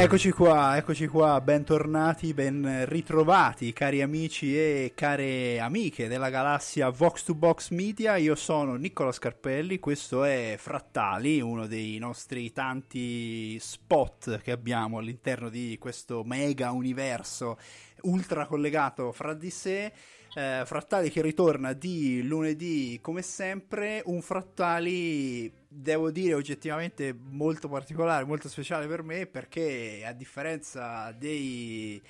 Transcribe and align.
Eccoci 0.00 0.30
qua, 0.30 0.78
eccoci 0.78 1.06
qua, 1.08 1.38
bentornati, 1.42 2.32
ben 2.32 2.86
ritrovati 2.88 3.74
cari 3.74 4.00
amici 4.00 4.56
e 4.56 4.92
care 4.94 5.60
amiche 5.60 6.08
della 6.08 6.30
galassia 6.30 6.88
Vox 6.88 7.26
2 7.26 7.34
Box 7.34 7.68
Media. 7.68 8.16
Io 8.16 8.34
sono 8.34 8.76
Nicola 8.76 9.12
Scarpelli, 9.12 9.78
questo 9.78 10.24
è 10.24 10.54
Frattali, 10.56 11.42
uno 11.42 11.66
dei 11.66 11.98
nostri 11.98 12.50
tanti 12.50 13.58
spot 13.60 14.40
che 14.40 14.52
abbiamo 14.52 14.96
all'interno 14.96 15.50
di 15.50 15.76
questo 15.78 16.24
mega 16.24 16.70
universo 16.70 17.58
ultra 18.04 18.46
collegato 18.46 19.12
fra 19.12 19.34
di 19.34 19.50
sé. 19.50 19.92
Eh, 20.32 20.62
frattali 20.64 21.10
che 21.10 21.20
ritorna 21.20 21.74
di 21.74 22.22
lunedì 22.22 23.00
come 23.02 23.20
sempre, 23.20 24.00
un 24.06 24.22
Frattali 24.22 25.59
devo 25.72 26.10
dire 26.10 26.34
oggettivamente 26.34 27.16
molto 27.16 27.68
particolare, 27.68 28.24
molto 28.24 28.48
speciale 28.48 28.88
per 28.88 29.04
me 29.04 29.26
perché 29.26 30.02
a 30.04 30.12
differenza 30.12 31.12
dei 31.12 32.02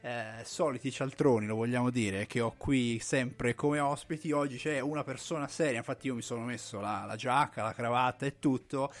eh, 0.00 0.42
soliti 0.42 0.90
cialtroni, 0.90 1.46
lo 1.46 1.54
vogliamo 1.54 1.90
dire, 1.90 2.26
che 2.26 2.40
ho 2.40 2.54
qui 2.56 2.98
sempre 2.98 3.54
come 3.54 3.78
ospiti, 3.78 4.32
oggi 4.32 4.56
c'è 4.56 4.80
una 4.80 5.04
persona 5.04 5.46
seria, 5.46 5.78
infatti 5.78 6.08
io 6.08 6.16
mi 6.16 6.22
sono 6.22 6.42
messo 6.44 6.80
la, 6.80 7.04
la 7.06 7.14
giacca, 7.14 7.62
la 7.62 7.72
cravatta 7.72 8.26
e 8.26 8.40
tutto 8.40 8.92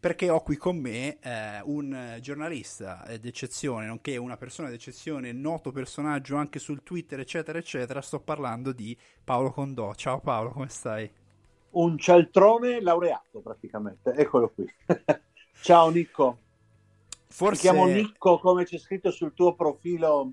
perché 0.00 0.30
ho 0.30 0.40
qui 0.40 0.56
con 0.56 0.78
me 0.78 1.18
eh, 1.20 1.60
un 1.64 2.16
giornalista 2.22 3.04
d'eccezione, 3.20 3.84
nonché 3.84 4.16
una 4.16 4.38
persona 4.38 4.70
d'eccezione, 4.70 5.32
noto 5.32 5.72
personaggio 5.72 6.36
anche 6.36 6.58
sul 6.58 6.82
Twitter, 6.82 7.20
eccetera, 7.20 7.58
eccetera. 7.58 8.00
Sto 8.00 8.18
parlando 8.20 8.72
di 8.72 8.96
Paolo 9.22 9.50
Condò. 9.50 9.94
Ciao 9.94 10.18
Paolo, 10.20 10.52
come 10.52 10.70
stai? 10.70 11.19
Un 11.70 11.98
cialtrone 11.98 12.80
laureato 12.80 13.40
praticamente, 13.40 14.12
eccolo 14.12 14.50
qui. 14.50 14.66
Ciao 15.62 15.88
Nico. 15.90 16.38
Forse... 17.28 17.70
Mi 17.70 17.76
chiamo 17.76 17.86
Nico 17.86 18.38
come 18.38 18.64
c'è 18.64 18.78
scritto 18.78 19.10
sul 19.10 19.34
tuo 19.34 19.54
profilo 19.54 20.32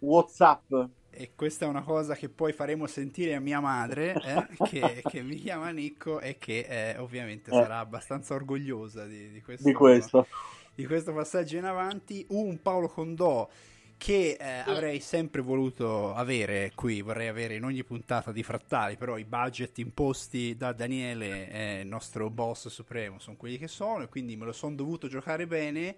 WhatsApp 0.00 0.72
e 1.16 1.32
questa 1.36 1.64
è 1.64 1.68
una 1.68 1.82
cosa 1.82 2.14
che 2.14 2.28
poi 2.28 2.52
faremo 2.52 2.86
sentire 2.86 3.34
a 3.34 3.40
mia 3.40 3.60
madre, 3.60 4.14
eh, 4.14 4.46
che, 4.68 5.02
che, 5.08 5.22
mi 5.22 5.36
chiama 5.36 5.70
Nicco 5.70 6.20
e 6.20 6.38
che 6.38 6.66
eh, 6.68 6.98
ovviamente 6.98 7.50
eh. 7.50 7.54
sarà 7.54 7.78
abbastanza 7.78 8.34
orgogliosa 8.34 9.06
di, 9.06 9.30
di, 9.30 9.40
questo, 9.40 9.68
di, 9.68 9.74
questo. 9.74 10.26
di, 10.74 10.84
questo, 10.86 11.12
passaggio 11.12 11.56
in 11.56 11.64
avanti. 11.64 12.26
Un 12.30 12.60
Paolo 12.60 12.88
Condò 12.88 13.48
che 14.04 14.36
eh, 14.38 14.70
avrei 14.70 15.00
sempre 15.00 15.40
voluto 15.40 16.12
avere 16.12 16.72
qui, 16.74 17.00
vorrei 17.00 17.28
avere 17.28 17.54
in 17.54 17.64
ogni 17.64 17.84
puntata 17.84 18.32
di 18.32 18.42
Frattali, 18.42 18.98
però 18.98 19.16
i 19.16 19.24
budget 19.24 19.78
imposti 19.78 20.54
da 20.58 20.74
Daniele, 20.74 21.80
il 21.80 21.86
nostro 21.86 22.28
boss 22.28 22.68
supremo, 22.68 23.18
sono 23.18 23.38
quelli 23.38 23.56
che 23.56 23.66
sono 23.66 24.02
e 24.02 24.10
quindi 24.10 24.36
me 24.36 24.44
lo 24.44 24.52
sono 24.52 24.74
dovuto 24.74 25.08
giocare 25.08 25.46
bene 25.46 25.96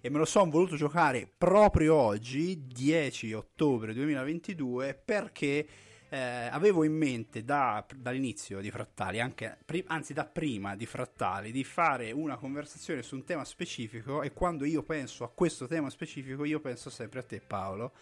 e 0.00 0.08
me 0.10 0.18
lo 0.18 0.26
sono 0.26 0.48
voluto 0.48 0.76
giocare 0.76 1.28
proprio 1.36 1.96
oggi, 1.96 2.68
10 2.68 3.32
ottobre 3.32 3.94
2022, 3.94 5.02
perché 5.04 5.66
eh, 6.10 6.48
avevo 6.50 6.82
in 6.82 6.92
mente 6.92 7.44
da, 7.44 7.84
dall'inizio 7.94 8.60
di 8.60 8.70
Frattali, 8.70 9.20
anche, 9.20 9.56
pri- 9.64 9.84
anzi 9.86 10.12
da 10.12 10.24
prima 10.24 10.74
di 10.74 10.84
Frattali, 10.84 11.52
di 11.52 11.62
fare 11.62 12.10
una 12.10 12.36
conversazione 12.36 13.02
su 13.02 13.14
un 13.14 13.24
tema 13.24 13.44
specifico 13.44 14.22
e 14.22 14.32
quando 14.32 14.64
io 14.64 14.82
penso 14.82 15.22
a 15.22 15.30
questo 15.30 15.68
tema 15.68 15.88
specifico 15.88 16.44
io 16.44 16.58
penso 16.58 16.90
sempre 16.90 17.20
a 17.20 17.22
te 17.22 17.40
Paolo. 17.40 17.92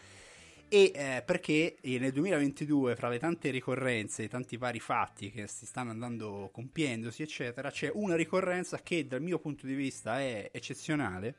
E 0.70 0.92
eh, 0.94 1.22
perché 1.24 1.76
nel 1.82 2.12
2022 2.12 2.94
fra 2.94 3.08
le 3.08 3.18
tante 3.18 3.50
ricorrenze 3.50 4.24
i 4.24 4.28
tanti 4.28 4.58
vari 4.58 4.80
fatti 4.80 5.30
che 5.30 5.46
si 5.46 5.64
stanno 5.64 5.90
andando 5.90 6.50
compiendosi 6.52 7.22
eccetera 7.22 7.70
c'è 7.70 7.90
una 7.94 8.16
ricorrenza 8.16 8.78
che 8.82 9.06
dal 9.06 9.22
mio 9.22 9.38
punto 9.38 9.66
di 9.66 9.72
vista 9.72 10.20
è 10.20 10.50
eccezionale 10.52 11.36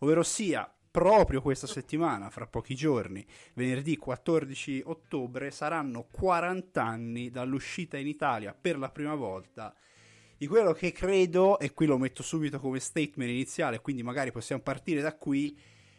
ovvero 0.00 0.22
sia 0.22 0.70
proprio 0.96 1.42
questa 1.42 1.66
settimana, 1.66 2.30
fra 2.30 2.46
pochi 2.46 2.74
giorni, 2.74 3.22
venerdì 3.52 3.98
14 3.98 4.80
ottobre, 4.86 5.50
saranno 5.50 6.06
40 6.10 6.82
anni 6.82 7.28
dall'uscita 7.28 7.98
in 7.98 8.06
Italia 8.06 8.56
per 8.58 8.78
la 8.78 8.88
prima 8.88 9.14
volta 9.14 9.74
di 10.38 10.46
quello 10.46 10.72
che 10.72 10.92
credo, 10.92 11.58
e 11.58 11.74
qui 11.74 11.84
lo 11.84 11.98
metto 11.98 12.22
subito 12.22 12.58
come 12.58 12.80
statement 12.80 13.30
iniziale, 13.30 13.82
quindi 13.82 14.02
magari 14.02 14.32
possiamo 14.32 14.62
partire 14.62 15.02
da 15.02 15.14
qui, 15.14 15.54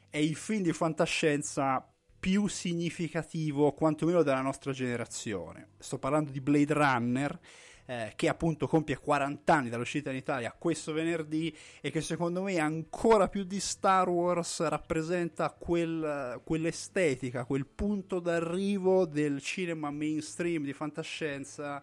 è 0.10 0.18
il 0.18 0.36
film 0.36 0.64
di 0.64 0.74
fantascienza 0.74 1.88
più 2.20 2.48
significativo, 2.48 3.74
quantomeno 3.74 4.24
della 4.24 4.42
nostra 4.42 4.72
generazione. 4.72 5.74
Sto 5.78 6.00
parlando 6.00 6.32
di 6.32 6.42
Blade 6.42 6.74
Runner, 6.74 7.40
eh, 7.88 8.14
che 8.16 8.28
appunto 8.28 8.68
compie 8.68 8.98
40 8.98 9.54
anni 9.54 9.70
dall'uscita 9.70 10.10
in 10.10 10.18
Italia 10.18 10.54
questo 10.58 10.92
venerdì 10.92 11.56
e 11.82 11.90
che 11.90 12.02
secondo 12.02 12.44
me 12.44 12.60
ancora 12.60 13.30
più 13.30 13.44
di 13.44 13.62
Star 13.62 14.10
Wars 14.10 14.62
rappresenta 14.68 15.50
quel, 15.50 16.42
quell'estetica, 16.44 17.46
quel 17.46 17.66
punto 17.66 18.20
d'arrivo 18.20 19.06
del 19.06 19.42
cinema 19.42 19.90
mainstream 19.90 20.64
di 20.64 20.74
fantascienza 20.74 21.82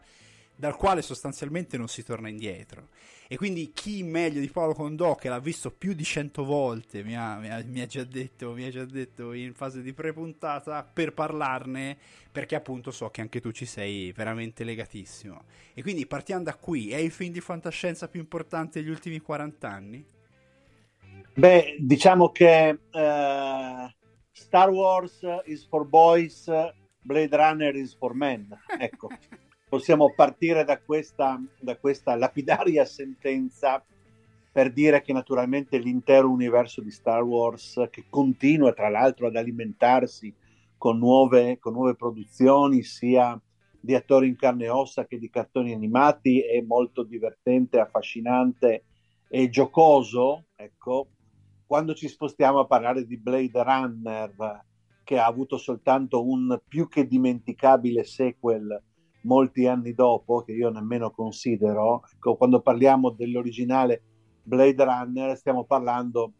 dal 0.54 0.76
quale 0.76 1.02
sostanzialmente 1.02 1.76
non 1.76 1.88
si 1.88 2.04
torna 2.04 2.28
indietro. 2.28 2.88
E 3.26 3.36
quindi 3.36 3.72
chi 3.72 4.02
meglio 4.02 4.40
di 4.40 4.48
Paolo 4.48 4.74
Condò, 4.74 5.14
che 5.14 5.28
l'ha 5.28 5.38
visto 5.38 5.70
più 5.70 5.94
di 5.94 6.04
cento 6.04 6.44
volte, 6.44 7.02
mi 7.02 7.16
ha, 7.16 7.36
mi, 7.36 7.50
ha, 7.50 7.62
mi 7.64 7.80
ha, 7.80 7.86
già 7.86 8.04
detto, 8.04 8.52
mi 8.52 8.64
ha 8.64 8.70
già 8.70 8.84
detto 8.84 9.32
in 9.32 9.54
fase 9.54 9.80
di 9.80 9.94
pre-puntata, 9.94 10.84
per 10.84 11.14
parlarne, 11.14 11.96
perché 12.30 12.54
appunto 12.54 12.90
so 12.90 13.08
che 13.08 13.22
anche 13.22 13.40
tu 13.40 13.50
ci 13.50 13.64
sei 13.64 14.12
veramente 14.12 14.62
legatissimo. 14.62 15.44
E 15.72 15.80
quindi 15.82 16.06
partiamo 16.06 16.42
da 16.42 16.54
qui, 16.54 16.90
è 16.90 16.96
il 16.96 17.10
film 17.10 17.32
di 17.32 17.40
fantascienza 17.40 18.08
più 18.08 18.20
importante 18.20 18.80
degli 18.80 18.90
ultimi 18.90 19.20
40 19.20 19.68
anni? 19.68 20.04
Beh, 21.34 21.76
diciamo 21.80 22.30
che 22.30 22.78
uh, 22.92 23.90
Star 24.30 24.68
Wars 24.70 25.20
is 25.46 25.66
for 25.66 25.86
boys, 25.86 26.44
Blade 27.00 27.36
Runner 27.36 27.74
is 27.74 27.96
for 27.96 28.14
men, 28.14 28.48
ecco. 28.78 29.08
possiamo 29.74 30.12
partire 30.14 30.62
da 30.62 30.78
questa, 30.80 31.36
da 31.58 31.76
questa 31.76 32.14
lapidaria 32.14 32.84
sentenza 32.86 33.84
per 34.52 34.72
dire 34.72 35.02
che 35.02 35.12
naturalmente 35.12 35.78
l'intero 35.78 36.30
universo 36.30 36.80
di 36.80 36.92
Star 36.92 37.24
Wars, 37.24 37.88
che 37.90 38.04
continua 38.08 38.72
tra 38.72 38.88
l'altro 38.88 39.26
ad 39.26 39.34
alimentarsi 39.34 40.32
con 40.78 40.98
nuove, 40.98 41.58
con 41.58 41.72
nuove 41.72 41.96
produzioni, 41.96 42.84
sia 42.84 43.36
di 43.80 43.96
attori 43.96 44.28
in 44.28 44.36
carne 44.36 44.66
e 44.66 44.68
ossa 44.68 45.06
che 45.06 45.18
di 45.18 45.28
cartoni 45.28 45.72
animati, 45.72 46.40
è 46.40 46.60
molto 46.60 47.02
divertente, 47.02 47.80
affascinante 47.80 48.84
e 49.28 49.48
giocoso. 49.48 50.44
Ecco, 50.54 51.08
quando 51.66 51.94
ci 51.94 52.06
spostiamo 52.06 52.60
a 52.60 52.66
parlare 52.66 53.04
di 53.04 53.18
Blade 53.18 53.60
Runner, 53.60 54.64
che 55.02 55.18
ha 55.18 55.26
avuto 55.26 55.58
soltanto 55.58 56.24
un 56.24 56.60
più 56.68 56.86
che 56.88 57.08
dimenticabile 57.08 58.04
sequel 58.04 58.80
molti 59.24 59.66
anni 59.66 59.92
dopo, 59.92 60.42
che 60.42 60.52
io 60.52 60.70
nemmeno 60.70 61.10
considero, 61.10 62.02
ecco, 62.12 62.36
quando 62.36 62.60
parliamo 62.60 63.10
dell'originale 63.10 64.02
Blade 64.42 64.82
Runner, 64.84 65.36
stiamo 65.36 65.64
parlando 65.64 66.32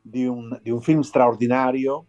di 0.00 0.26
un, 0.26 0.58
di 0.62 0.70
un 0.70 0.80
film 0.80 1.00
straordinario 1.00 2.06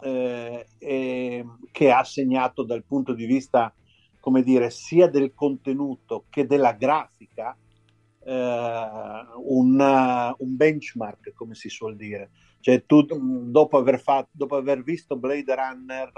eh, 0.00 0.66
eh, 0.78 1.44
che 1.70 1.90
ha 1.90 2.04
segnato 2.04 2.64
dal 2.64 2.84
punto 2.84 3.12
di 3.12 3.26
vista, 3.26 3.72
come 4.20 4.42
dire, 4.42 4.70
sia 4.70 5.08
del 5.08 5.32
contenuto 5.34 6.24
che 6.30 6.46
della 6.46 6.72
grafica 6.72 7.56
eh, 8.24 9.24
un, 9.44 10.34
un 10.38 10.56
benchmark, 10.56 11.32
come 11.34 11.54
si 11.54 11.68
suol 11.68 11.96
dire. 11.96 12.30
Cioè, 12.60 12.84
tu 12.84 13.02
dopo 13.02 13.76
aver, 13.76 14.00
fatto, 14.00 14.30
dopo 14.32 14.56
aver 14.56 14.82
visto 14.82 15.16
Blade 15.16 15.54
Runner 15.54 16.12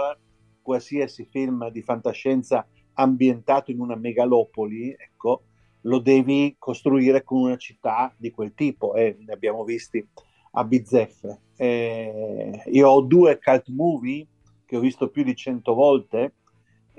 qualsiasi 0.62 1.24
film 1.24 1.68
di 1.70 1.82
fantascienza 1.82 2.66
ambientato 2.98 3.70
in 3.70 3.80
una 3.80 3.96
megalopoli, 3.96 4.90
ecco, 4.90 5.42
lo 5.82 5.98
devi 6.00 6.56
costruire 6.58 7.22
con 7.22 7.42
una 7.42 7.56
città 7.56 8.12
di 8.16 8.30
quel 8.30 8.52
tipo 8.54 8.94
e 8.94 9.16
ne 9.18 9.32
abbiamo 9.32 9.64
visti 9.64 10.06
a 10.52 10.64
bizzeffe. 10.64 11.40
Eh, 11.56 12.62
io 12.66 12.88
ho 12.88 13.00
due 13.00 13.38
cult 13.38 13.68
movie 13.68 14.26
che 14.64 14.76
ho 14.76 14.80
visto 14.80 15.08
più 15.08 15.22
di 15.22 15.34
cento 15.34 15.74
volte, 15.74 16.34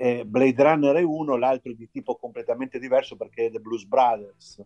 eh, 0.02 0.24
Blade 0.24 0.62
Runner 0.62 0.96
è 0.96 1.02
uno, 1.02 1.36
l'altro 1.36 1.74
di 1.74 1.90
tipo 1.90 2.16
completamente 2.16 2.78
diverso 2.78 3.16
perché 3.16 3.46
è 3.46 3.50
The 3.50 3.60
Blues 3.60 3.84
Brothers. 3.84 4.64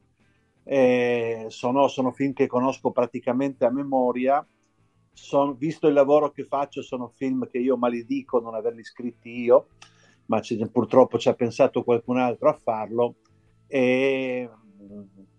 Eh, 0.63 1.47
sono, 1.49 1.89
sono, 1.89 2.13
film 2.13 2.33
che 2.33 2.47
conosco 2.47 2.93
praticamente 2.93 3.65
a 3.65 3.71
memoria. 3.71 4.47
Son, 5.13 5.57
visto 5.59 5.89
il 5.89 5.93
lavoro 5.93 6.31
che 6.31 6.45
faccio, 6.45 6.83
sono 6.83 7.09
film 7.09 7.49
che 7.49 7.59
io 7.59 7.77
maledico 7.77 8.39
non 8.39 8.55
averli 8.55 8.85
scritti 8.85 9.41
io, 9.41 9.67
ma 10.26 10.41
purtroppo 10.71 11.19
ci 11.19 11.29
ha 11.29 11.35
pensato 11.35 11.82
qualcun 11.82 12.19
altro 12.19 12.49
a 12.49 12.55
farlo. 12.55 13.15
E 13.67 14.49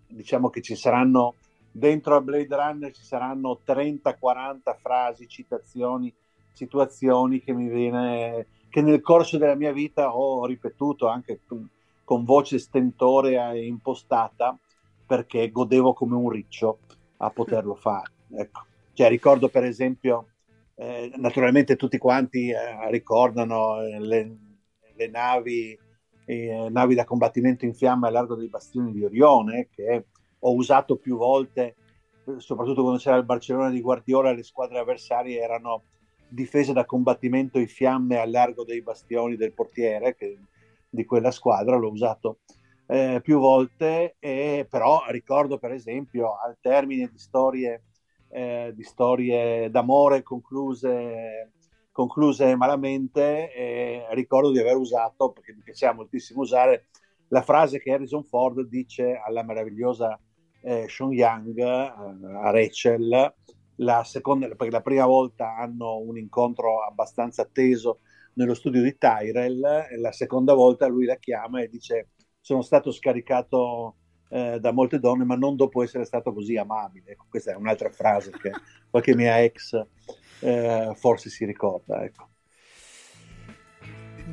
diciamo 0.08 0.50
che 0.50 0.62
ci 0.62 0.76
saranno 0.76 1.36
dentro 1.76 2.16
a 2.16 2.22
Blade 2.22 2.56
Runner 2.56 2.92
ci 2.92 3.04
saranno 3.04 3.60
30-40 3.66 4.78
frasi, 4.78 5.28
citazioni, 5.28 6.14
situazioni 6.54 7.42
che 7.42 7.52
mi 7.54 7.68
viene 7.68 8.48
che 8.70 8.82
nel 8.82 9.02
corso 9.02 9.38
della 9.38 9.56
mia 9.56 9.72
vita 9.72 10.16
ho 10.16 10.46
ripetuto 10.46 11.08
anche 11.08 11.42
con, 11.46 12.24
voce 12.24 12.60
stentorea 12.60 13.52
e 13.54 13.66
impostata 13.66 14.58
perché 15.06 15.50
godevo 15.50 15.94
come 15.94 16.16
un 16.16 16.30
riccio 16.30 16.80
a 17.18 17.30
poterlo 17.30 17.76
fare. 17.76 18.12
Ecco. 18.32 18.66
Cioè, 18.94 19.08
ricordo 19.08 19.50
per 19.50 19.64
esempio, 19.64 20.28
eh, 20.76 21.12
naturalmente 21.16 21.76
tutti 21.76 21.98
quanti 21.98 22.50
eh, 22.50 22.90
ricordano 22.90 23.82
eh, 23.82 24.00
le, 24.00 24.38
le 24.96 25.08
navi, 25.08 25.78
eh, 26.26 26.68
navi 26.70 26.96
da 26.96 27.04
combattimento 27.04 27.66
in 27.66 27.74
fiamme 27.74 28.08
a 28.08 28.12
largo 28.12 28.36
dei 28.36 28.50
bastioni 28.50 28.92
di 28.92 29.04
Orione, 29.04 29.70
che 29.72 30.06
ho 30.40 30.54
usato 30.54 30.98
più 30.98 31.18
volte, 31.18 31.76
soprattutto 32.38 32.82
quando 32.82 33.00
c'era 33.00 33.18
il 33.18 33.26
Barcellona 33.26 33.70
di 33.70 33.82
Guardiola, 33.82 34.34
le 34.34 34.44
squadre 34.44 34.80
avversarie 34.80 35.40
erano 35.40 35.84
difese 36.28 36.74
da 36.74 36.86
combattimento 36.86 37.60
in 37.60 37.68
fiamme 37.68 38.18
a 38.18 38.26
largo 38.26 38.64
dei 38.64 38.82
bastioni 38.82 39.36
del 39.36 39.54
portiere 39.54 40.16
che, 40.16 40.38
di 40.90 41.06
quella 41.06 41.32
squadra, 41.32 41.78
l'ho 41.78 41.92
usato 41.92 42.40
eh, 42.88 43.20
più 43.24 43.40
volte, 43.40 44.16
e, 44.20 44.68
però 44.70 45.04
ricordo 45.10 45.58
per 45.58 45.72
esempio 45.72 46.38
al 46.38 46.58
termine 46.60 47.10
di 47.12 47.18
storie, 47.18 47.84
eh, 48.30 48.74
di 48.76 48.84
storie 48.84 49.70
d'amore 49.70 50.24
concluse, 50.24 51.52
concluse 51.96 52.58
malamente, 52.58 53.54
eh, 53.54 54.06
ricordo 54.12 54.52
di 54.52 54.60
aver 54.60 54.76
usato, 54.76 55.32
perché 55.32 55.54
mi 55.54 55.62
piaceva 55.64 55.94
moltissimo 55.94 56.42
usare, 56.42 56.88
la 57.30 57.42
frase 57.42 57.80
che 57.80 57.90
Harrison 57.90 58.26
Ford 58.26 58.60
dice 58.68 59.18
alla 59.26 59.44
meravigliosa 59.44 60.20
eh, 60.62 60.88
Sean 60.90 61.14
Young, 61.14 61.58
a 61.58 62.50
Rachel, 62.52 63.34
la 63.78 64.04
seconda, 64.04 64.48
perché 64.48 64.72
la 64.72 64.82
prima 64.82 65.06
volta 65.06 65.56
hanno 65.56 66.00
un 66.00 66.18
incontro 66.18 66.84
abbastanza 66.84 67.44
atteso 67.44 68.02
nello 68.34 68.56
studio 68.56 68.82
di 68.82 68.98
Tyrell, 68.98 69.62
la 69.98 70.12
seconda 70.12 70.54
volta 70.54 70.88
lui 70.88 71.06
la 71.06 71.16
chiama 71.16 71.62
e 71.62 71.70
dice 71.70 72.10
sono 72.42 72.62
stato 72.62 72.92
scaricato 72.92 73.96
eh, 74.28 74.60
da 74.60 74.74
molte 74.74 75.00
donne 75.00 75.24
ma 75.24 75.36
non 75.36 75.56
dopo 75.56 75.82
essere 75.82 76.04
stato 76.04 76.34
così 76.34 76.58
amabile. 76.58 77.12
Ecco, 77.12 77.28
questa 77.30 77.54
è 77.54 77.56
un'altra 77.56 77.90
frase 77.90 78.32
che 78.32 78.52
qualche 78.92 79.16
mia 79.16 79.42
ex 79.42 79.82
eh, 80.40 80.94
forse 80.96 81.30
si 81.30 81.46
ricorda. 81.46 82.04
Ecco 82.04 82.30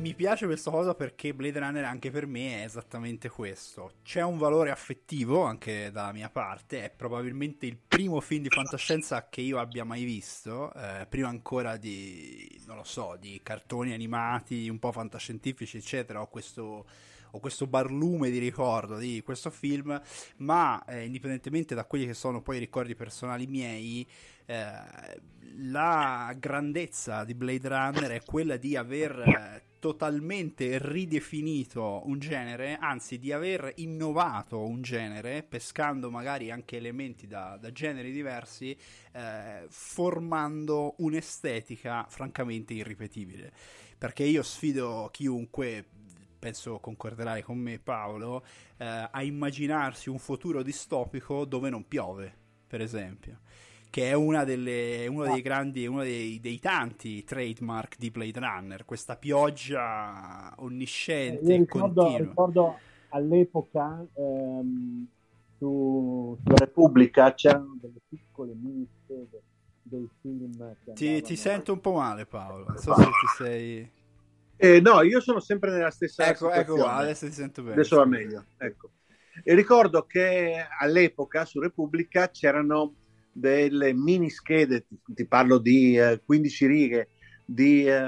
mi 0.03 0.15
piace 0.15 0.45
questa 0.45 0.71
cosa 0.71 0.95
perché 0.95 1.33
Blade 1.33 1.59
Runner 1.59 1.83
anche 1.85 2.09
per 2.11 2.25
me 2.25 2.61
è 2.61 2.65
esattamente 2.65 3.29
questo. 3.29 3.93
C'è 4.03 4.21
un 4.21 4.37
valore 4.37 4.69
affettivo 4.69 5.43
anche 5.43 5.91
dalla 5.91 6.11
mia 6.11 6.29
parte, 6.29 6.83
è 6.83 6.89
probabilmente 6.89 7.67
il 7.67 7.77
primo 7.77 8.19
film 8.19 8.41
di 8.41 8.49
fantascienza 8.49 9.29
che 9.29 9.39
io 9.39 9.59
abbia 9.59 9.85
mai 9.85 10.03
visto, 10.03 10.73
eh, 10.73 11.05
prima 11.07 11.29
ancora 11.29 11.77
di, 11.77 12.61
non 12.65 12.77
lo 12.77 12.83
so, 12.83 13.15
di 13.19 13.39
cartoni 13.43 13.93
animati 13.93 14.67
un 14.67 14.79
po' 14.79 14.91
fantascientifici, 14.91 15.77
eccetera. 15.77 16.21
Ho 16.21 16.27
questo, 16.27 16.85
ho 17.31 17.39
questo 17.39 17.67
barlume 17.67 18.29
di 18.29 18.39
ricordo 18.39 18.97
di 18.97 19.21
questo 19.23 19.51
film, 19.51 19.99
ma 20.37 20.83
eh, 20.85 21.05
indipendentemente 21.05 21.75
da 21.75 21.85
quelli 21.85 22.07
che 22.07 22.13
sono 22.13 22.41
poi 22.41 22.57
i 22.57 22.59
ricordi 22.59 22.95
personali 22.95 23.47
miei, 23.47 24.05
eh, 24.45 25.21
la 25.57 26.33
grandezza 26.37 27.23
di 27.23 27.33
Blade 27.33 27.67
Runner 27.67 28.11
è 28.11 28.23
quella 28.23 28.57
di 28.57 28.75
aver 28.75 29.19
eh, 29.19 29.63
totalmente 29.79 30.79
ridefinito 30.79 32.01
un 32.05 32.17
genere, 32.17 32.77
anzi 32.79 33.19
di 33.19 33.31
aver 33.31 33.73
innovato 33.75 34.65
un 34.65 34.81
genere, 34.81 35.43
pescando 35.43 36.09
magari 36.09 36.51
anche 36.51 36.77
elementi 36.77 37.27
da, 37.27 37.57
da 37.59 37.71
generi 37.71 38.11
diversi, 38.11 38.75
eh, 39.11 39.65
formando 39.69 40.95
un'estetica 40.99 42.05
francamente 42.09 42.73
irripetibile. 42.73 43.51
Perché 43.97 44.23
io 44.23 44.41
sfido 44.41 45.09
chiunque, 45.11 45.85
penso 46.39 46.79
concorderai 46.79 47.41
con 47.41 47.57
me 47.57 47.79
Paolo, 47.79 48.45
eh, 48.77 49.09
a 49.11 49.21
immaginarsi 49.21 50.09
un 50.09 50.17
futuro 50.17 50.63
distopico 50.63 51.45
dove 51.45 51.69
non 51.69 51.87
piove, 51.87 52.33
per 52.67 52.81
esempio 52.81 53.41
che 53.93 54.09
è 54.09 54.13
una 54.13 54.43
delle, 54.43 55.05
uno 55.05 55.25
dei 55.25 55.43
grandi, 55.43 55.85
uno 55.85 56.01
dei, 56.01 56.39
dei, 56.39 56.57
tanti 56.57 57.23
trademark 57.23 57.97
di 57.99 58.09
Blade 58.09 58.39
Runner, 58.39 58.85
questa 58.85 59.15
pioggia 59.17 60.51
onnisciente 60.57 61.53
e 61.53 61.57
ricordo, 61.57 62.17
ricordo 62.17 62.79
all'epoca 63.09 64.03
ehm, 64.15 65.05
su, 65.59 66.35
su, 66.43 66.53
Repubblica 66.55 67.35
c'erano 67.35 67.77
delle 67.79 68.01
piccole 68.09 68.53
mini 68.55 68.87
dei 69.83 70.09
film. 70.21 70.75
Ti, 70.95 71.21
ti 71.21 71.35
sento 71.35 71.73
un 71.73 71.79
po' 71.79 71.93
male 71.93 72.25
Paolo, 72.25 72.65
non 72.69 72.77
so 72.77 72.95
se 72.95 73.03
ti 73.03 73.27
sei... 73.37 73.91
Eh, 74.55 74.81
no, 74.81 75.03
io 75.03 75.19
sono 75.19 75.39
sempre 75.39 75.69
nella 75.69 75.91
stessa 75.91 76.25
ecco, 76.25 76.49
ecco 76.49 76.77
qua, 76.77 76.93
adesso 76.93 77.27
ti 77.27 77.33
sento 77.33 77.61
bene. 77.61 77.75
Adesso 77.75 77.97
va 77.97 78.05
meglio, 78.05 78.43
ecco. 78.57 78.89
E 79.43 79.53
ricordo 79.53 80.07
che 80.07 80.65
all'epoca 80.79 81.45
su 81.45 81.59
Repubblica 81.59 82.31
c'erano 82.31 82.95
delle 83.33 83.93
mini 83.93 84.29
schede, 84.29 84.85
ti, 84.85 84.97
ti 85.05 85.25
parlo 85.25 85.57
di 85.57 85.97
eh, 85.97 86.21
15 86.23 86.65
righe 86.67 87.07
di 87.45 87.85
eh, 87.85 88.01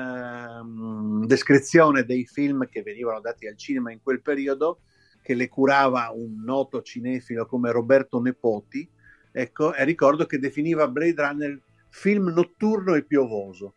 descrizione 1.25 2.05
dei 2.05 2.25
film 2.25 2.67
che 2.69 2.81
venivano 2.83 3.19
dati 3.19 3.47
al 3.47 3.57
cinema 3.57 3.91
in 3.91 3.99
quel 4.01 4.21
periodo, 4.21 4.79
che 5.21 5.33
le 5.33 5.49
curava 5.49 6.11
un 6.13 6.43
noto 6.43 6.81
cinefilo 6.81 7.45
come 7.45 7.71
Roberto 7.71 8.21
Nepoti, 8.21 8.87
ecco, 9.31 9.73
e 9.73 9.83
ricordo 9.83 10.25
che 10.25 10.39
definiva 10.39 10.87
Blade 10.87 11.21
Runner 11.21 11.59
film 11.89 12.29
notturno 12.29 12.95
e 12.95 13.03
piovoso. 13.03 13.73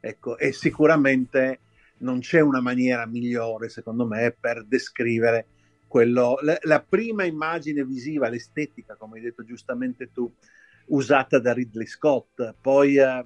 Ecco, 0.00 0.36
e 0.36 0.52
sicuramente 0.52 1.60
non 1.98 2.20
c'è 2.20 2.40
una 2.40 2.60
maniera 2.60 3.06
migliore, 3.06 3.68
secondo 3.68 4.06
me, 4.06 4.36
per 4.38 4.64
descrivere 4.64 5.46
quello, 5.86 6.38
la, 6.42 6.58
la 6.62 6.82
prima 6.82 7.24
immagine 7.24 7.84
visiva, 7.84 8.28
l'estetica, 8.28 8.96
come 8.96 9.18
hai 9.18 9.24
detto 9.24 9.44
giustamente 9.44 10.10
tu, 10.12 10.32
usata 10.86 11.38
da 11.38 11.52
Ridley 11.52 11.86
Scott. 11.86 12.54
Poi 12.60 12.96
eh, 12.96 13.24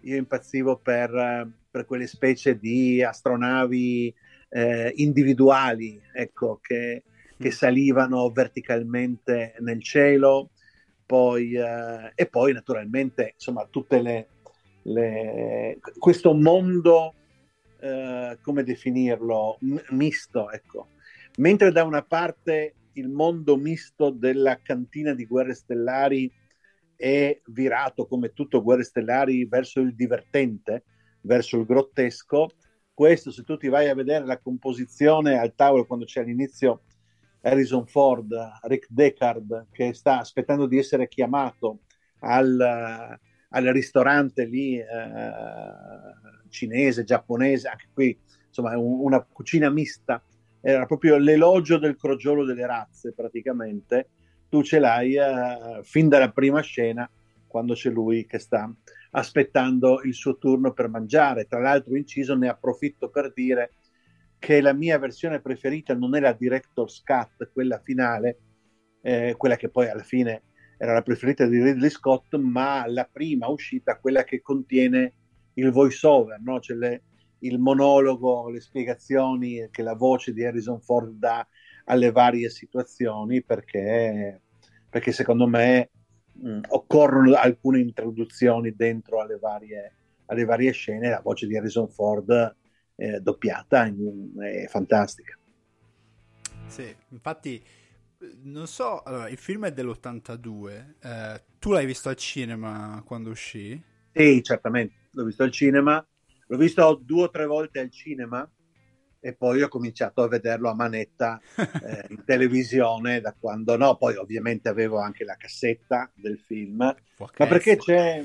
io 0.00 0.16
impazzivo 0.16 0.76
per, 0.76 1.14
eh, 1.14 1.50
per, 1.70 1.86
quelle 1.86 2.06
specie 2.06 2.58
di 2.58 3.02
astronavi 3.02 4.14
eh, 4.48 4.92
individuali, 4.96 6.00
ecco, 6.12 6.58
che, 6.62 7.04
che, 7.38 7.48
mm. 7.48 7.52
salivano 7.52 8.30
verticalmente 8.30 9.54
nel 9.60 9.82
cielo. 9.82 10.50
Poi, 11.06 11.54
eh, 11.54 12.12
e 12.14 12.26
poi 12.26 12.52
naturalmente, 12.52 13.32
insomma, 13.34 13.66
tutte 13.68 14.00
le, 14.00 14.28
le 14.82 15.78
questo 15.98 16.34
mondo, 16.34 17.14
eh, 17.80 18.38
come 18.40 18.62
definirlo, 18.62 19.58
M- 19.60 19.76
misto, 19.90 20.50
ecco. 20.50 20.88
Mentre 21.36 21.72
da 21.72 21.84
una 21.84 22.02
parte 22.02 22.74
il 22.94 23.08
mondo 23.08 23.56
misto 23.56 24.10
della 24.10 24.60
cantina 24.62 25.14
di 25.14 25.26
guerre 25.26 25.54
stellari 25.54 26.30
è 26.96 27.40
virato 27.46 28.06
come 28.06 28.32
tutto 28.32 28.62
Guerre 28.62 28.84
Stellari 28.84 29.46
verso 29.46 29.80
il 29.80 29.94
divertente, 29.94 30.84
verso 31.22 31.58
il 31.58 31.66
grottesco. 31.66 32.50
Questo, 32.92 33.30
se 33.30 33.42
tu 33.42 33.56
ti 33.56 33.68
vai 33.68 33.88
a 33.88 33.94
vedere 33.94 34.24
la 34.24 34.38
composizione 34.38 35.38
al 35.38 35.54
tavolo 35.54 35.86
quando 35.86 36.04
c'è 36.04 36.20
all'inizio 36.20 36.82
Harrison 37.40 37.86
Ford, 37.86 38.32
Rick 38.62 38.86
Deckard, 38.88 39.66
che 39.70 39.92
sta 39.94 40.20
aspettando 40.20 40.66
di 40.66 40.78
essere 40.78 41.08
chiamato 41.08 41.80
al, 42.20 42.58
al 42.60 43.64
ristorante 43.64 44.46
lì 44.46 44.78
eh, 44.78 44.86
cinese, 46.48 47.04
giapponese, 47.04 47.68
anche 47.68 47.88
qui 47.92 48.18
insomma 48.46 48.78
un, 48.78 49.00
una 49.00 49.20
cucina 49.22 49.68
mista, 49.70 50.22
era 50.60 50.86
proprio 50.86 51.18
l'elogio 51.18 51.78
del 51.78 51.96
crogiolo 51.96 52.44
delle 52.44 52.66
razze 52.66 53.12
praticamente 53.12 54.08
tu 54.54 54.62
ce 54.62 54.78
l'hai 54.78 55.16
uh, 55.16 55.82
fin 55.82 56.08
dalla 56.08 56.30
prima 56.30 56.60
scena 56.60 57.10
quando 57.44 57.74
c'è 57.74 57.90
lui 57.90 58.24
che 58.24 58.38
sta 58.38 58.72
aspettando 59.10 60.00
il 60.02 60.14
suo 60.14 60.38
turno 60.38 60.72
per 60.72 60.88
mangiare. 60.88 61.46
Tra 61.46 61.58
l'altro, 61.58 61.96
inciso, 61.96 62.36
ne 62.36 62.48
approfitto 62.48 63.10
per 63.10 63.32
dire 63.32 63.72
che 64.38 64.60
la 64.60 64.72
mia 64.72 64.96
versione 65.00 65.40
preferita 65.40 65.96
non 65.96 66.14
è 66.14 66.20
la 66.20 66.32
director's 66.34 67.02
cut, 67.02 67.50
quella 67.52 67.80
finale, 67.80 68.38
eh, 69.02 69.34
quella 69.36 69.56
che 69.56 69.70
poi 69.70 69.88
alla 69.88 70.04
fine 70.04 70.42
era 70.78 70.92
la 70.92 71.02
preferita 71.02 71.46
di 71.46 71.60
Ridley 71.60 71.90
Scott, 71.90 72.36
ma 72.36 72.86
la 72.86 73.08
prima 73.10 73.48
uscita, 73.48 73.98
quella 73.98 74.22
che 74.22 74.40
contiene 74.40 75.14
il 75.54 75.72
voice 75.72 76.06
over, 76.06 76.40
no? 76.40 76.60
cioè 76.60 76.76
le, 76.76 77.02
il 77.40 77.58
monologo, 77.58 78.48
le 78.50 78.60
spiegazioni 78.60 79.66
che 79.72 79.82
la 79.82 79.94
voce 79.94 80.32
di 80.32 80.44
Harrison 80.44 80.80
Ford 80.80 81.18
dà 81.18 81.44
alle 81.86 82.10
varie 82.12 82.50
situazioni, 82.50 83.42
perché, 83.42 84.42
perché 84.94 85.10
secondo 85.10 85.48
me 85.48 85.90
mh, 86.34 86.60
occorrono 86.68 87.34
alcune 87.34 87.80
introduzioni 87.80 88.76
dentro 88.76 89.20
alle 89.20 89.38
varie, 89.40 89.92
alle 90.26 90.44
varie 90.44 90.70
scene, 90.70 91.10
la 91.10 91.20
voce 91.20 91.48
di 91.48 91.56
Harrison 91.56 91.88
Ford 91.88 92.56
eh, 92.94 93.18
doppiata 93.18 93.92
è 94.38 94.66
fantastica. 94.68 95.36
Sì, 96.68 96.94
infatti 97.08 97.60
non 98.42 98.68
so, 98.68 99.02
allora, 99.02 99.28
il 99.28 99.36
film 99.36 99.66
è 99.66 99.72
dell'82, 99.72 100.94
eh, 101.02 101.42
tu 101.58 101.72
l'hai 101.72 101.86
visto 101.86 102.08
al 102.08 102.16
cinema 102.16 103.02
quando 103.04 103.30
uscì? 103.30 103.82
Sì, 104.12 104.40
certamente, 104.44 104.94
l'ho 105.10 105.24
visto 105.24 105.42
al 105.42 105.50
cinema, 105.50 106.06
l'ho 106.46 106.56
visto 106.56 107.00
due 107.02 107.24
o 107.24 107.30
tre 107.30 107.46
volte 107.46 107.80
al 107.80 107.90
cinema 107.90 108.48
e 109.24 109.32
poi 109.32 109.62
ho 109.62 109.68
cominciato 109.68 110.22
a 110.22 110.28
vederlo 110.28 110.68
a 110.68 110.74
manetta 110.74 111.40
eh, 111.56 112.04
in 112.10 112.24
televisione 112.26 113.22
da 113.22 113.34
quando 113.38 113.74
no, 113.78 113.96
poi 113.96 114.16
ovviamente 114.16 114.68
avevo 114.68 114.98
anche 114.98 115.24
la 115.24 115.34
cassetta 115.36 116.10
del 116.14 116.38
film, 116.38 116.76
ma 116.76 117.46
perché 117.46 117.78
c'è, 117.78 118.22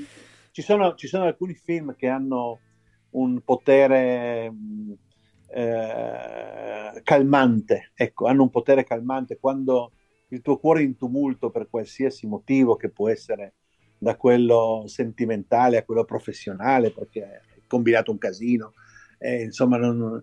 ci, 0.50 0.60
sono, 0.60 0.94
ci 0.96 1.06
sono 1.06 1.24
alcuni 1.24 1.54
film 1.54 1.96
che 1.96 2.06
hanno 2.06 2.60
un 3.12 3.40
potere 3.40 4.52
eh, 5.48 7.00
calmante, 7.02 7.92
ecco, 7.94 8.26
hanno 8.26 8.42
un 8.42 8.50
potere 8.50 8.84
calmante 8.84 9.38
quando 9.40 9.92
il 10.28 10.42
tuo 10.42 10.58
cuore 10.58 10.80
è 10.80 10.84
in 10.84 10.98
tumulto 10.98 11.48
per 11.48 11.70
qualsiasi 11.70 12.26
motivo 12.26 12.76
che 12.76 12.90
può 12.90 13.08
essere 13.08 13.54
da 13.96 14.16
quello 14.16 14.84
sentimentale 14.86 15.78
a 15.78 15.82
quello 15.82 16.04
professionale 16.04 16.90
perché 16.90 17.22
hai 17.24 17.62
combinato 17.66 18.10
un 18.10 18.18
casino, 18.18 18.74
eh, 19.18 19.44
insomma 19.44 19.78
non, 19.78 20.22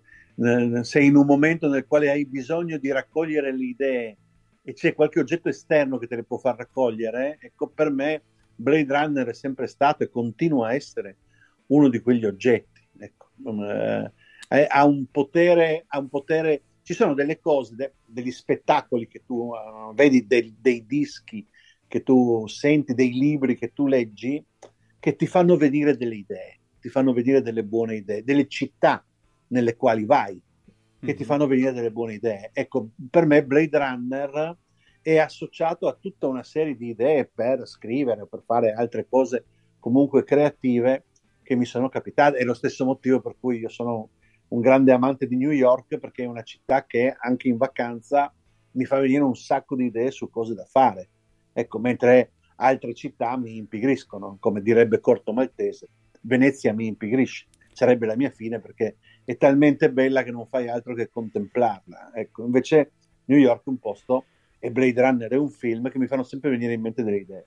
sei 0.84 1.08
in 1.08 1.16
un 1.16 1.26
momento 1.26 1.68
nel 1.68 1.88
quale 1.88 2.12
hai 2.12 2.26
bisogno 2.26 2.78
di 2.78 2.92
raccogliere 2.92 3.56
le 3.56 3.66
idee 3.66 4.18
e 4.62 4.74
c'è 4.74 4.94
qualche 4.94 5.20
oggetto 5.20 5.50
esterno 5.50 5.98
che 5.98 6.08
te 6.08 6.18
le 6.18 6.24
può 6.24 6.38
far 6.38 6.58
raccogliere, 6.58 7.40
ecco 7.42 7.70
per 7.70 7.90
me 7.90 8.22
Blade 8.56 8.94
Runner 8.94 9.28
è 9.28 9.34
sempre 9.34 9.66
stato 9.68 10.04
e 10.04 10.10
continua 10.10 10.68
a 10.68 10.74
essere 10.74 11.18
uno 11.68 11.90
di 11.90 12.00
quegli 12.02 12.26
oggetti. 12.26 12.82
Ecco. 13.00 13.30
Eh, 14.50 14.68
ha, 14.70 14.86
un 14.86 15.06
potere, 15.12 15.86
ha 15.88 16.00
un 16.00 16.10
potere, 16.10 16.62
ci 16.84 16.94
sono 16.94 17.14
delle 17.14 17.40
cose, 17.40 17.76
de, 17.76 17.94
degli 18.06 18.32
spettacoli 18.32 19.08
che 19.08 19.24
tu 19.26 19.52
uh, 19.52 19.94
vedi, 19.94 20.26
de, 20.26 20.54
dei 20.60 20.86
dischi 20.86 21.46
che 21.88 22.04
tu 22.04 22.46
senti, 22.48 22.94
dei 22.94 23.14
libri 23.14 23.58
che 23.58 23.72
tu 23.74 23.88
leggi, 23.88 24.44
che 25.00 25.16
ti 25.16 25.28
fanno 25.28 25.56
venire 25.56 25.96
delle 25.96 26.16
idee, 26.16 26.60
ti 26.80 26.90
fanno 26.90 27.14
venire 27.14 27.42
delle 27.42 27.64
buone 27.64 27.96
idee, 27.96 28.24
delle 28.24 28.48
città 28.48 29.04
nelle 29.48 29.76
quali 29.76 30.06
vai, 30.06 30.34
che 31.00 31.06
mm-hmm. 31.06 31.16
ti 31.16 31.22
mhm. 31.22 31.28
fanno 31.28 31.48
venire 31.48 31.72
delle 31.74 31.92
buone 31.92 32.14
idee. 32.14 32.52
Ecco, 32.54 32.90
per 33.10 33.26
me 33.26 33.46
Blade 33.46 33.78
Runner 33.78 34.58
è 35.02 35.18
associato 35.18 35.88
a 35.88 35.98
tutta 36.00 36.28
una 36.28 36.44
serie 36.44 36.76
di 36.76 36.90
idee 36.90 37.30
per 37.34 37.66
scrivere 37.66 38.22
o 38.22 38.26
per 38.26 38.44
fare 38.46 38.74
altre 38.74 39.08
cose 39.08 39.46
comunque 39.80 40.24
creative 40.24 41.06
che 41.44 41.56
mi 41.56 41.66
sono 41.66 41.88
capitate. 41.88 42.38
È 42.38 42.44
lo 42.44 42.54
stesso 42.54 42.84
motivo 42.84 43.22
per 43.22 43.36
cui 43.40 43.60
io 43.60 43.70
sono 43.70 44.10
un 44.50 44.60
grande 44.60 44.92
amante 44.92 45.28
di 45.28 45.38
New 45.38 45.52
York, 45.52 45.98
perché 45.98 46.24
è 46.24 46.28
una 46.28 46.44
città 46.44 46.86
che 46.86 47.16
anche 47.18 47.48
in 47.48 47.58
vacanza 47.58 48.34
mi 48.72 48.86
fa 48.86 49.00
venire 49.00 49.24
un 49.24 49.36
sacco 49.36 49.76
di 49.76 49.86
idee 49.86 50.12
su 50.12 50.30
cose 50.30 50.54
da 50.54 50.66
fare. 50.66 51.10
Ecco, 51.54 51.80
mentre 51.80 52.34
altre 52.58 52.94
città 52.94 53.38
mi 53.38 53.56
impigriscono, 53.58 54.38
come 54.40 54.62
direbbe 54.62 55.00
Corto 55.00 55.34
Maltese. 55.34 55.88
Venezia 56.22 56.74
mi 56.74 56.88
impigrisce, 56.88 57.46
sarebbe 57.72 58.06
la 58.06 58.16
mia 58.16 58.30
fine 58.30 58.60
perché 58.60 58.98
è 59.28 59.36
talmente 59.36 59.92
bella 59.92 60.24
che 60.24 60.32
non 60.32 60.48
fai 60.48 60.70
altro 60.70 60.94
che 60.94 61.10
contemplarla. 61.10 62.12
Ecco, 62.14 62.46
invece 62.46 62.92
New 63.26 63.38
York 63.38 63.66
è 63.66 63.70
un 63.70 63.78
posto 63.78 64.24
e 64.58 64.72
Blade 64.72 65.02
Runner 65.02 65.30
è 65.30 65.36
un 65.36 65.50
film 65.50 65.90
che 65.90 65.98
mi 65.98 66.08
fanno 66.08 66.24
sempre 66.24 66.50
venire 66.50 66.72
in 66.72 66.80
mente 66.80 67.04
delle 67.04 67.18
idee. 67.18 67.46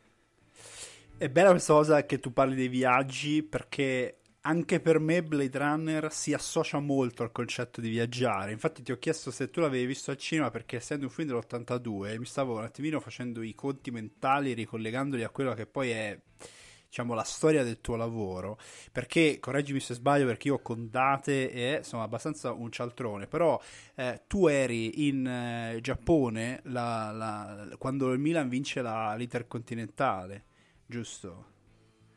È 1.17 1.31
bella 1.31 1.49
questa 1.53 1.73
cosa 1.73 2.05
che 2.05 2.19
tu 2.19 2.35
parli 2.35 2.55
dei 2.55 2.69
viaggi 2.69 3.43
perché 3.43 4.19
anche 4.43 4.81
per 4.81 4.99
me 4.99 5.23
Blade 5.23 5.57
Runner 5.57 6.13
si 6.13 6.35
associa 6.35 6.79
molto 6.81 7.23
al 7.23 7.33
concetto 7.33 7.81
di 7.81 7.89
viaggiare. 7.89 8.53
Infatti 8.53 8.83
ti 8.83 8.93
ho 8.93 8.99
chiesto 8.99 9.31
se 9.31 9.49
tu 9.49 9.61
l'avevi 9.61 9.87
visto 9.87 10.11
al 10.11 10.19
cinema 10.19 10.51
perché 10.51 10.77
essendo 10.77 11.07
un 11.07 11.11
film 11.11 11.29
dell'82 11.29 12.19
mi 12.19 12.27
stavo 12.27 12.59
un 12.59 12.65
attimino 12.65 13.01
facendo 13.01 13.41
i 13.41 13.55
conti 13.55 13.91
mentali 13.91 14.53
ricollegandoli 14.53 15.25
a 15.25 15.31
quello 15.31 15.55
che 15.55 15.65
poi 15.65 15.89
è 15.93 16.21
diciamo, 16.91 17.15
la 17.15 17.23
storia 17.23 17.63
del 17.63 17.81
tuo 17.81 17.95
lavoro. 17.97 18.59
Perché, 18.93 19.39
correggimi 19.41 19.81
se 19.81 19.95
sbaglio, 19.95 20.27
perché 20.27 20.49
io 20.49 20.59
con 20.59 20.91
date 20.91 21.51
è 21.51 21.83
sono 21.83 22.03
abbastanza 22.03 22.53
un 22.53 22.71
cialtrone, 22.71 23.29
però 23.29 23.59
eh, 23.95 24.23
tu 24.27 24.49
eri 24.49 25.07
in 25.07 25.27
eh, 25.27 25.79
Giappone 25.81 26.61
la, 26.65 27.13
la, 27.13 27.77
quando 27.79 28.13
il 28.13 28.19
Milan 28.19 28.49
vince 28.49 28.83
la, 28.83 29.15
l'Intercontinentale, 29.15 30.45
giusto? 30.85 31.50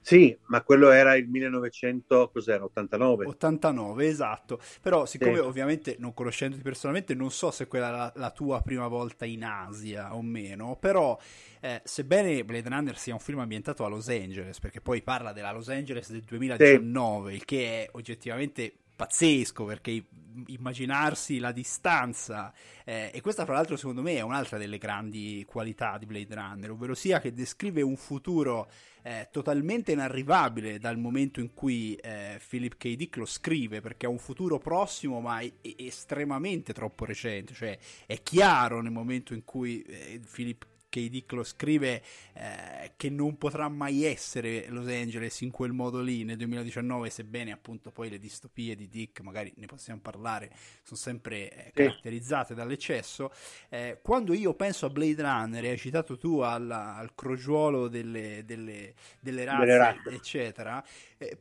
Sì, 0.04 0.38
ma 0.48 0.62
quello 0.64 0.92
era 0.92 1.16
il 1.16 1.30
1989. 1.30 3.26
89, 3.26 4.06
esatto. 4.06 4.60
Però 4.82 5.06
siccome 5.06 5.36
sì. 5.36 5.40
ovviamente 5.40 5.96
non 5.98 6.14
conoscendoti 6.14 6.62
personalmente 6.62 7.16
non 7.16 7.32
so 7.32 7.52
se 7.52 7.68
quella 7.68 7.88
è 7.88 7.92
la, 7.92 8.12
la 8.18 8.32
tua 8.32 8.62
prima 8.62 8.88
volta 8.88 9.24
in 9.24 9.46
Asia 9.46 10.14
o 10.14 10.22
meno, 10.22 10.76
però 10.78 11.18
eh, 11.62 11.82
sebbene 11.86 12.44
Blade 12.44 12.68
Runner 12.68 12.98
sia 12.98 13.14
un 13.14 13.22
film 13.22 13.40
ambientato 13.40 13.86
a 13.86 13.88
Los 13.88 14.10
Angeles, 14.10 14.60
perché 14.60 14.82
poi 14.82 15.02
parla 15.02 15.32
della 15.32 15.54
Los 15.54 15.70
Angeles 15.70 16.12
del 16.12 16.24
2019, 16.24 17.30
sì. 17.30 17.36
il 17.38 17.46
che 17.46 17.86
è 17.86 17.90
oggettivamente 17.94 18.74
pazzesco 18.96 19.66
perché 19.66 20.06
immaginarsi 20.48 21.40
la 21.40 21.52
distanza 21.52 22.52
eh, 22.84 23.12
e 23.14 23.22
questa 23.22 23.46
fra 23.46 23.54
l'altro 23.54 23.76
secondo 23.76 24.02
me 24.02 24.16
è 24.16 24.22
un'altra 24.22 24.58
delle 24.58 24.78
grandi 24.78 25.46
qualità 25.48 25.98
di 25.98 26.06
Blade 26.06 26.34
Runner 26.34 26.72
ovvero 26.72 26.96
sia 26.96 27.20
che 27.20 27.34
descrive 27.34 27.82
un 27.82 27.96
futuro 27.96 28.70
eh, 29.04 29.28
totalmente 29.32 29.92
inarrivabile 29.92 30.80
dal 30.80 30.98
momento 30.98 31.40
in 31.40 31.54
cui 31.54 31.96
eh, 31.96 32.40
Philip 32.48 32.78
K. 32.78 32.96
Dick 32.96 33.18
lo 33.18 33.26
scrive 33.26 33.82
perché 33.82 34.06
è 34.06 34.10
un 34.10 34.18
futuro 34.18 34.58
prossimo 34.58 35.20
ma 35.20 35.40
è, 35.40 35.52
è 35.62 35.76
estremamente 35.78 36.74
troppo 36.74 37.06
recente 37.06 37.54
cioè 37.54 37.78
è 38.06 38.22
chiaro 38.24 38.82
nel 38.82 38.92
momento 38.92 39.34
in 39.34 39.44
cui 39.44 39.82
eh, 39.84 40.20
Philip 40.32 40.66
K. 40.94 41.10
Dick 41.10 41.32
lo 41.32 41.44
scrive 41.44 42.04
eh, 42.34 42.92
che 42.96 43.10
non 43.10 43.36
potrà 43.40 43.68
mai 43.68 44.04
essere 44.04 44.68
Los 44.70 44.88
Angeles 44.88 45.42
in 45.42 45.50
quel 45.50 45.72
modo 45.72 46.00
lì 46.00 46.24
nel 46.24 46.38
2019, 46.38 47.10
sebbene 47.10 47.52
appunto 47.52 47.90
poi 47.90 48.12
le 48.12 48.20
distopie 48.20 48.76
di 48.76 48.88
Dick, 48.88 49.22
magari 49.22 49.52
ne 49.56 49.66
possiamo 49.66 50.00
parlare, 50.02 50.52
sono 50.84 51.00
sempre 51.00 51.52
eh, 51.52 51.72
caratterizzate 51.74 52.54
dall'eccesso. 52.54 53.32
Eh, 53.70 54.02
quando 54.04 54.34
io 54.34 54.54
penso 54.54 54.86
a 54.86 54.90
Blade 54.90 55.20
Runner, 55.20 55.64
hai 55.64 55.78
citato 55.80 56.16
tu 56.16 56.40
alla, 56.40 56.96
al 56.96 57.16
crogiuolo 57.16 57.88
delle, 57.88 58.44
delle, 58.46 58.94
delle 59.20 59.46
razze, 59.46 59.78
razze, 59.78 60.10
eccetera, 60.12 60.84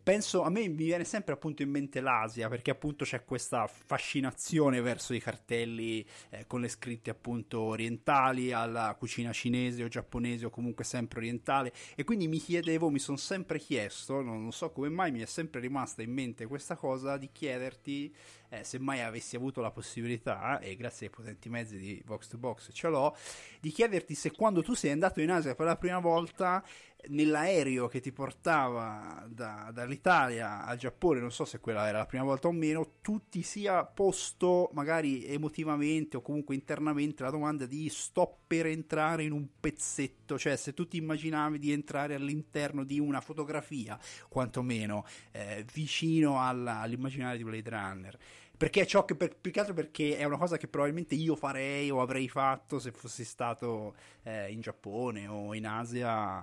penso 0.02 0.42
a 0.42 0.50
me 0.50 0.68
mi 0.68 0.74
viene 0.84 1.04
sempre 1.04 1.34
appunto 1.34 1.62
in 1.62 1.70
mente 1.70 2.00
l'Asia 2.00 2.48
perché 2.48 2.70
appunto 2.70 3.04
c'è 3.04 3.24
questa 3.24 3.66
fascinazione 3.66 4.80
verso 4.80 5.14
i 5.14 5.20
cartelli 5.20 6.06
eh, 6.30 6.46
con 6.46 6.60
le 6.60 6.68
scritte 6.68 7.10
appunto 7.10 7.60
orientali 7.60 8.52
alla 8.52 8.94
cucina 8.98 9.32
cinese 9.32 9.84
o 9.84 9.88
giapponese 9.88 10.46
o 10.46 10.50
comunque 10.50 10.84
sempre 10.84 11.18
orientale. 11.20 11.72
E 11.94 12.04
quindi 12.04 12.28
mi 12.28 12.38
chiedevo, 12.38 12.90
mi 12.90 12.98
sono 12.98 13.16
sempre 13.16 13.58
chiesto, 13.58 14.20
non, 14.20 14.42
non 14.42 14.52
so 14.52 14.70
come 14.70 14.88
mai 14.88 15.10
mi 15.10 15.20
è 15.20 15.26
sempre 15.26 15.60
rimasta 15.60 16.02
in 16.02 16.12
mente 16.12 16.46
questa 16.46 16.76
cosa 16.76 17.16
di 17.16 17.30
chiederti 17.32 18.14
eh, 18.52 18.64
se 18.64 18.78
mai 18.78 19.00
avessi 19.00 19.34
avuto 19.34 19.62
la 19.62 19.70
possibilità, 19.70 20.58
e 20.60 20.76
grazie 20.76 21.06
ai 21.06 21.12
potenti 21.12 21.48
mezzi 21.48 21.78
di 21.78 22.02
Vox 22.04 22.28
to 22.28 22.36
Box 22.36 22.68
ce 22.72 22.88
l'ho, 22.88 23.16
di 23.60 23.70
chiederti 23.70 24.14
se 24.14 24.30
quando 24.30 24.62
tu 24.62 24.74
sei 24.74 24.90
andato 24.90 25.20
in 25.22 25.30
Asia 25.30 25.54
per 25.54 25.64
la 25.64 25.76
prima 25.76 26.00
volta 26.00 26.62
nell'aereo 27.08 27.88
che 27.88 28.00
ti 28.00 28.12
portava 28.12 29.26
da, 29.28 29.70
dall'Italia 29.72 30.64
al 30.64 30.76
Giappone, 30.76 31.18
non 31.18 31.32
so 31.32 31.44
se 31.44 31.58
quella 31.58 31.88
era 31.88 31.98
la 31.98 32.06
prima 32.06 32.24
volta 32.24 32.48
o 32.48 32.52
meno, 32.52 32.98
tu 33.00 33.22
ti 33.28 33.42
sia 33.42 33.84
posto 33.84 34.70
magari 34.74 35.24
emotivamente 35.24 36.18
o 36.18 36.20
comunque 36.20 36.54
internamente 36.54 37.22
la 37.22 37.30
domanda 37.30 37.66
di 37.66 37.88
sto 37.88 38.40
per 38.46 38.66
entrare 38.66 39.24
in 39.24 39.32
un 39.32 39.48
pezzetto, 39.58 40.38
cioè 40.38 40.56
se 40.56 40.74
tu 40.74 40.86
ti 40.86 40.98
immaginavi 40.98 41.58
di 41.58 41.72
entrare 41.72 42.14
all'interno 42.14 42.84
di 42.84 43.00
una 43.00 43.20
fotografia, 43.20 43.98
quantomeno 44.28 45.04
eh, 45.32 45.64
vicino 45.72 46.40
alla, 46.40 46.80
all'immaginario 46.80 47.38
di 47.38 47.44
Blade 47.44 47.70
Runner 47.70 48.18
perché 48.62 48.82
è 48.82 48.86
ciò 48.86 49.04
che 49.04 49.16
per, 49.16 49.36
più 49.36 49.50
che 49.50 49.58
altro 49.58 49.74
perché 49.74 50.16
è 50.16 50.22
una 50.22 50.38
cosa 50.38 50.56
che 50.56 50.68
probabilmente 50.68 51.16
io 51.16 51.34
farei 51.34 51.90
o 51.90 52.00
avrei 52.00 52.28
fatto 52.28 52.78
se 52.78 52.92
fossi 52.92 53.24
stato 53.24 53.96
eh, 54.22 54.52
in 54.52 54.60
Giappone 54.60 55.26
o 55.26 55.52
in 55.52 55.66
Asia 55.66 56.40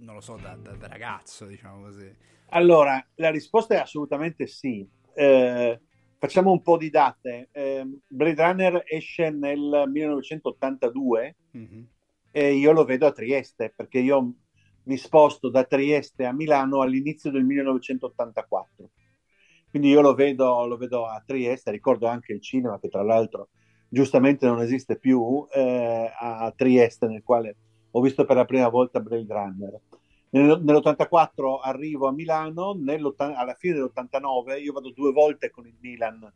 non 0.00 0.14
lo 0.14 0.20
so, 0.20 0.36
da, 0.36 0.54
da, 0.54 0.72
da, 0.72 0.88
ragazzo, 0.88 1.46
diciamo 1.46 1.80
così? 1.84 2.14
Allora, 2.50 3.02
la 3.14 3.30
risposta 3.30 3.74
è 3.74 3.78
assolutamente 3.78 4.46
sì. 4.46 4.86
Eh, 5.14 5.80
facciamo 6.18 6.50
un 6.50 6.60
po' 6.60 6.76
di 6.76 6.90
date. 6.90 7.48
Eh, 7.52 7.86
Blade 8.06 8.42
Runner 8.42 8.82
esce 8.84 9.30
nel 9.30 9.84
1982 9.86 11.36
mm-hmm. 11.56 11.82
e 12.32 12.52
io 12.52 12.72
lo 12.72 12.84
vedo 12.84 13.06
a 13.06 13.12
Trieste 13.12 13.72
perché 13.74 13.98
io 13.98 14.34
mi 14.82 14.96
sposto 14.98 15.48
da 15.48 15.64
Trieste 15.64 16.26
a 16.26 16.34
Milano 16.34 16.82
all'inizio 16.82 17.30
del 17.30 17.44
1984. 17.44 18.90
Quindi 19.72 19.88
io 19.88 20.02
lo 20.02 20.12
vedo, 20.12 20.66
lo 20.66 20.76
vedo 20.76 21.06
a 21.06 21.22
Trieste, 21.24 21.70
ricordo 21.70 22.06
anche 22.06 22.34
il 22.34 22.42
cinema 22.42 22.78
che 22.78 22.90
tra 22.90 23.02
l'altro 23.02 23.48
giustamente 23.88 24.44
non 24.44 24.60
esiste 24.60 24.98
più 24.98 25.46
eh, 25.50 26.12
a 26.14 26.52
Trieste 26.54 27.06
nel 27.06 27.22
quale 27.22 27.56
ho 27.90 28.02
visto 28.02 28.26
per 28.26 28.36
la 28.36 28.44
prima 28.44 28.68
volta 28.68 29.00
Blade 29.00 29.32
Runner. 29.32 29.80
Nell'84 30.28 31.60
arrivo 31.62 32.06
a 32.06 32.12
Milano, 32.12 32.78
alla 33.16 33.54
fine 33.54 33.74
dell'89 33.76 34.62
io 34.62 34.72
vado 34.74 34.90
due 34.90 35.10
volte 35.10 35.48
con 35.48 35.66
il 35.66 35.76
Milan 35.80 36.30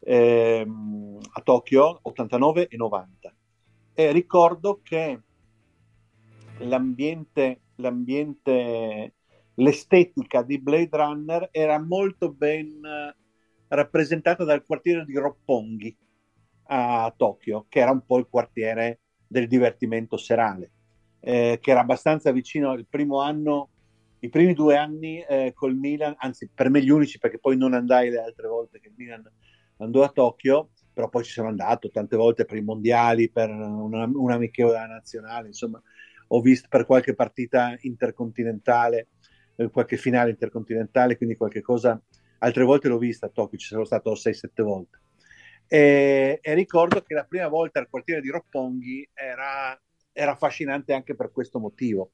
ehm, 0.00 1.18
a 1.32 1.40
Tokyo, 1.42 1.98
89 2.00 2.68
e 2.68 2.76
90. 2.78 3.34
E 3.92 4.12
ricordo 4.12 4.80
che 4.82 5.20
l'ambiente, 6.60 7.60
l'ambiente, 7.76 9.14
l'estetica 9.58 10.42
di 10.42 10.60
Blade 10.60 10.96
Runner 10.96 11.48
era 11.50 11.78
molto 11.78 12.32
ben 12.32 12.80
rappresentata 13.68 14.44
dal 14.44 14.64
quartiere 14.64 15.04
di 15.04 15.16
Roppongi 15.16 15.96
a 16.70 17.12
Tokyo, 17.16 17.66
che 17.68 17.80
era 17.80 17.90
un 17.90 18.04
po' 18.04 18.18
il 18.18 18.26
quartiere 18.28 19.00
del 19.26 19.46
divertimento 19.46 20.16
serale, 20.16 20.70
eh, 21.20 21.58
che 21.60 21.70
era 21.70 21.80
abbastanza 21.80 22.30
vicino 22.30 22.70
al 22.70 22.86
primo 22.88 23.20
anno, 23.20 23.70
i 24.20 24.28
primi 24.28 24.54
due 24.54 24.76
anni 24.76 25.20
eh, 25.20 25.52
col 25.54 25.76
Milan, 25.76 26.14
anzi 26.18 26.50
per 26.52 26.70
me 26.70 26.82
gli 26.82 26.90
unici 26.90 27.18
perché 27.18 27.38
poi 27.38 27.56
non 27.56 27.74
andai 27.74 28.10
le 28.10 28.20
altre 28.20 28.48
volte 28.48 28.80
che 28.80 28.88
il 28.88 28.94
Milan 28.96 29.22
andò 29.78 30.02
a 30.02 30.08
Tokyo, 30.08 30.70
però 30.92 31.08
poi 31.08 31.24
ci 31.24 31.32
sono 31.32 31.48
andato 31.48 31.90
tante 31.90 32.16
volte 32.16 32.44
per 32.44 32.56
i 32.56 32.62
mondiali, 32.62 33.30
per 33.30 33.50
un 33.50 34.30
amichevole 34.30 34.86
nazionale, 34.86 35.48
insomma 35.48 35.80
ho 36.28 36.40
visto 36.40 36.66
per 36.68 36.84
qualche 36.84 37.14
partita 37.14 37.76
intercontinentale, 37.80 39.08
eh, 39.58 39.70
qualche 39.70 39.96
finale 39.96 40.30
intercontinentale, 40.30 41.16
quindi 41.16 41.36
qualche 41.36 41.60
cosa, 41.60 42.00
altre 42.38 42.64
volte 42.64 42.88
l'ho 42.88 42.98
vista 42.98 43.26
a 43.26 43.30
Tokyo, 43.30 43.58
ci 43.58 43.66
sono 43.66 43.84
stato 43.84 44.14
6-7 44.14 44.62
volte. 44.62 45.00
E, 45.66 46.38
e, 46.40 46.54
ricordo 46.54 47.02
che 47.02 47.14
la 47.14 47.24
prima 47.24 47.48
volta 47.48 47.80
al 47.80 47.88
quartiere 47.90 48.20
di 48.20 48.30
Roppongi 48.30 49.06
era, 49.12 49.78
era 50.12 50.32
affascinante 50.32 50.94
anche 50.94 51.14
per 51.14 51.32
questo 51.32 51.58
motivo, 51.58 52.12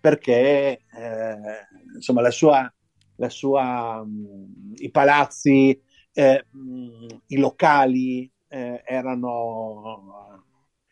perché 0.00 0.84
eh, 0.96 1.66
insomma 1.94 2.20
la 2.22 2.30
sua, 2.30 2.72
la 3.16 3.28
sua 3.28 4.04
mh, 4.04 4.74
i 4.76 4.90
palazzi, 4.90 5.78
eh, 6.12 6.46
mh, 6.48 7.06
i 7.26 7.36
locali 7.36 8.30
eh, 8.48 8.82
erano, 8.86 10.44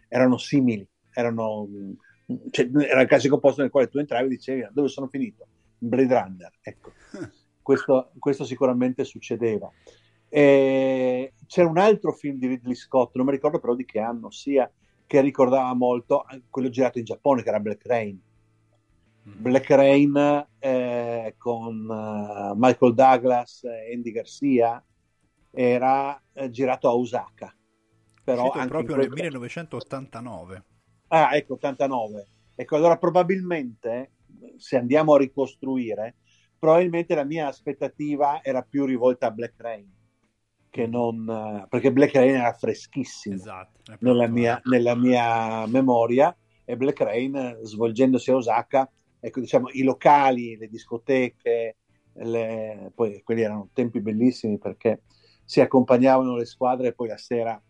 erano 0.09 0.37
simili, 0.39 0.87
erano 1.13 1.69
cioè, 2.51 2.69
era 2.89 3.03
il 3.03 3.09
classico 3.09 3.39
posto 3.39 3.61
nel 3.61 3.71
quale 3.71 3.89
tu 3.89 3.99
entravi 3.99 4.27
e 4.27 4.29
dicevi 4.29 4.69
dove 4.73 4.89
sono 4.89 5.09
finito? 5.09 5.47
Blade 5.89 6.21
Runner. 6.21 6.53
Ecco, 6.61 6.93
questo, 7.63 8.11
questo 8.19 8.45
sicuramente 8.45 9.05
succedeva. 9.05 9.71
E 10.29 11.35
c'era 11.47 11.69
un 11.69 11.79
altro 11.79 12.13
film 12.13 12.39
di 12.39 12.47
Ridley 12.47 12.75
Scott, 12.75 13.15
non 13.15 13.27
mi 13.27 13.33
ricordo 13.33 13.61
però 13.61 13.75
di 13.75 13.85
che 13.85 14.01
anno 14.01 14.31
sia, 14.31 14.71
che 15.07 15.21
ricordava 15.21 15.73
molto 15.75 16.25
quello 16.51 16.69
girato 16.69 16.99
in 16.99 17.05
Giappone, 17.05 17.43
che 17.43 17.49
era 17.49 17.61
Black 17.61 17.87
Rain. 17.87 18.21
Mm. 19.29 19.43
Black 19.43 19.71
Rain 19.71 20.47
eh, 20.59 21.35
con 21.39 21.89
uh, 21.89 22.55
Michael 22.57 22.95
Douglas 22.95 23.65
e 23.65 23.95
Andy 23.95 24.11
Garcia 24.11 24.85
era 25.51 26.21
eh, 26.33 26.51
girato 26.51 26.89
a 26.89 26.95
Osaka. 26.95 27.55
Però 28.25 28.51
anche 28.51 28.69
proprio 28.69 28.97
nel 28.97 29.11
1989. 29.11 30.65
Ah, 31.09 31.37
ecco, 31.37 31.55
89. 31.55 32.27
Ecco, 32.57 32.77
allora 32.77 32.97
probabilmente, 32.97 34.13
se 34.57 34.77
andiamo 34.77 35.15
a 35.15 35.19
ricostruire, 35.19 36.17
probabilmente 36.59 37.15
la 37.15 37.25
mia 37.25 37.47
aspettativa 37.47 38.43
era 38.43 38.63
più 38.63 38.85
rivolta 38.85 39.27
a 39.27 39.31
Black 39.31 39.55
Rain, 39.57 39.91
che 40.71 40.87
non... 40.87 41.67
perché 41.69 41.93
Black 41.93 42.15
Rain 42.15 42.37
era 42.37 42.53
freschissimo 42.53 43.35
esatto, 43.35 43.81
nella, 44.01 44.27
mia, 44.27 44.61
nella 44.65 44.95
mia 44.95 45.67
memoria 45.67 46.37
e 46.65 46.77
Black 46.77 47.01
Rain, 47.01 47.59
svolgendosi 47.63 48.31
a 48.31 48.37
Osaka, 48.37 48.91
ecco, 49.21 49.41
diciamo, 49.41 49.69
i 49.73 49.83
locali, 49.83 50.57
le 50.57 50.69
discoteche, 50.69 51.77
le... 52.13 52.93
poi 52.95 53.23
quelli 53.23 53.43
erano 53.43 53.69
tempi 53.73 54.01
bellissimi 54.01 54.59
perché 54.59 55.03
si 55.45 55.61
accompagnavano 55.61 56.37
le 56.37 56.47
squadre 56.47 56.89
e 56.89 56.95
poi 56.95 57.09
la 57.09 57.19
sera, 57.19 57.63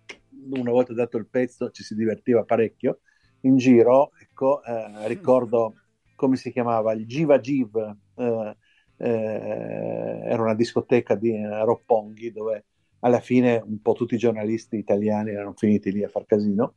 una 0.50 0.70
volta 0.70 0.92
dato 0.94 1.16
il 1.16 1.26
pezzo, 1.26 1.70
ci 1.70 1.82
si 1.82 1.94
divertiva 1.94 2.44
parecchio 2.44 3.00
in 3.40 3.56
giro, 3.56 4.12
ecco, 4.20 4.62
eh, 4.62 5.06
ricordo 5.08 5.74
come 6.14 6.36
si 6.36 6.52
chiamava, 6.52 6.92
il 6.92 7.06
Giva 7.06 7.40
Giv, 7.40 7.76
eh, 8.16 8.56
eh, 8.96 10.20
era 10.24 10.42
una 10.42 10.54
discoteca 10.54 11.14
di 11.14 11.34
Ropponghi 11.42 12.30
dove 12.32 12.64
alla 13.00 13.20
fine 13.20 13.62
un 13.64 13.80
po' 13.82 13.92
tutti 13.92 14.14
i 14.14 14.18
giornalisti 14.18 14.76
italiani 14.76 15.30
erano 15.30 15.52
finiti 15.54 15.92
lì 15.92 16.02
a 16.02 16.08
far 16.08 16.24
casino. 16.24 16.74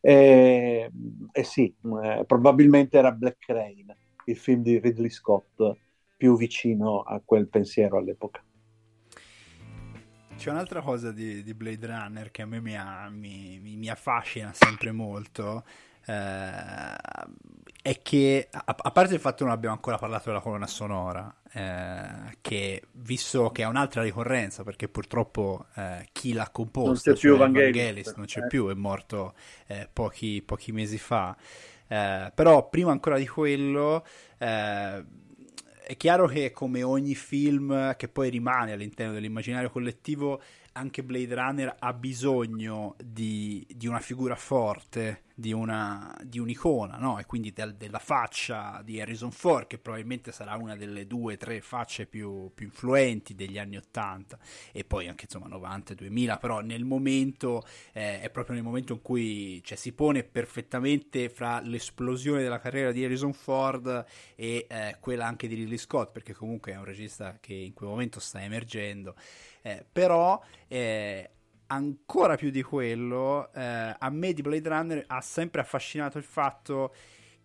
E, 0.00 0.90
e 1.32 1.42
sì, 1.42 1.74
eh, 2.02 2.24
probabilmente 2.26 2.96
era 2.96 3.12
Black 3.12 3.48
Rain, 3.48 3.94
il 4.26 4.36
film 4.36 4.62
di 4.62 4.78
Ridley 4.78 5.10
Scott 5.10 5.76
più 6.16 6.36
vicino 6.36 7.00
a 7.00 7.20
quel 7.24 7.48
pensiero 7.48 7.98
all'epoca. 7.98 8.42
C'è 10.36 10.50
un'altra 10.50 10.82
cosa 10.82 11.12
di, 11.12 11.42
di 11.42 11.54
Blade 11.54 11.86
Runner 11.86 12.30
che 12.30 12.42
a 12.42 12.46
me 12.46 12.60
mi, 12.60 12.76
ha, 12.76 13.08
mi, 13.10 13.58
mi 13.58 13.88
affascina 13.88 14.52
sempre 14.52 14.92
molto, 14.92 15.64
eh, 16.06 16.94
è 17.86 18.02
che, 18.02 18.48
a, 18.50 18.64
a, 18.76 18.90
parte 18.90 19.14
il 19.14 19.20
fatto 19.20 19.36
che 19.36 19.44
non 19.44 19.52
abbiamo 19.52 19.76
ancora 19.76 19.96
parlato 19.96 20.24
della 20.30 20.40
colonna 20.40 20.66
sonora, 20.66 21.32
eh, 21.52 22.36
che 22.40 22.82
visto 22.90 23.50
che 23.50 23.62
è 23.62 23.66
un'altra 23.66 24.02
ricorrenza, 24.02 24.64
perché 24.64 24.88
purtroppo 24.88 25.66
eh, 25.76 26.08
chi 26.10 26.32
l'ha 26.32 26.48
composta, 26.50 26.88
non 26.88 27.14
c'è 27.14 27.20
più 27.20 27.36
cioè 27.36 27.38
Vangelis, 27.38 28.12
non 28.16 28.26
c'è 28.26 28.44
più, 28.48 28.66
è 28.66 28.74
morto 28.74 29.34
eh, 29.68 29.88
pochi, 29.92 30.42
pochi, 30.44 30.72
mesi 30.72 30.98
fa. 30.98 31.36
Eh, 31.86 32.32
però 32.34 32.68
prima 32.68 32.90
ancora 32.90 33.18
di 33.18 33.28
quello 33.28 34.04
eh, 34.36 35.04
è 35.84 35.96
chiaro 35.96 36.26
che 36.26 36.50
come 36.50 36.82
ogni 36.82 37.14
film 37.14 37.94
che 37.94 38.08
poi 38.08 38.30
rimane 38.30 38.72
all'interno 38.72 39.12
dell'immaginario 39.12 39.70
collettivo 39.70 40.42
anche 40.72 41.04
Blade 41.04 41.34
Runner 41.36 41.76
ha 41.78 41.92
bisogno 41.92 42.96
di, 43.00 43.64
di 43.72 43.86
una 43.86 44.00
figura 44.00 44.34
forte, 44.34 45.22
di, 45.38 45.52
una, 45.52 46.16
di 46.24 46.38
un'icona, 46.38 46.96
no? 46.96 47.18
E 47.18 47.26
quindi 47.26 47.52
del, 47.52 47.74
della 47.74 47.98
faccia 47.98 48.80
di 48.82 48.98
Harrison 48.98 49.30
Ford, 49.30 49.66
che 49.66 49.76
probabilmente 49.76 50.32
sarà 50.32 50.56
una 50.56 50.74
delle 50.76 51.06
due 51.06 51.34
o 51.34 51.36
tre 51.36 51.60
facce 51.60 52.06
più, 52.06 52.50
più, 52.54 52.64
influenti 52.64 53.34
degli 53.34 53.58
anni 53.58 53.76
80 53.76 54.38
e 54.72 54.84
poi 54.84 55.08
anche 55.08 55.24
insomma 55.24 55.46
90 55.46 55.92
2000, 55.92 56.38
però 56.38 56.60
nel 56.60 56.84
momento 56.84 57.66
eh, 57.92 58.22
è 58.22 58.30
proprio 58.30 58.54
nel 58.54 58.64
momento 58.64 58.94
in 58.94 59.02
cui 59.02 59.62
cioè, 59.62 59.76
si 59.76 59.92
pone 59.92 60.24
perfettamente 60.24 61.28
fra 61.28 61.60
l'esplosione 61.60 62.40
della 62.40 62.58
carriera 62.58 62.90
di 62.90 63.04
Harrison 63.04 63.34
Ford 63.34 64.06
e 64.34 64.66
eh, 64.66 64.96
quella 65.00 65.26
anche 65.26 65.48
di 65.48 65.54
Ridley 65.54 65.76
Scott, 65.76 66.12
perché 66.12 66.32
comunque 66.32 66.72
è 66.72 66.76
un 66.78 66.84
regista 66.84 67.36
che 67.40 67.52
in 67.52 67.74
quel 67.74 67.90
momento 67.90 68.20
sta 68.20 68.42
emergendo. 68.42 69.14
Eh, 69.60 69.84
però 69.90 70.40
eh, 70.66 71.30
ancora 71.68 72.36
più 72.36 72.50
di 72.50 72.62
quello, 72.62 73.52
eh, 73.52 73.96
a 73.98 74.10
me 74.10 74.32
di 74.32 74.42
Blade 74.42 74.68
Runner 74.68 75.04
ha 75.06 75.20
sempre 75.20 75.60
affascinato 75.60 76.18
il 76.18 76.24
fatto 76.24 76.94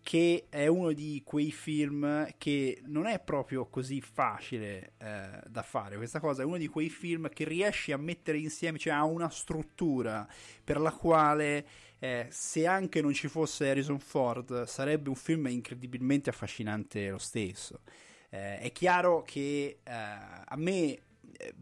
che 0.02 0.46
è 0.48 0.66
uno 0.66 0.92
di 0.92 1.22
quei 1.24 1.52
film 1.52 2.26
che 2.36 2.82
non 2.86 3.06
è 3.06 3.20
proprio 3.20 3.66
così 3.66 4.00
facile 4.00 4.94
eh, 4.98 5.40
da 5.46 5.62
fare. 5.62 5.96
Questa 5.96 6.18
cosa 6.18 6.42
è 6.42 6.44
uno 6.44 6.56
di 6.56 6.66
quei 6.66 6.90
film 6.90 7.28
che 7.28 7.44
riesci 7.44 7.92
a 7.92 7.96
mettere 7.96 8.38
insieme, 8.38 8.78
cioè 8.78 8.94
ha 8.94 9.04
una 9.04 9.30
struttura 9.30 10.26
per 10.64 10.80
la 10.80 10.90
quale 10.90 11.66
eh, 12.00 12.26
se 12.30 12.66
anche 12.66 13.00
non 13.00 13.12
ci 13.12 13.28
fosse 13.28 13.70
Harrison 13.70 14.00
Ford 14.00 14.64
sarebbe 14.64 15.08
un 15.08 15.14
film 15.14 15.46
incredibilmente 15.46 16.30
affascinante 16.30 17.08
lo 17.08 17.18
stesso. 17.18 17.82
Eh, 18.28 18.58
è 18.58 18.72
chiaro 18.72 19.22
che 19.22 19.78
eh, 19.84 19.92
a 19.92 20.56
me 20.56 20.98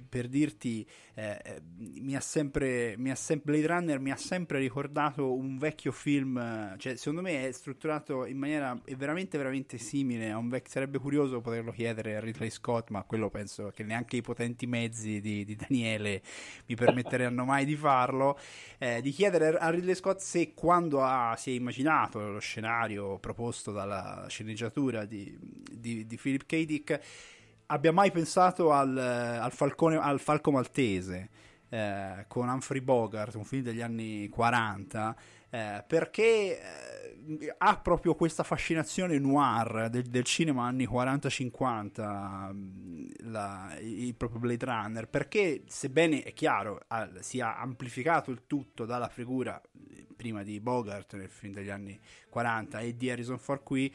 per 0.09 0.29
dirti, 0.29 0.87
eh, 1.15 1.41
eh, 1.45 1.61
mi 1.77 2.15
ha 2.17 2.21
sempre, 2.21 2.95
mi 2.99 3.11
ha 3.11 3.15
sem- 3.15 3.41
Blade 3.43 3.67
Runner 3.67 3.99
mi 3.99 4.11
ha 4.11 4.17
sempre 4.17 4.59
ricordato 4.59 5.33
un 5.33 5.59
vecchio 5.59 5.93
film, 5.93 6.77
cioè 6.79 6.97
secondo 6.97 7.23
me 7.23 7.47
è 7.47 7.53
strutturato 7.53 8.27
in 8.27 8.39
maniera 8.39 8.79
veramente 8.97 9.39
veramente 9.39 9.79
simile 9.79 10.31
a 10.31 10.37
un 10.37 10.49
vecchio, 10.49 10.71
sarebbe 10.71 10.99
curioso 10.99 11.41
poterlo 11.41 11.73
chiedere 11.73 12.17
a 12.17 12.21
Ridley 12.21 12.51
Scott, 12.51 12.91
ma 12.91 13.03
quello 13.03 13.31
penso 13.31 13.71
che 13.75 13.83
neanche 13.83 14.17
i 14.17 14.23
potenti 14.23 14.67
mezzi 14.67 15.21
di, 15.21 15.45
di 15.45 15.57
Daniele 15.57 16.23
mi 16.67 16.75
permetteranno 16.75 17.45
mai 17.45 17.65
di 17.65 17.77
farlo, 17.77 18.39
eh, 18.79 19.01
di 19.01 19.11
chiedere 19.11 19.57
a 19.57 19.71
Ridley 19.71 19.95
Scott 19.95 20.19
se 20.19 20.53
quando 20.55 21.03
ha, 21.03 21.35
si 21.37 21.51
è 21.51 21.55
immaginato 21.55 22.19
lo 22.29 22.39
scenario 22.39 23.19
proposto 23.19 23.73
dalla 23.73 24.27
sceneggiatura 24.29 25.05
di, 25.05 25.37
di, 25.71 26.07
di 26.07 26.17
Philip 26.17 26.47
K. 26.47 26.65
Dick 26.65 27.01
abbia 27.71 27.93
mai 27.93 28.11
pensato 28.11 28.73
al, 28.73 28.97
al, 28.97 29.53
falcone, 29.53 29.97
al 29.97 30.21
falco 30.21 30.51
maltese 30.51 31.31
eh, 31.69 32.25
con 32.29 32.49
Humphrey 32.49 32.81
Bogart, 32.81 33.35
un 33.35 33.45
film 33.45 33.63
degli 33.63 33.81
anni 33.81 34.29
40, 34.29 35.17
eh, 35.51 35.85
perché 35.87 36.61
eh, 36.61 37.55
ha 37.59 37.79
proprio 37.79 38.15
questa 38.15 38.43
fascinazione 38.43 39.19
noir 39.19 39.89
del, 39.89 40.03
del 40.03 40.25
cinema 40.25 40.65
anni 40.67 40.87
40-50, 40.87 42.53
mm, 42.53 43.07
la, 43.31 43.77
il 43.81 44.15
proprio 44.17 44.41
Blade 44.41 44.65
Runner, 44.65 45.09
perché 45.09 45.63
sebbene 45.67 46.23
è 46.23 46.33
chiaro 46.33 46.81
ha, 46.89 47.09
sia 47.21 47.57
amplificato 47.57 48.33
il 48.33 48.43
tutto 48.47 48.85
dalla 48.85 49.09
figura 49.09 49.61
prima 50.17 50.43
di 50.43 50.61
Bogart 50.61 51.15
nel 51.15 51.31
film 51.31 51.55
degli 51.55 51.71
anni 51.71 51.99
40 52.29 52.81
e 52.81 52.97
di 52.97 53.11
Harrison 53.11 53.39
Ford 53.39 53.63
qui, 53.63 53.95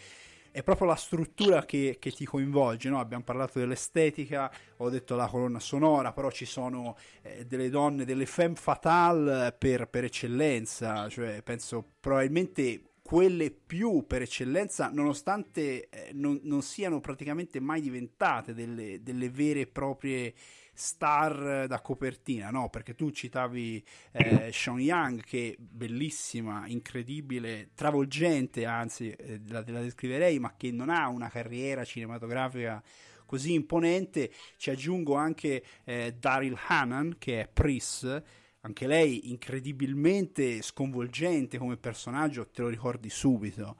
è 0.55 0.63
proprio 0.63 0.87
la 0.87 0.95
struttura 0.95 1.65
che, 1.65 1.97
che 1.99 2.11
ti 2.11 2.23
coinvolge. 2.23 2.87
No? 2.87 3.01
Abbiamo 3.01 3.25
parlato 3.25 3.59
dell'estetica, 3.59 4.49
ho 4.77 4.89
detto 4.89 5.17
la 5.17 5.27
colonna 5.27 5.59
sonora, 5.59 6.13
però 6.13 6.31
ci 6.31 6.45
sono 6.45 6.95
eh, 7.23 7.45
delle 7.45 7.69
donne, 7.69 8.05
delle 8.05 8.25
femme 8.25 8.55
fatale 8.55 9.51
per, 9.51 9.89
per 9.89 10.05
eccellenza, 10.05 11.09
cioè 11.09 11.41
penso 11.41 11.85
probabilmente 11.99 12.83
quelle 13.01 13.51
più 13.51 14.05
per 14.07 14.21
eccellenza, 14.21 14.89
nonostante 14.93 15.89
eh, 15.89 16.11
non, 16.13 16.39
non, 16.43 16.61
siano 16.61 17.01
praticamente 17.01 17.59
mai 17.59 17.81
diventate 17.81 18.53
delle, 18.53 19.03
delle 19.03 19.29
vere 19.29 19.59
e 19.59 19.67
proprie 19.67 20.33
star 20.75 21.67
da 21.67 21.81
copertina, 21.81 22.51
no? 22.51 22.69
Perché 22.69 22.93
tu 22.93 23.09
citavi 23.09 23.83
eh, 24.11 24.51
Sean 24.51 24.79
Young, 24.79 25.23
che 25.23 25.55
bellissima, 25.57 26.67
incredibile, 26.67 27.69
travolgente, 27.73 28.65
anzi 28.65 29.09
eh, 29.09 29.41
la, 29.47 29.63
la 29.65 29.81
descriverei, 29.81 30.37
ma 30.37 30.53
che 30.55 30.71
non 30.71 30.89
ha 30.89 31.07
una 31.07 31.29
carriera 31.29 31.83
cinematografica 31.83 32.83
così 33.25 33.53
imponente. 33.53 34.31
Ci 34.57 34.69
aggiungo 34.69 35.15
anche 35.15 35.63
eh, 35.85 36.15
Daryl 36.19 36.57
Hannan, 36.67 37.15
che 37.17 37.41
è 37.41 37.47
Pris, 37.47 38.21
anche 38.61 38.87
lei 38.87 39.29
incredibilmente 39.29 40.61
sconvolgente 40.61 41.57
come 41.57 41.77
personaggio, 41.77 42.49
te 42.49 42.61
lo 42.61 42.67
ricordi 42.67 43.09
subito. 43.09 43.77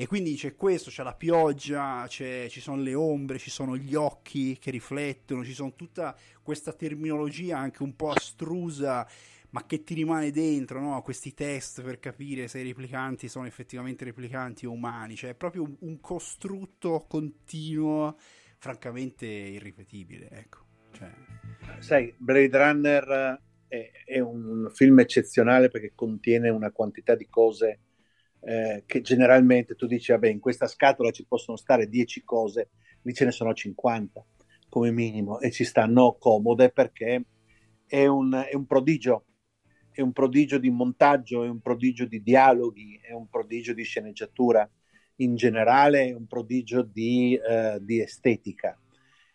E 0.00 0.06
quindi 0.06 0.36
c'è 0.36 0.54
questo, 0.54 0.90
c'è 0.90 1.02
la 1.02 1.12
pioggia, 1.12 2.04
c'è, 2.06 2.46
ci 2.48 2.60
sono 2.60 2.80
le 2.80 2.94
ombre, 2.94 3.36
ci 3.36 3.50
sono 3.50 3.76
gli 3.76 3.96
occhi 3.96 4.56
che 4.56 4.70
riflettono, 4.70 5.42
ci 5.42 5.52
sono 5.52 5.74
tutta 5.74 6.16
questa 6.40 6.72
terminologia 6.72 7.58
anche 7.58 7.82
un 7.82 7.96
po' 7.96 8.10
astrusa 8.10 9.04
ma 9.50 9.66
che 9.66 9.82
ti 9.82 9.94
rimane 9.94 10.30
dentro, 10.30 10.78
no? 10.78 11.02
questi 11.02 11.34
test 11.34 11.82
per 11.82 11.98
capire 11.98 12.46
se 12.46 12.60
i 12.60 12.64
replicanti 12.64 13.26
sono 13.26 13.48
effettivamente 13.48 14.04
replicanti 14.04 14.66
o 14.66 14.70
umani, 14.70 15.16
cioè 15.16 15.30
è 15.30 15.34
proprio 15.34 15.64
un, 15.64 15.74
un 15.80 15.98
costrutto 15.98 17.04
continuo, 17.08 18.16
francamente 18.58 19.26
irripetibile. 19.26 20.28
Ecco. 20.30 20.58
Cioè... 20.92 21.10
Sai, 21.80 22.14
Blade 22.16 22.56
Runner 22.56 23.40
è, 23.66 23.90
è, 24.04 24.20
un 24.20 24.70
film 24.72 25.00
eccezionale 25.00 25.70
perché 25.70 25.90
contiene 25.92 26.50
una 26.50 26.70
quantità 26.70 27.16
di 27.16 27.26
cose 27.28 27.80
eh, 28.40 28.84
che 28.86 29.00
generalmente 29.00 29.74
tu 29.74 29.86
dici, 29.86 30.12
vabbè, 30.12 30.28
in 30.28 30.40
questa 30.40 30.66
scatola 30.66 31.10
ci 31.10 31.26
possono 31.26 31.56
stare 31.56 31.88
10 31.88 32.22
cose, 32.24 32.70
lì 33.02 33.12
ce 33.12 33.24
ne 33.24 33.30
sono 33.32 33.52
50 33.52 34.24
come 34.68 34.90
minimo 34.90 35.40
e 35.40 35.50
ci 35.50 35.64
stanno 35.64 36.16
comode 36.18 36.70
perché 36.70 37.24
è 37.86 38.06
un, 38.06 38.32
è 38.48 38.54
un 38.54 38.66
prodigio, 38.66 39.24
è 39.90 40.00
un 40.00 40.12
prodigio 40.12 40.58
di 40.58 40.70
montaggio, 40.70 41.42
è 41.42 41.48
un 41.48 41.60
prodigio 41.60 42.04
di 42.04 42.22
dialoghi, 42.22 43.00
è 43.02 43.12
un 43.12 43.28
prodigio 43.28 43.72
di 43.72 43.82
sceneggiatura 43.82 44.68
in 45.16 45.34
generale, 45.34 46.08
è 46.08 46.14
un 46.14 46.26
prodigio 46.26 46.82
di, 46.82 47.38
uh, 47.38 47.78
di 47.80 48.00
estetica. 48.00 48.78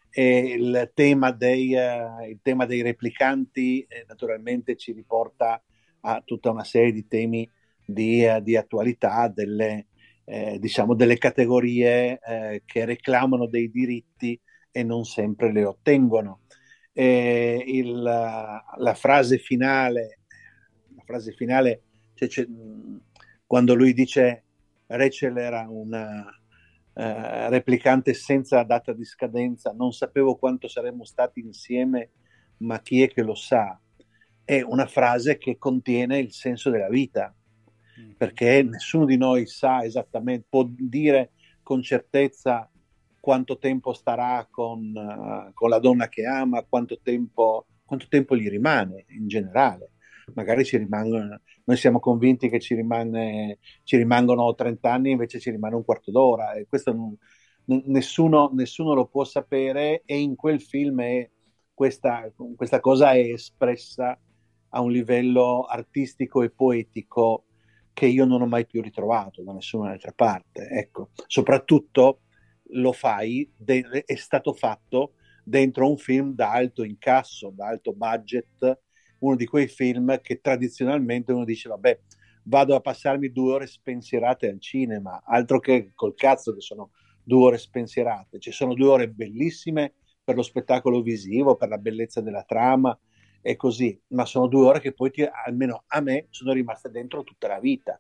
E 0.09 0.37
il 0.37 0.91
tema 0.93 1.31
dei, 1.31 1.73
uh, 1.73 2.29
il 2.29 2.39
tema 2.41 2.65
dei 2.65 2.83
replicanti 2.83 3.81
eh, 3.81 4.05
naturalmente 4.07 4.77
ci 4.77 4.91
riporta 4.91 5.61
a 6.01 6.21
tutta 6.23 6.51
una 6.51 6.63
serie 6.63 6.91
di 6.91 7.07
temi 7.07 7.49
di, 7.85 8.25
uh, 8.25 8.41
di 8.41 8.55
attualità, 8.55 9.27
delle, 9.27 9.87
eh, 10.25 10.57
diciamo 10.59 10.95
delle 10.95 11.17
categorie 11.17 12.19
eh, 12.19 12.61
che 12.65 12.85
reclamano 12.85 13.47
dei 13.47 13.69
diritti 13.69 14.39
e 14.71 14.83
non 14.83 15.03
sempre 15.03 15.51
le 15.51 15.65
ottengono. 15.65 16.41
Eh, 16.93 17.63
il, 17.65 18.01
la 18.01 18.93
frase 18.95 19.37
finale, 19.37 20.19
la 20.95 21.03
frase 21.05 21.31
finale 21.33 21.81
cioè, 22.13 22.27
cioè, 22.27 22.47
quando 23.45 23.73
lui 23.73 23.93
dice 23.93 24.43
Rachel 24.87 25.37
era 25.37 25.65
una 25.69 26.25
uh, 26.25 27.49
replicante 27.49 28.13
senza 28.13 28.63
data 28.63 28.93
di 28.93 29.03
scadenza, 29.03 29.71
non 29.71 29.91
sapevo 29.91 30.35
quanto 30.35 30.67
saremmo 30.67 31.03
stati 31.03 31.39
insieme, 31.39 32.11
ma 32.57 32.79
chi 32.81 33.01
è 33.01 33.09
che 33.09 33.23
lo 33.23 33.35
sa? 33.35 33.79
È 34.43 34.61
una 34.61 34.85
frase 34.85 35.37
che 35.37 35.57
contiene 35.57 36.19
il 36.19 36.31
senso 36.31 36.69
della 36.69 36.89
vita. 36.89 37.33
Perché 38.17 38.63
nessuno 38.63 39.05
di 39.05 39.17
noi 39.17 39.45
sa 39.45 39.83
esattamente, 39.83 40.45
può 40.49 40.65
dire 40.67 41.31
con 41.61 41.81
certezza 41.81 42.69
quanto 43.19 43.57
tempo 43.57 43.93
starà 43.93 44.45
con, 44.49 44.91
uh, 44.93 45.53
con 45.53 45.69
la 45.69 45.79
donna 45.79 46.09
che 46.09 46.25
ama, 46.25 46.65
quanto 46.67 46.99
tempo, 47.01 47.67
quanto 47.85 48.07
tempo, 48.09 48.35
gli 48.35 48.49
rimane 48.49 49.05
in 49.09 49.27
generale. 49.27 49.91
Magari 50.33 50.65
ci 50.65 50.77
rimangono, 50.77 51.39
noi 51.65 51.77
siamo 51.77 51.99
convinti 51.99 52.49
che 52.49 52.59
ci, 52.59 52.75
rimane, 52.75 53.59
ci 53.83 53.97
rimangono 53.97 54.53
30 54.53 54.91
anni, 54.91 55.11
invece 55.11 55.39
ci 55.39 55.51
rimane 55.51 55.75
un 55.75 55.85
quarto 55.85 56.11
d'ora 56.11 56.53
e 56.53 56.65
questo 56.67 56.93
non, 56.93 57.17
nessuno, 57.85 58.49
nessuno, 58.53 58.93
lo 58.93 59.07
può 59.07 59.23
sapere 59.23 60.01
e 60.05 60.19
in 60.19 60.35
quel 60.35 60.61
film 60.61 61.01
è, 61.01 61.29
questa, 61.73 62.31
questa 62.55 62.79
cosa 62.79 63.13
è 63.13 63.19
espressa 63.19 64.17
a 64.69 64.81
un 64.81 64.91
livello 64.91 65.63
artistico 65.63 66.41
e 66.41 66.49
poetico 66.49 67.45
che 67.93 68.07
io 68.07 68.25
non 68.25 68.41
ho 68.41 68.47
mai 68.47 68.65
più 68.65 68.81
ritrovato 68.81 69.43
da 69.43 69.53
nessun'altra 69.53 70.11
parte. 70.11 70.67
Ecco, 70.67 71.11
soprattutto 71.27 72.21
lo 72.73 72.91
fai, 72.91 73.49
de- 73.55 74.03
è 74.05 74.15
stato 74.15 74.53
fatto 74.53 75.13
dentro 75.43 75.89
un 75.89 75.97
film 75.97 76.33
da 76.33 76.51
alto 76.51 76.83
incasso, 76.83 77.51
da 77.55 77.67
alto 77.67 77.93
budget, 77.93 78.79
uno 79.19 79.35
di 79.35 79.45
quei 79.45 79.67
film 79.67 80.19
che 80.21 80.41
tradizionalmente 80.41 81.31
uno 81.31 81.45
dice 81.45 81.69
vabbè 81.69 81.99
vado 82.45 82.75
a 82.75 82.81
passarmi 82.81 83.31
due 83.31 83.53
ore 83.53 83.67
spensierate 83.67 84.49
al 84.49 84.59
cinema, 84.59 85.21
altro 85.25 85.59
che 85.59 85.91
col 85.93 86.13
cazzo 86.13 86.53
che 86.53 86.59
sono 86.59 86.91
due 87.23 87.45
ore 87.45 87.57
spensierate, 87.57 88.39
ci 88.39 88.51
sono 88.51 88.73
due 88.73 88.87
ore 88.87 89.09
bellissime 89.09 89.93
per 90.21 90.35
lo 90.35 90.41
spettacolo 90.41 91.01
visivo, 91.01 91.55
per 91.55 91.69
la 91.69 91.77
bellezza 91.77 92.19
della 92.21 92.43
trama 92.43 92.97
e 93.45 93.57
così, 93.57 94.01
ma 94.07 94.25
sono 94.25 94.47
due 94.47 94.65
ore 94.67 94.79
che 94.79 94.93
poi 94.93 95.11
ti, 95.11 95.21
almeno 95.21 95.83
a 95.87 95.99
me 95.99 96.27
sono 96.29 96.53
rimaste 96.53 96.89
dentro 96.89 97.23
tutta 97.23 97.49
la 97.49 97.59
vita, 97.59 97.99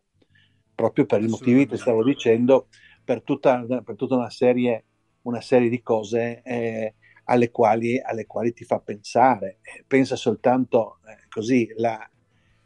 proprio 0.73 1.05
per 1.05 1.21
i 1.21 1.27
motivi 1.27 1.67
che 1.67 1.75
stavo 1.75 2.01
dicendo 2.01 2.69
per 3.03 3.23
tutta, 3.23 3.65
per 3.83 3.97
tutta 3.97 4.15
una, 4.15 4.29
serie, 4.29 4.85
una, 5.23 5.41
serie, 5.41 5.67
di 5.67 5.81
cose 5.81 6.41
eh, 6.43 6.95
alle, 7.25 7.51
quali, 7.51 7.99
alle, 7.99 8.25
quali, 8.25 8.53
ti 8.53 8.63
fa 8.63 8.79
pensare. 8.79 9.59
Pensa 9.85 10.15
soltanto 10.15 10.99
eh, 11.05 11.27
così, 11.27 11.69
la, 11.75 12.09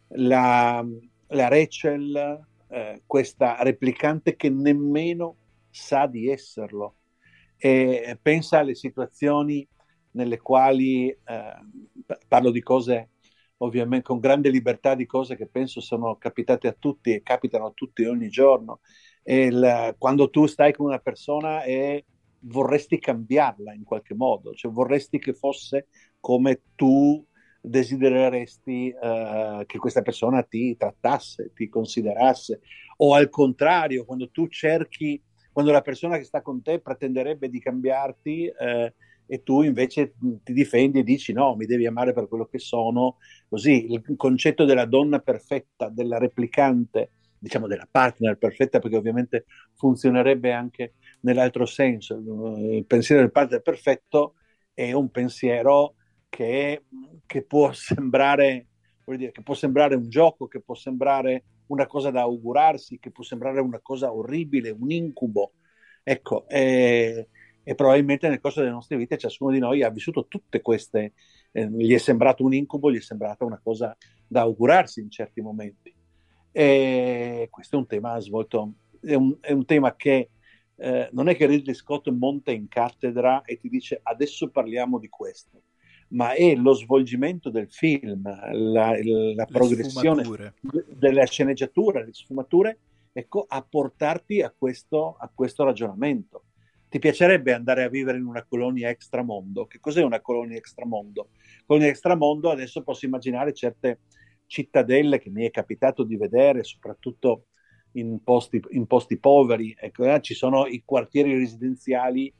la, 0.09 0.85
la 1.29 1.47
Rachel, 1.47 2.45
eh, 2.69 3.01
questa 3.07 3.57
replicante 3.63 4.35
che 4.35 4.51
nemmeno 4.51 5.35
sa 5.71 6.05
di 6.05 6.29
esserlo, 6.29 6.97
e 7.57 8.19
pensa 8.21 8.59
alle 8.59 8.75
situazioni 8.75 9.67
nelle 10.17 10.39
quali 10.39 11.09
eh, 11.09 11.17
parlo 12.27 12.51
di 12.51 12.61
cose 12.61 13.11
ovviamente 13.57 14.05
con 14.05 14.19
grande 14.19 14.49
libertà 14.49 14.93
di 14.95 15.05
cose 15.05 15.35
che 15.35 15.47
penso 15.47 15.79
sono 15.81 16.17
capitate 16.17 16.67
a 16.67 16.75
tutti 16.77 17.13
e 17.13 17.23
capitano 17.23 17.67
a 17.67 17.71
tutti 17.73 18.03
ogni 18.03 18.29
giorno. 18.29 18.81
Il, 19.23 19.95
quando 19.97 20.29
tu 20.29 20.45
stai 20.45 20.73
con 20.73 20.87
una 20.87 20.99
persona 20.99 21.63
e 21.63 22.05
vorresti 22.41 22.99
cambiarla 22.99 23.73
in 23.73 23.83
qualche 23.83 24.13
modo, 24.13 24.53
cioè 24.53 24.71
vorresti 24.71 25.19
che 25.19 25.33
fosse 25.33 25.87
come 26.19 26.61
tu 26.75 27.25
desidereresti 27.59 28.93
uh, 28.95 29.65
che 29.65 29.77
questa 29.77 30.01
persona 30.01 30.43
ti 30.43 30.77
trattasse, 30.77 31.51
ti 31.53 31.67
considerasse, 31.67 32.61
o 32.97 33.13
al 33.13 33.29
contrario, 33.29 34.05
quando 34.05 34.29
tu 34.29 34.47
cerchi, 34.47 35.21
quando 35.51 35.71
la 35.71 35.81
persona 35.81 36.17
che 36.17 36.23
sta 36.23 36.41
con 36.41 36.61
te 36.61 36.79
pretenderebbe 36.79 37.49
di 37.49 37.59
cambiarti, 37.59 38.49
uh, 38.57 38.93
e 39.27 39.43
tu 39.43 39.61
invece 39.61 40.13
ti 40.43 40.53
difendi 40.53 40.99
e 40.99 41.03
dici 41.03 41.33
no, 41.33 41.55
mi 41.55 41.65
devi 41.65 41.85
amare 41.85 42.13
per 42.13 42.27
quello 42.27 42.45
che 42.45 42.59
sono. 42.59 43.17
Così 43.47 43.91
il 43.91 44.01
concetto 44.15 44.65
della 44.65 44.85
donna 44.85 45.19
perfetta, 45.19 45.89
della 45.89 46.17
replicante, 46.17 47.11
diciamo 47.37 47.67
della 47.67 47.87
partner 47.89 48.37
perfetta, 48.37 48.79
perché 48.79 48.97
ovviamente 48.97 49.45
funzionerebbe 49.75 50.51
anche 50.51 50.93
nell'altro 51.21 51.65
senso. 51.65 52.15
Il 52.57 52.85
pensiero 52.85 53.21
del 53.21 53.31
partner 53.31 53.61
perfetto 53.61 54.35
è 54.73 54.91
un 54.93 55.09
pensiero 55.11 55.95
che, 56.29 56.83
che 57.25 57.43
può 57.43 57.71
sembrare 57.73 58.67
dire, 59.15 59.31
che 59.31 59.41
può 59.41 59.53
sembrare 59.53 59.95
un 59.95 60.09
gioco, 60.09 60.47
che 60.47 60.61
può 60.61 60.75
sembrare 60.75 61.43
una 61.67 61.85
cosa 61.85 62.11
da 62.11 62.21
augurarsi, 62.21 62.99
che 62.99 63.11
può 63.11 63.23
sembrare 63.23 63.59
una 63.61 63.79
cosa 63.81 64.13
orribile, 64.13 64.69
un 64.69 64.91
incubo. 64.91 65.53
Ecco, 66.03 66.47
eh, 66.47 67.29
e 67.69 67.75
probabilmente 67.75 68.29
nel 68.29 68.39
corso 68.39 68.61
delle 68.61 68.71
nostre 68.71 68.95
vite 68.95 69.17
ciascuno 69.17 69.51
di 69.51 69.59
noi 69.59 69.83
ha 69.83 69.89
vissuto 69.89 70.27
tutte 70.29 70.61
queste, 70.61 71.11
eh, 71.51 71.67
gli 71.69 71.93
è 71.93 71.97
sembrato 71.97 72.45
un 72.45 72.53
incubo, 72.53 72.89
gli 72.89 72.95
è 72.95 73.01
sembrata 73.01 73.43
una 73.43 73.59
cosa 73.61 73.93
da 74.25 74.39
augurarsi 74.39 75.01
in 75.01 75.11
certi 75.11 75.41
momenti. 75.41 75.93
E 76.49 77.49
questo 77.51 77.75
è 77.75 77.79
un 77.79 77.85
tema 77.85 78.17
svolto, 78.21 78.75
è 79.01 79.15
un, 79.15 79.35
è 79.41 79.51
un 79.51 79.65
tema 79.65 79.97
che 79.97 80.29
eh, 80.77 81.09
non 81.11 81.27
è 81.27 81.35
che 81.35 81.45
Ridley 81.45 81.75
Scott 81.75 82.07
monta 82.07 82.51
in 82.51 82.69
cattedra 82.69 83.41
e 83.41 83.57
ti 83.57 83.67
dice 83.67 83.99
adesso 84.01 84.49
parliamo 84.49 84.97
di 84.97 85.09
questo, 85.09 85.63
ma 86.11 86.31
è 86.31 86.55
lo 86.55 86.71
svolgimento 86.71 87.49
del 87.49 87.69
film, 87.69 88.23
la, 88.53 88.95
la 89.01 89.45
progressione 89.45 90.23
della 90.87 91.25
sceneggiatura, 91.25 92.01
le 92.01 92.13
sfumature, 92.13 92.79
ecco, 93.11 93.43
a 93.45 93.61
portarti 93.61 94.41
a 94.41 94.53
questo, 94.57 95.17
a 95.19 95.29
questo 95.35 95.65
ragionamento 95.65 96.43
ti 96.97 96.99
piacerebbe 96.99 97.53
andare 97.53 97.83
a 97.83 97.89
vivere 97.89 98.17
in 98.17 98.25
una 98.25 98.43
colonia 98.43 98.89
extramondo? 98.89 99.67
Che 99.67 99.79
cos'è 99.79 100.01
una 100.01 100.19
colonia 100.19 100.57
extramondo? 100.57 101.29
Colonia 101.65 101.89
extramondo 101.89 102.49
adesso 102.49 102.81
posso 102.81 103.05
immaginare 103.05 103.53
certe 103.53 103.99
cittadelle 104.47 105.19
che 105.19 105.29
mi 105.29 105.45
è 105.45 105.51
capitato 105.51 106.03
di 106.03 106.17
vedere, 106.17 106.63
soprattutto 106.63 107.45
in 107.93 108.23
posti, 108.23 108.59
in 108.69 108.87
posti 108.87 109.19
poveri. 109.19 109.75
Ecco, 109.79 110.05
eh, 110.05 110.21
ci 110.21 110.33
sono 110.33 110.65
i 110.65 110.81
quartieri 110.83 111.37
residenziali, 111.37 112.33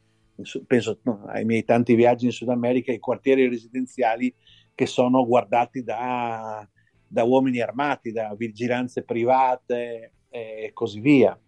penso 0.65 0.99
ai 1.27 1.45
miei 1.45 1.63
tanti 1.63 1.93
viaggi 1.93 2.25
in 2.25 2.31
Sud 2.31 2.49
America, 2.49 2.91
i 2.91 2.99
quartieri 2.99 3.47
residenziali 3.47 4.33
che 4.73 4.87
sono 4.87 5.25
guardati 5.25 5.83
da, 5.83 6.67
da 7.07 7.23
uomini 7.23 7.59
armati, 7.59 8.11
da 8.11 8.33
vigilanze 8.35 9.03
private 9.03 10.13
e 10.29 10.71
così 10.73 10.99
via. 10.99 11.39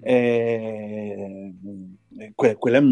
Eh, 0.00 1.54
quella 2.34 2.82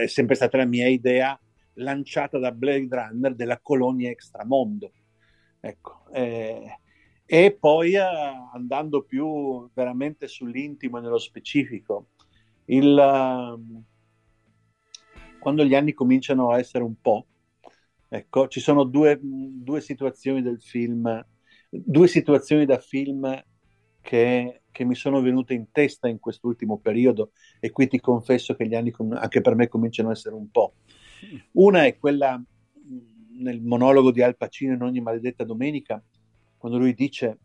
è 0.00 0.06
sempre 0.06 0.34
stata 0.34 0.56
la 0.56 0.64
mia 0.64 0.88
idea 0.88 1.38
lanciata 1.74 2.38
da 2.38 2.52
Blade 2.52 2.88
Runner 2.90 3.34
della 3.34 3.60
colonia 3.60 4.10
extramondo. 4.10 4.92
Ecco, 5.60 6.06
eh, 6.12 6.78
e 7.24 7.56
poi 7.58 7.94
eh, 7.94 8.00
andando 8.52 9.04
più 9.04 9.70
veramente 9.72 10.26
sull'intimo 10.26 10.98
e 10.98 11.00
nello 11.00 11.18
specifico, 11.18 12.08
il, 12.66 12.94
uh, 12.94 13.82
quando 15.38 15.64
gli 15.64 15.74
anni 15.74 15.92
cominciano 15.92 16.50
a 16.50 16.58
essere 16.58 16.84
un 16.84 17.00
po', 17.00 17.26
ecco, 18.08 18.48
ci 18.48 18.60
sono 18.60 18.84
due, 18.84 19.18
due 19.22 19.80
situazioni 19.80 20.42
del 20.42 20.60
film, 20.60 21.24
due 21.70 22.08
situazioni 22.08 22.66
da 22.66 22.78
film 22.78 23.42
che, 24.00 24.61
che, 24.72 24.84
mi 24.84 24.94
sono 24.94 25.20
venute 25.20 25.54
in 25.54 25.70
testa 25.70 26.08
in 26.08 26.18
quest'ultimo 26.18 26.78
periodo 26.78 27.30
e 27.60 27.70
qui 27.70 27.86
ti 27.86 28.00
confesso 28.00 28.54
che 28.54 28.66
gli 28.66 28.74
anni 28.74 28.92
anche 29.12 29.40
per 29.40 29.54
me 29.54 29.68
cominciano 29.68 30.08
a 30.08 30.12
essere 30.12 30.34
un 30.34 30.50
po'. 30.50 30.74
Una 31.52 31.84
è 31.84 31.96
quella 31.98 32.42
nel 33.38 33.60
monologo 33.60 34.10
di 34.10 34.22
Al 34.22 34.36
Pacino 34.36 34.74
in 34.74 34.82
ogni 34.82 35.00
maledetta 35.00 35.44
domenica, 35.44 36.02
quando 36.56 36.78
lui 36.78 36.94
dice 36.94 37.38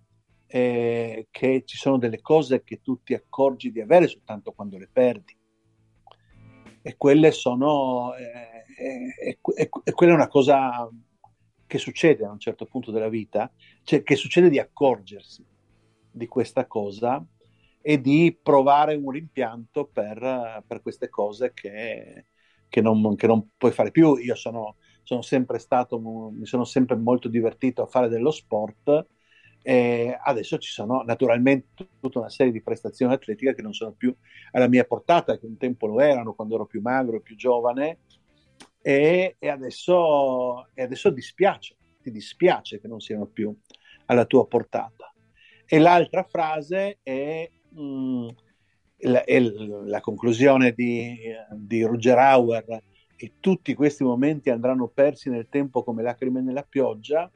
eh, 0.47 1.27
che 1.29 1.63
ci 1.65 1.77
sono 1.77 1.97
delle 1.97 2.21
cose 2.21 2.63
che 2.63 2.81
tu 2.81 3.01
ti 3.03 3.13
accorgi 3.13 3.71
di 3.71 3.81
avere 3.81 4.07
soltanto 4.07 4.51
quando 4.53 4.77
le 4.77 4.89
perdi. 4.91 5.35
E 6.81 6.95
quelle 6.95 7.31
sono... 7.31 8.15
Eh, 8.15 8.65
eh, 8.79 9.39
e 9.83 9.91
quella 9.91 10.11
è 10.13 10.15
una 10.15 10.27
cosa 10.27 10.89
che 11.65 11.77
succede 11.77 12.25
a 12.25 12.31
un 12.31 12.39
certo 12.39 12.65
punto 12.65 12.91
della 12.91 13.09
vita, 13.09 13.51
cioè 13.83 14.03
che 14.03 14.15
succede 14.15 14.49
di 14.49 14.59
accorgersi 14.59 15.45
di 16.17 16.27
questa 16.27 16.65
cosa 16.65 17.25
e 17.81 18.01
di 18.01 18.37
provare 18.41 18.95
un 18.95 19.09
rimpianto 19.11 19.85
per, 19.85 20.63
per 20.67 20.81
queste 20.81 21.09
cose 21.09 21.53
che, 21.53 22.25
che, 22.67 22.81
non, 22.81 23.15
che, 23.15 23.27
non, 23.27 23.51
puoi 23.55 23.71
fare 23.71 23.91
più. 23.91 24.15
Io 24.17 24.35
sono, 24.35 24.75
sono, 25.03 25.21
sempre 25.21 25.59
stato, 25.59 25.97
mi 25.99 26.45
sono 26.45 26.65
sempre 26.65 26.97
molto 26.97 27.29
divertito 27.29 27.81
a 27.83 27.87
fare 27.87 28.09
dello 28.09 28.31
sport 28.31 29.05
e 29.61 30.17
adesso 30.21 30.57
ci 30.57 30.71
sono 30.71 31.01
naturalmente 31.03 31.87
tutta 31.99 32.19
una 32.19 32.29
serie 32.29 32.51
di 32.51 32.61
prestazioni 32.61 33.13
atletiche 33.13 33.55
che 33.55 33.61
non 33.61 33.73
sono 33.73 33.91
più 33.91 34.13
alla 34.51 34.67
mia 34.67 34.85
portata, 34.85 35.37
che 35.37 35.45
un 35.45 35.57
tempo 35.57 35.87
lo 35.87 35.99
erano 35.99 36.33
quando 36.33 36.55
ero 36.55 36.65
più 36.65 36.81
magro, 36.81 37.21
più 37.21 37.35
giovane 37.35 37.99
e, 38.81 39.35
e, 39.39 39.49
adesso, 39.49 40.67
e 40.73 40.83
adesso 40.83 41.09
dispiace, 41.09 41.75
ti 42.01 42.11
dispiace 42.11 42.79
che 42.79 42.87
non 42.87 42.99
siano 42.99 43.25
più 43.25 43.53
alla 44.05 44.25
tua 44.25 44.47
portata. 44.47 45.11
E 45.69 45.79
l'altra 45.79 46.23
frase 46.23 46.99
è, 47.03 47.49
mh, 47.69 47.81
mm, 47.81 48.27
la, 48.99 49.23
è 49.25 49.39
la, 49.39 49.99
conclusione 49.99 50.71
di, 50.71 51.19
di 51.55 51.83
Roger 51.83 52.17
Hauer 52.17 52.81
e 53.17 53.33
tutti 53.39 53.73
questi 53.73 54.03
momenti 54.03 54.49
andranno 54.49 54.87
persi 54.87 55.29
nel 55.29 55.49
tempo 55.49 55.83
come 55.83 56.03
lacrime 56.03 56.41
nella 56.41 56.63
pioggia, 56.63 57.29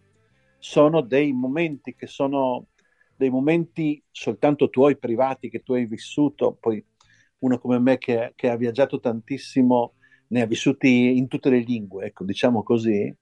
sono 0.57 1.01
dei 1.01 1.33
momenti 1.33 1.93
che 1.95 2.07
sono 2.07 2.67
dei 3.21 3.29
momenti 3.29 4.01
soltanto 4.09 4.69
tuoi 4.69 4.97
privati 4.97 5.49
che 5.49 5.61
tu 5.61 5.73
hai 5.73 5.85
vissuto, 5.85 6.57
poi 6.59 6.83
uno 7.39 7.59
come 7.59 7.77
me 7.77 7.99
che, 7.99 8.33
che 8.35 8.49
ha 8.49 8.55
viaggiato 8.55 8.99
tantissimo 8.99 9.93
ne 10.29 10.41
ha 10.41 10.45
vissuti 10.47 11.17
in 11.17 11.27
tutte 11.27 11.49
le 11.49 11.59
lingue, 11.59 12.05
ecco, 12.05 12.23
diciamo 12.23 12.63
così, 12.63 13.13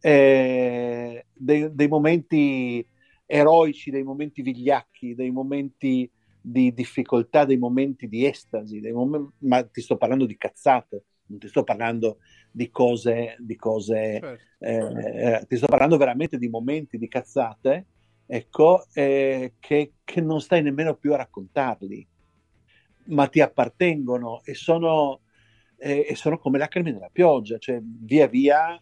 eh, 0.00 1.26
dei, 1.32 1.74
dei 1.74 1.88
momenti 1.88 2.86
eroici, 3.26 3.90
dei 3.90 4.02
momenti 4.02 4.42
vigliacchi, 4.42 5.14
dei 5.14 5.30
momenti 5.30 6.10
di 6.40 6.74
difficoltà, 6.74 7.44
dei 7.44 7.56
momenti 7.56 8.08
di 8.08 8.26
estasi, 8.26 8.80
momenti, 8.90 9.32
ma 9.46 9.62
ti 9.64 9.80
sto 9.80 9.96
parlando 9.96 10.26
di 10.26 10.36
cazzate, 10.36 11.04
non 11.26 11.38
ti 11.38 11.48
sto 11.48 11.62
parlando 11.62 12.18
di 12.50 12.68
cose, 12.70 13.36
di 13.38 13.56
cose 13.56 14.18
certo. 14.20 14.44
eh, 14.58 15.34
eh, 15.34 15.44
ti 15.46 15.56
sto 15.56 15.66
parlando 15.66 15.96
veramente 15.96 16.38
di 16.38 16.48
momenti 16.48 16.98
di 16.98 17.08
cazzate, 17.08 17.86
ecco, 18.26 18.84
eh, 18.92 19.54
che, 19.58 19.92
che, 20.04 20.20
non 20.20 20.40
stai 20.40 20.62
nemmeno 20.62 20.96
più 20.96 21.14
a 21.14 21.18
raccontarli, 21.18 22.06
ma 23.06 23.28
ti 23.28 23.40
appartengono 23.40 24.42
e 24.44 24.54
sono, 24.54 25.20
eh, 25.78 26.06
e 26.08 26.14
sono 26.16 26.38
come 26.38 26.58
lacrime 26.58 26.90
nella 26.90 27.10
pioggia, 27.10 27.58
cioè 27.58 27.80
via 27.80 28.26
via, 28.26 28.78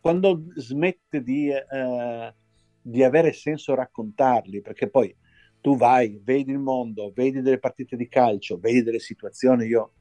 quando 0.00 0.44
smette 0.56 1.22
di 1.22 1.50
eh, 1.50 2.34
di 2.82 3.02
avere 3.02 3.32
senso 3.32 3.74
raccontarli, 3.74 4.60
perché 4.60 4.88
poi 4.88 5.14
tu 5.60 5.76
vai, 5.76 6.20
vedi 6.22 6.52
il 6.52 6.58
mondo, 6.58 7.12
vedi 7.14 7.42
delle 7.42 7.58
partite 7.58 7.96
di 7.96 8.08
calcio, 8.08 8.58
vedi 8.58 8.82
delle 8.82 8.98
situazioni. 8.98 9.66
Io 9.66 9.92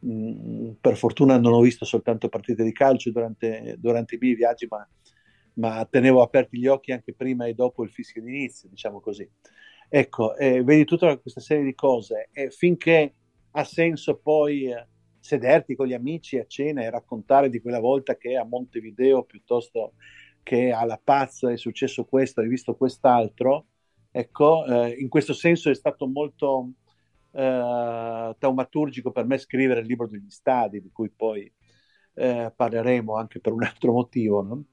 mh, 0.00 0.12
mm, 0.12 0.70
per 0.80 0.96
fortuna 0.96 1.38
non 1.38 1.52
ho 1.52 1.60
visto 1.60 1.84
soltanto 1.84 2.28
partite 2.28 2.64
di 2.64 2.72
calcio 2.72 3.10
durante, 3.10 3.76
durante 3.78 4.16
i 4.16 4.18
miei 4.20 4.34
viaggi, 4.34 4.66
ma, 4.68 4.86
ma, 5.54 5.86
tenevo 5.88 6.22
aperti 6.22 6.58
gli 6.58 6.66
occhi 6.66 6.92
anche 6.92 7.14
prima 7.14 7.46
e 7.46 7.54
dopo 7.54 7.84
il 7.84 7.90
fischio 7.90 8.22
d'inizio, 8.22 8.68
diciamo 8.68 9.00
così. 9.00 9.28
Ecco, 9.88 10.36
eh, 10.36 10.62
vedi 10.62 10.84
tutta 10.84 11.16
questa 11.18 11.40
serie 11.40 11.64
di 11.64 11.74
cose 11.74 12.28
e 12.32 12.50
finché 12.50 13.14
ha 13.52 13.64
senso 13.64 14.18
poi 14.18 14.70
eh, 14.70 14.86
sederti 15.18 15.74
con 15.74 15.86
gli 15.86 15.92
amici 15.92 16.38
a 16.38 16.46
cena 16.46 16.82
e 16.82 16.90
raccontare 16.90 17.50
di 17.50 17.60
quella 17.60 17.80
volta 17.80 18.16
che 18.16 18.36
a 18.36 18.44
Montevideo 18.44 19.24
piuttosto 19.24 19.94
che 20.50 20.72
alla 20.72 21.00
Paz 21.00 21.44
è 21.44 21.56
successo 21.56 22.04
questo, 22.06 22.40
hai 22.40 22.48
visto 22.48 22.74
quest'altro, 22.74 23.66
ecco, 24.10 24.64
eh, 24.64 24.96
in 24.98 25.08
questo 25.08 25.32
senso 25.32 25.70
è 25.70 25.74
stato 25.76 26.08
molto 26.08 26.72
eh, 27.30 28.34
taumaturgico 28.36 29.12
per 29.12 29.26
me 29.26 29.38
scrivere 29.38 29.78
il 29.78 29.86
libro 29.86 30.08
degli 30.08 30.28
stadi, 30.28 30.82
di 30.82 30.90
cui 30.90 31.08
poi 31.08 31.48
eh, 32.14 32.52
parleremo 32.56 33.14
anche 33.14 33.38
per 33.38 33.52
un 33.52 33.62
altro 33.62 33.92
motivo, 33.92 34.42
no? 34.42 34.64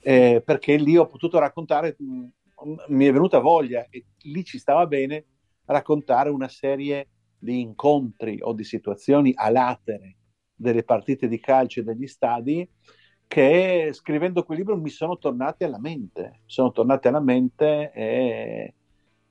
Eh, 0.00 0.40
perché 0.42 0.76
lì 0.76 0.96
ho 0.96 1.04
potuto 1.04 1.38
raccontare, 1.38 1.96
mh, 1.98 2.04
mm, 2.06 2.76
mi 2.88 3.04
è 3.04 3.12
venuta 3.12 3.38
voglia 3.38 3.86
e 3.90 4.06
lì 4.22 4.42
ci 4.42 4.56
stava 4.56 4.86
bene 4.86 5.26
raccontare 5.66 6.30
una 6.30 6.48
serie 6.48 7.10
di 7.36 7.60
incontri 7.60 8.38
o 8.40 8.54
di 8.54 8.64
situazioni 8.64 9.32
a 9.34 9.50
latere 9.50 10.16
delle 10.54 10.82
partite 10.82 11.28
di 11.28 11.38
calcio 11.38 11.80
e 11.80 11.82
degli 11.82 12.06
stadi 12.06 12.66
che 13.26 13.90
scrivendo 13.92 14.44
quel 14.44 14.58
libro 14.58 14.76
mi 14.76 14.88
sono 14.88 15.18
tornati 15.18 15.64
alla 15.64 15.78
mente, 15.78 16.40
sono 16.46 16.72
tornati 16.72 17.08
alla 17.08 17.20
mente 17.20 17.90
e 17.92 18.74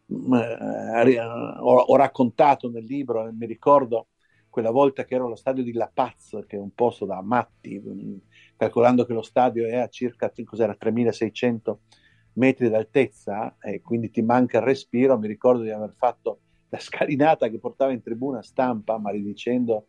eh, 0.07 1.19
ho, 1.19 1.75
ho, 1.77 1.95
raccontato 1.95 2.69
nel 2.69 2.83
libro, 2.83 3.31
mi 3.33 3.45
ricordo 3.45 4.07
quella 4.49 4.71
volta 4.71 5.03
che 5.03 5.15
ero 5.15 5.25
allo 5.25 5.35
stadio 5.35 5.63
di 5.63 5.73
La 5.73 5.89
Paz, 5.91 6.39
che 6.47 6.55
è 6.55 6.59
un 6.59 6.73
posto 6.73 7.05
da 7.05 7.21
matti, 7.21 7.79
mm, 7.79 8.15
calcolando 8.55 9.05
che 9.05 9.13
lo 9.13 9.21
stadio 9.21 9.65
è 9.65 9.75
a 9.75 9.87
circa 9.87 10.29
3600 10.29 11.79
metri 12.33 12.69
d'altezza 12.69 13.57
e 13.59 13.81
quindi 13.81 14.09
ti 14.11 14.21
manca 14.21 14.59
il 14.59 14.63
respiro, 14.63 15.17
mi 15.17 15.27
ricordo 15.27 15.63
di 15.63 15.71
aver 15.71 15.93
fatto 15.97 16.39
la 16.69 16.79
scalinata 16.79 17.49
che 17.49 17.59
portava 17.59 17.91
in 17.91 18.01
tribuna 18.01 18.41
stampa, 18.41 18.97
maledicendo 18.97 19.87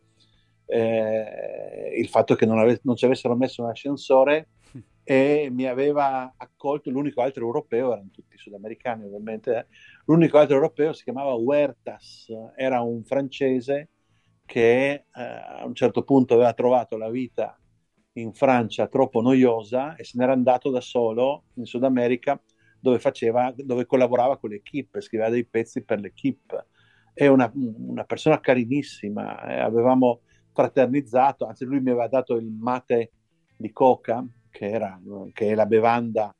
eh, 0.66 1.94
il 1.96 2.08
fatto 2.08 2.34
che 2.34 2.46
non, 2.46 2.58
ave- 2.58 2.80
non, 2.82 2.96
ci 2.96 3.04
avessero 3.04 3.36
messo 3.36 3.62
un 3.62 3.70
ascensore 3.70 4.48
e 5.02 5.48
mi 5.50 5.66
aveva 5.66 6.34
accolto 6.36 6.90
l'unico 6.90 7.22
altro 7.22 7.44
europeo, 7.44 7.92
erano 7.92 8.10
tutti 8.12 8.36
sudamericani 8.36 9.04
ovviamente, 9.04 9.56
eh. 9.56 9.66
l'unico 10.06 10.38
altro 10.38 10.56
europeo 10.56 10.92
si 10.92 11.04
chiamava 11.04 11.34
Huertas, 11.34 12.26
era 12.56 12.80
un 12.80 13.04
francese 13.04 13.90
che 14.44 14.90
eh, 14.92 15.04
a 15.12 15.64
un 15.64 15.74
certo 15.74 16.02
punto 16.02 16.34
aveva 16.34 16.52
trovato 16.52 16.96
la 16.96 17.10
vita 17.10 17.58
in 18.14 18.32
Francia 18.32 18.86
troppo 18.86 19.20
noiosa 19.20 19.94
e 19.96 20.04
se 20.04 20.18
n'era 20.18 20.32
andato 20.32 20.70
da 20.70 20.80
solo 20.80 21.44
in 21.54 21.66
Sud 21.66 21.84
America 21.84 22.40
dove, 22.80 22.98
faceva, 22.98 23.52
dove 23.56 23.84
collaborava 23.86 24.38
con 24.38 24.50
l'equipe, 24.50 25.00
scriveva 25.00 25.30
dei 25.30 25.44
pezzi 25.44 25.82
per 25.82 25.98
l'equipe. 26.00 26.66
È 27.12 27.26
una, 27.26 27.50
una 27.54 28.04
persona 28.04 28.40
carinissima, 28.40 29.42
eh, 29.48 29.58
avevamo 29.58 30.20
fraternizzato, 30.56 31.46
anzi 31.46 31.66
lui 31.66 31.80
mi 31.80 31.90
aveva 31.90 32.08
dato 32.08 32.36
il 32.36 32.46
mate 32.46 33.12
di 33.58 33.70
coca, 33.72 34.26
che, 34.50 34.70
era, 34.70 34.98
che 35.34 35.50
è 35.50 35.54
la 35.54 35.66
bevanda, 35.66 36.34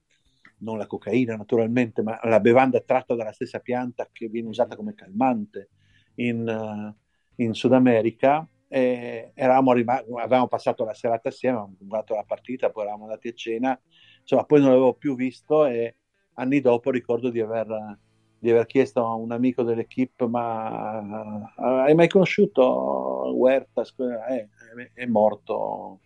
non 0.61 0.79
la 0.79 0.87
cocaina 0.87 1.37
naturalmente, 1.37 2.00
ma 2.00 2.18
la 2.22 2.40
bevanda 2.40 2.81
tratta 2.81 3.14
dalla 3.14 3.33
stessa 3.33 3.59
pianta 3.59 4.09
che 4.11 4.29
viene 4.29 4.48
usata 4.48 4.74
come 4.74 4.94
calmante 4.94 5.68
in, 6.14 6.48
uh, 6.48 7.42
in 7.42 7.52
Sud 7.52 7.74
America. 7.74 8.48
Rimasti, 8.68 10.11
avevamo 10.12 10.48
passato 10.48 10.85
la 10.85 10.94
serata 10.94 11.29
assieme, 11.29 11.59
abbiamo 11.59 11.76
guardato 11.79 12.14
la 12.14 12.24
partita, 12.24 12.70
poi 12.70 12.85
eravamo 12.85 13.05
andati 13.05 13.29
a 13.29 13.35
cena, 13.35 13.81
insomma 14.20 14.44
poi 14.44 14.61
non 14.61 14.70
l'avevo 14.70 14.94
più 14.94 15.14
visto 15.14 15.66
e 15.66 15.96
anni 16.35 16.61
dopo 16.61 16.90
ricordo 16.90 17.29
di 17.29 17.40
aver 17.40 17.98
di 18.46 18.52
aver 18.52 18.66
chiesto 18.66 19.04
a 19.04 19.14
un 19.14 19.32
amico 19.32 19.64
dell'equipe 19.64 20.26
ma 20.28 21.42
hai 21.56 21.94
mai 21.96 22.09
conosciuto 22.09 23.32
Huertas? 23.35 23.92
Eh, 24.28 24.48
è, 24.94 25.06
morto 25.06 26.00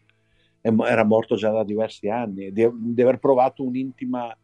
era 0.62 1.04
morto 1.04 1.36
già 1.36 1.50
da 1.50 1.64
diversi 1.64 2.08
anni 2.08 2.50
di, 2.50 2.66
di 2.72 3.02
aver 3.02 3.18
provato 3.18 3.62
un'intima, 3.62 4.34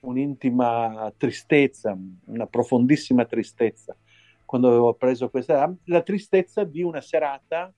un'intima 0.00 1.12
tristezza 1.16 1.98
una 2.26 2.46
profondissima 2.46 3.24
tristezza 3.24 3.96
quando 4.44 4.68
avevo 4.68 4.94
preso 4.94 5.28
questa 5.28 5.74
la 5.86 6.02
tristezza 6.02 6.62
di 6.62 6.82
una 6.82 7.00
serata 7.00 7.72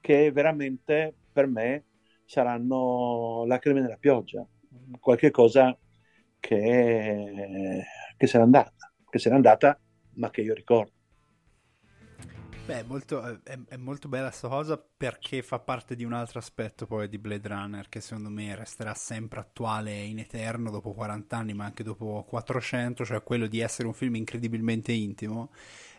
che 0.00 0.32
veramente 0.32 1.14
per 1.30 1.46
me 1.46 1.84
saranno 2.24 3.44
lacrime 3.46 3.82
nella 3.82 3.98
pioggia 3.98 4.46
qualche 4.98 5.30
cosa 5.30 5.76
che, 6.38 7.84
che 8.16 8.30
n'è 8.32 8.40
andata 8.40 8.89
che 9.10 9.18
se 9.18 9.28
n'è 9.28 9.34
andata, 9.34 9.78
ma 10.14 10.30
che 10.30 10.40
io 10.40 10.54
ricordo. 10.54 10.92
Beh, 12.70 12.84
molto, 12.84 13.40
è, 13.42 13.58
è, 13.66 13.76
molto 13.76 14.08
bella 14.08 14.28
questa 14.28 14.46
cosa 14.46 14.80
perché 14.96 15.42
fa 15.42 15.58
parte 15.58 15.96
di 15.96 16.04
un 16.04 16.12
altro 16.12 16.38
aspetto 16.38 16.86
poi 16.86 17.08
di 17.08 17.18
Blade 17.18 17.48
Runner 17.48 17.88
che 17.88 18.00
secondo 18.00 18.28
me 18.28 18.54
resterà 18.54 18.94
sempre 18.94 19.40
attuale 19.40 19.92
in 20.02 20.20
eterno 20.20 20.70
dopo 20.70 20.92
40 20.92 21.36
anni 21.36 21.52
ma 21.52 21.64
anche 21.64 21.82
dopo 21.82 22.24
400, 22.28 23.04
cioè 23.04 23.24
quello 23.24 23.48
di 23.48 23.58
essere 23.58 23.88
un 23.88 23.94
film 23.94 24.14
incredibilmente 24.14 24.92
intimo 24.92 25.50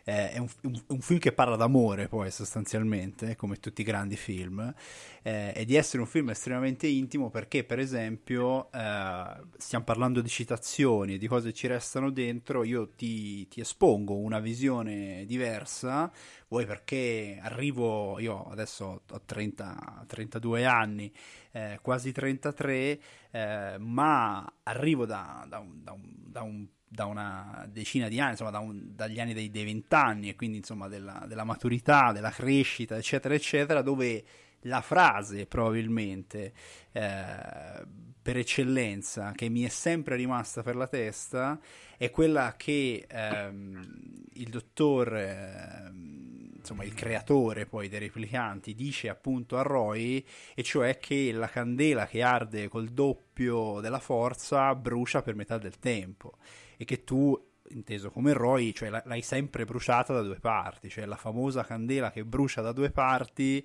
eh, 0.04 0.32
è 0.32 0.38
un, 0.38 0.48
un, 0.64 0.82
un, 0.88 1.02
film 1.02 1.20
che 1.20 1.32
parla 1.32 1.56
d'amore 1.56 2.08
poi 2.08 2.32
sostanzialmente, 2.32 3.36
come 3.36 3.58
tutti 3.58 3.82
i 3.82 3.84
grandi 3.84 4.16
film, 4.16 4.74
eh, 5.22 5.54
e 5.56 5.66
di 5.66 5.76
essere 5.76 6.02
un 6.02 6.08
film 6.08 6.30
estremamente 6.30 6.88
intimo 6.88 7.30
perché 7.30 7.64
per 7.64 7.80
esempio 7.80 8.72
eh, 8.72 9.42
stiamo 9.58 9.84
parlando 9.86 10.22
di 10.22 10.30
citazioni, 10.30 11.18
di 11.18 11.28
cose 11.28 11.50
che 11.50 11.56
ci 11.56 11.68
restano 11.68 12.10
dentro, 12.10 12.64
io 12.64 12.90
ti, 12.90 13.48
ti 13.48 13.62
espongo 13.62 14.16
una 14.16 14.40
visione 14.40 15.26
diversa, 15.26 16.12
vuoi 16.48 16.66
perché 16.66 17.40
arrivo, 17.42 18.20
io 18.20 18.44
adesso 18.46 19.02
ho 19.08 19.22
30, 19.26 20.06
32 20.08 20.66
anni, 20.66 21.12
eh, 21.52 21.80
quasi 21.82 22.12
33, 22.12 23.00
eh, 23.32 23.76
ma 23.80 24.52
arrivo 24.64 25.06
da, 25.06 25.46
da, 25.48 25.60
un, 25.60 25.84
da, 25.84 25.92
un, 25.92 26.02
da 26.26 26.42
un 26.42 26.68
da 26.94 27.06
una 27.06 27.66
decina 27.72 28.10
di 28.10 28.20
anni, 28.20 28.32
insomma 28.32 28.50
da 28.50 28.60
un, 28.60 28.94
dagli 28.94 29.22
anni 29.22 29.34
dei, 29.34 29.50
dei 29.50 29.64
vent'anni 29.64 30.28
e 30.28 30.36
quindi 30.36 30.58
insomma 30.58 30.90
della, 30.90 31.24
della, 31.26 31.46
maturità, 31.46 32.12
della 32.12 32.32
crescita, 32.32 32.98
eccetera, 32.98 33.34
eccetera, 33.34 33.82
dove 33.82 34.22
la 34.64 34.82
frase 34.82 35.46
probabilmente 35.46 36.52
eh, 36.92 37.86
per 38.22 38.36
eccellenza 38.36 39.32
che 39.32 39.48
mi 39.48 39.62
è 39.62 39.70
sempre 39.70 40.18
rimasta 40.18 40.64
per 40.64 40.76
la 40.76 40.86
testa 40.86 41.58
è 41.98 42.10
quella 42.10 42.56
che 42.58 43.06
ehm, 43.08 44.24
il 44.34 44.50
dottor, 44.50 45.16
ehm, 45.16 46.52
insomma 46.58 46.84
il 46.84 46.94
creatore 46.94 47.68
poi 47.68 47.88
dei 47.88 48.00
replicanti 48.00 48.76
dice 48.76 49.08
appunto 49.08 49.58
a 49.58 49.62
Roy 49.62 50.24
e 50.54 50.62
cioè 50.62 51.00
che 51.00 51.32
la 51.32 51.48
candela 51.48 52.06
che 52.06 52.22
arde 52.22 52.68
col 52.68 52.90
doppio 52.90 53.80
della 53.80 54.00
forza 54.00 54.76
brucia 54.76 55.22
per 55.22 55.36
metà 55.36 55.58
del 55.58 55.80
tempo 55.80 56.34
e 56.82 56.84
che 56.84 57.04
tu 57.04 57.40
inteso 57.70 58.10
come 58.10 58.34
Roy, 58.34 58.74
cioè 58.74 58.90
l'hai 58.90 59.22
sempre 59.22 59.66
bruciata 59.66 60.14
da 60.14 60.24
due 60.24 60.40
parti, 60.40 60.90
cioè 60.90 61.06
la 61.06 61.16
famosa 61.16 61.64
candela 61.64 62.10
che 62.10 62.26
brucia 62.26 62.62
da 62.62 62.72
due 62.72 62.90
parti 62.90 63.64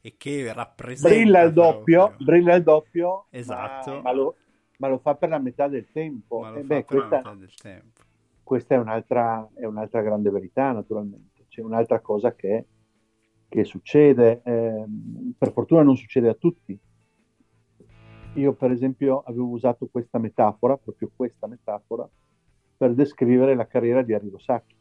e 0.00 0.14
che 0.16 0.50
rappresenta 0.50 1.14
brilla 1.14 1.42
il 1.42 1.52
doppio, 1.52 2.14
brilla 2.16 2.54
il 2.54 2.62
doppio, 2.62 3.26
esatto. 3.28 3.96
ma, 3.96 4.00
ma, 4.00 4.12
lo, 4.12 4.36
ma, 4.78 4.88
lo, 4.88 4.96
fa 4.96 5.14
per 5.14 5.28
la 5.28 5.38
metà 5.38 5.68
del 5.68 5.92
tempo. 5.92 6.54
Eh 6.54 6.62
beh, 6.62 6.84
questa, 6.86 7.36
tempo. 7.60 8.00
questa 8.42 8.76
è, 8.76 8.78
un'altra, 8.78 9.46
è 9.54 9.66
un'altra, 9.66 10.00
grande 10.00 10.30
verità, 10.30 10.72
naturalmente. 10.72 11.44
C'è 11.48 11.60
un'altra 11.60 12.00
cosa 12.00 12.34
che, 12.34 12.64
che 13.46 13.64
succede, 13.64 14.40
eh, 14.42 14.84
per 15.36 15.52
fortuna 15.52 15.82
non 15.82 15.98
succede 15.98 16.30
a 16.30 16.34
tutti. 16.34 16.78
Io, 18.36 18.54
per 18.54 18.70
esempio, 18.70 19.22
avevo 19.26 19.48
usato 19.48 19.86
questa 19.92 20.18
metafora, 20.18 20.78
proprio 20.78 21.10
questa 21.14 21.46
metafora, 21.46 22.08
per 22.76 22.94
descrivere 22.94 23.54
la 23.54 23.66
carriera 23.66 24.02
di 24.02 24.12
Arrigo 24.14 24.38
Sacchi, 24.38 24.74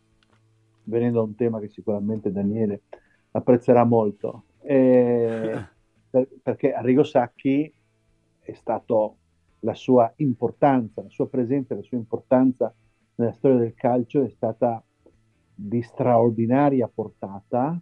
venendo 0.84 1.20
a 1.20 1.24
un 1.24 1.36
tema 1.36 1.60
che 1.60 1.70
sicuramente 1.70 2.32
Daniele 2.32 2.82
apprezzerà 3.32 3.84
molto, 3.84 4.44
per, 4.60 5.70
perché 6.42 6.74
Arrigo 6.74 7.04
Sacchi 7.04 7.74
è 8.40 8.54
stato 8.54 9.18
la 9.60 9.74
sua 9.74 10.12
importanza, 10.18 11.02
la 11.02 11.10
sua 11.10 11.28
presenza, 11.28 11.76
la 11.76 11.82
sua 11.82 11.98
importanza 11.98 12.74
nella 13.16 13.32
storia 13.34 13.58
del 13.58 13.74
calcio 13.74 14.24
è 14.24 14.30
stata 14.30 14.84
di 15.56 15.82
straordinaria 15.82 16.90
portata, 16.94 17.80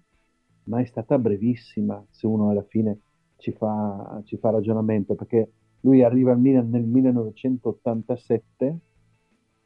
ma 0.65 0.79
è 0.79 0.85
stata 0.85 1.17
brevissima 1.17 2.05
se 2.09 2.27
uno 2.27 2.49
alla 2.49 2.63
fine 2.63 2.99
ci 3.37 3.51
fa, 3.51 4.21
ci 4.25 4.37
fa 4.37 4.51
ragionamento, 4.51 5.15
perché 5.15 5.51
lui 5.81 6.03
arriva 6.03 6.35
nel 6.35 6.83
1987 6.83 8.79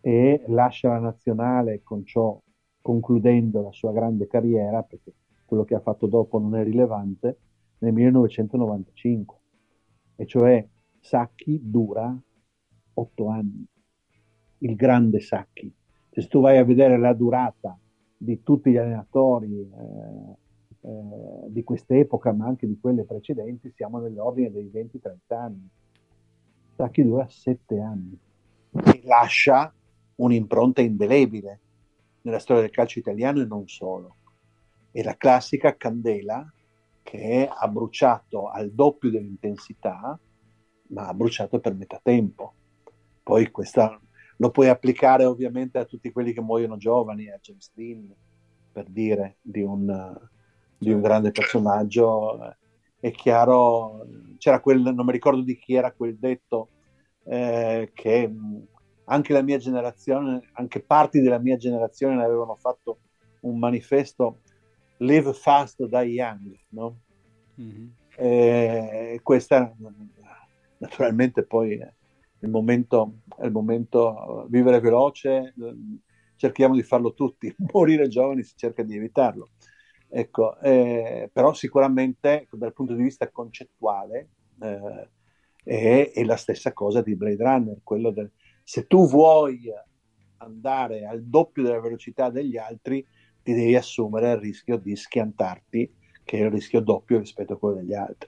e 0.08 0.44
lascia 0.50 0.90
la 0.90 1.00
nazionale 1.00 1.82
con 1.82 2.06
ciò 2.06 2.40
concludendo 2.80 3.64
la 3.64 3.72
sua 3.72 3.92
grande 3.92 4.28
carriera, 4.28 4.84
perché 4.84 5.14
quello 5.46 5.64
che 5.64 5.74
ha 5.74 5.80
fatto 5.80 6.06
dopo 6.06 6.38
non 6.38 6.56
è 6.56 6.64
rilevante, 6.64 7.40
nel 7.80 7.92
1995. 7.92 9.38
E 10.16 10.28
cioè 10.28 10.64
Sacchi 11.00 11.60
dura 11.64 12.16
otto 12.94 13.28
anni, 13.30 13.66
il 14.60 14.76
grande 14.76 15.22
Sacchi. 15.22 15.74
Se 16.12 16.28
tu 16.28 16.40
vai 16.40 16.60
a 16.60 16.64
vedere 16.64 17.00
la 17.00 17.14
durata 17.14 17.76
di 18.16 18.44
tutti 18.44 18.70
gli 18.70 18.78
allenatori 18.78 19.60
eh, 19.60 20.88
eh, 20.88 21.50
di 21.50 21.64
quest'epoca, 21.64 22.32
ma 22.32 22.46
anche 22.46 22.68
di 22.68 22.78
quelle 22.80 23.06
precedenti, 23.06 23.72
siamo 23.72 23.98
nell'ordine 23.98 24.52
dei 24.52 24.70
20-30 24.72 25.18
anni. 25.30 25.68
Sacchi 26.76 27.02
dura 27.02 27.26
sette 27.28 27.80
anni 27.80 28.16
e 28.70 29.02
lascia 29.04 29.74
un'impronta 30.16 30.82
indelebile 30.82 31.60
nella 32.22 32.40
storia 32.40 32.64
del 32.64 32.72
calcio 32.72 33.00
italiano 33.00 33.42
e 33.42 33.46
non 33.46 33.68
solo. 33.68 34.18
È 34.92 35.02
la 35.04 35.16
classica 35.18 35.76
candela 35.76 36.52
che 37.04 37.48
ha 37.52 37.68
bruciato 37.68 38.50
al 38.50 38.72
doppio 38.72 39.12
dell'intensità, 39.12 40.20
ma 40.88 41.08
ha 41.08 41.14
bruciato 41.14 41.60
per 41.60 41.76
metà 41.76 42.00
tempo. 42.02 42.54
Poi 43.22 43.52
questa 43.52 44.00
lo 44.38 44.50
puoi 44.50 44.70
applicare 44.70 45.24
ovviamente 45.26 45.78
a 45.78 45.86
tutti 45.86 46.12
quelli 46.12 46.34
che 46.34 46.42
muoiono 46.42 46.78
giovani, 46.78 47.30
a 47.30 47.40
James 47.42 47.72
Dean, 47.74 48.14
per 48.72 48.86
dire 48.90 49.38
di 49.42 49.62
un, 49.62 50.18
di 50.78 50.92
un 50.92 51.02
grande 51.02 51.32
personaggio. 51.32 52.56
È 53.00 53.12
chiaro, 53.12 54.06
c'era 54.38 54.60
quel, 54.60 54.82
non 54.82 55.06
mi 55.06 55.12
ricordo 55.12 55.42
di 55.42 55.58
chi 55.58 55.76
era 55.76 55.92
quel 55.92 56.18
detto, 56.18 56.70
eh, 57.26 57.92
che 57.94 58.32
anche 59.06 59.34
la 59.34 59.42
mia 59.42 59.58
generazione, 59.58 60.50
anche 60.54 60.82
parti 60.82 61.22
della 61.22 61.40
mia 61.40 61.58
generazione 61.58 62.16
ne 62.16 62.24
avevano 62.24 62.56
fatto 62.56 63.00
un 63.42 63.58
manifesto 63.58 64.42
live 64.98 65.34
fast, 65.34 65.84
die 65.86 66.06
young, 66.06 66.58
no? 66.70 67.00
Mm-hmm. 67.60 67.88
E 68.18 69.20
questa 69.22 69.74
naturalmente 70.78 71.44
poi 71.44 71.78
è 71.78 71.94
il 72.40 72.50
momento, 72.50 73.22
è 73.38 73.46
il 73.46 73.52
momento 73.52 74.46
vivere 74.50 74.80
veloce, 74.80 75.54
cerchiamo 76.36 76.76
di 76.76 76.84
farlo 76.84 77.14
tutti, 77.14 77.54
morire 77.74 78.08
giovani 78.08 78.44
si 78.44 78.54
cerca 78.56 78.84
di 78.84 78.96
evitarlo. 78.96 79.50
Ecco, 80.08 80.60
eh, 80.60 81.30
però 81.34 81.54
sicuramente 81.54 82.48
dal 82.52 82.74
punto 82.74 82.94
di 82.94 83.04
vista 83.04 83.30
concettuale 83.30 84.30
eh, 84.62 85.10
è, 85.64 86.12
è, 86.14 86.24
la 86.24 86.38
stessa 86.38 86.72
cosa 86.74 87.02
di 87.02 87.16
Blade 87.16 87.44
Runner, 87.44 87.80
quello 87.84 88.12
del 88.12 88.32
se 88.66 88.88
tu 88.88 89.08
vuoi 89.08 89.72
andare 90.38 91.06
al 91.06 91.24
doppio 91.24 91.62
della 91.62 91.80
velocità 91.80 92.32
degli 92.32 92.58
altri, 92.58 93.06
ti 93.44 93.54
devi 93.54 93.76
assumere 93.76 94.32
il 94.32 94.38
rischio 94.38 94.78
di 94.78 94.96
schiantarti, 94.96 95.94
che 96.24 96.40
è 96.40 96.46
il 96.46 96.50
rischio 96.50 96.82
doppio 96.82 97.20
rispetto 97.20 97.54
a 97.54 97.58
quello 97.60 97.76
degli 97.76 97.94
altri. 97.94 98.28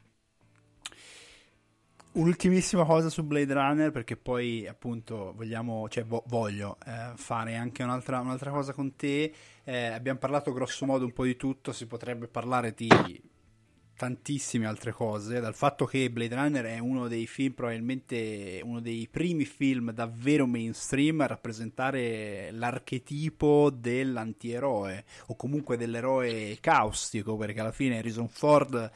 Un'ultimissima 2.12 2.86
cosa 2.86 3.10
su 3.10 3.24
Blade 3.24 3.52
Runner, 3.52 3.92
perché 3.92 4.16
poi 4.16 4.68
appunto 4.68 5.34
vogliamo, 5.36 5.90
cioè 5.90 6.06
vo- 6.06 6.24
voglio 6.28 6.78
eh, 6.86 7.14
fare 7.16 7.56
anche 7.56 7.82
un'altra, 7.82 8.20
un'altra, 8.20 8.52
cosa 8.52 8.74
con 8.74 8.96
te. 8.96 9.34
Eh, 9.64 9.86
abbiamo 9.88 10.20
parlato 10.20 10.54
grosso 10.54 10.86
modo 10.86 11.04
un 11.04 11.14
po' 11.14 11.26
di 11.26 11.36
tutto, 11.36 11.72
si 11.72 11.88
potrebbe 11.88 12.28
parlare 12.28 12.74
di 12.76 12.90
tantissime 13.98 14.68
altre 14.68 14.92
cose, 14.92 15.40
dal 15.40 15.56
fatto 15.56 15.86
che 15.86 16.10
Blade 16.12 16.36
Runner 16.36 16.66
è 16.66 16.80
uno 16.80 17.08
dei 17.08 17.26
film, 17.26 17.54
probabilmente 17.54 18.62
uno 18.64 18.80
dei 18.80 19.08
primi 19.10 19.44
film 19.44 19.92
davvero 19.92 20.46
mainstream 20.46 21.20
a 21.22 21.28
rappresentare 21.28 22.52
l'archetipo 22.52 23.72
dell'antieroe 23.72 25.04
o 25.26 25.36
comunque 25.36 25.76
dell'eroe 25.76 26.58
caustico, 26.62 27.36
perché 27.36 27.60
alla 27.60 27.72
fine 27.72 27.98
Harrison 27.98 28.30
Ford 28.30 28.92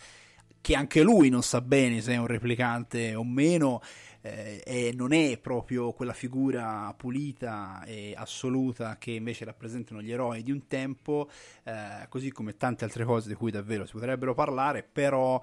che 0.61 0.75
anche 0.75 1.01
lui 1.01 1.29
non 1.29 1.41
sa 1.41 1.59
bene 1.59 2.01
se 2.01 2.13
è 2.13 2.17
un 2.17 2.27
replicante 2.27 3.15
o 3.15 3.23
meno, 3.23 3.81
eh, 4.21 4.61
e 4.65 4.93
non 4.95 5.13
è 5.13 5.37
proprio 5.37 5.91
quella 5.91 6.13
figura 6.13 6.93
pulita 6.95 7.83
e 7.85 8.13
assoluta 8.15 8.97
che 8.97 9.11
invece 9.11 9.45
rappresentano 9.45 10.01
gli 10.01 10.11
eroi 10.11 10.43
di 10.43 10.51
un 10.51 10.67
tempo, 10.67 11.29
eh, 11.63 12.05
così 12.09 12.31
come 12.31 12.57
tante 12.57 12.83
altre 12.83 13.03
cose 13.03 13.27
di 13.27 13.35
cui 13.35 13.51
davvero 13.51 13.85
si 13.85 13.93
potrebbero 13.93 14.33
parlare, 14.33 14.83
però 14.83 15.41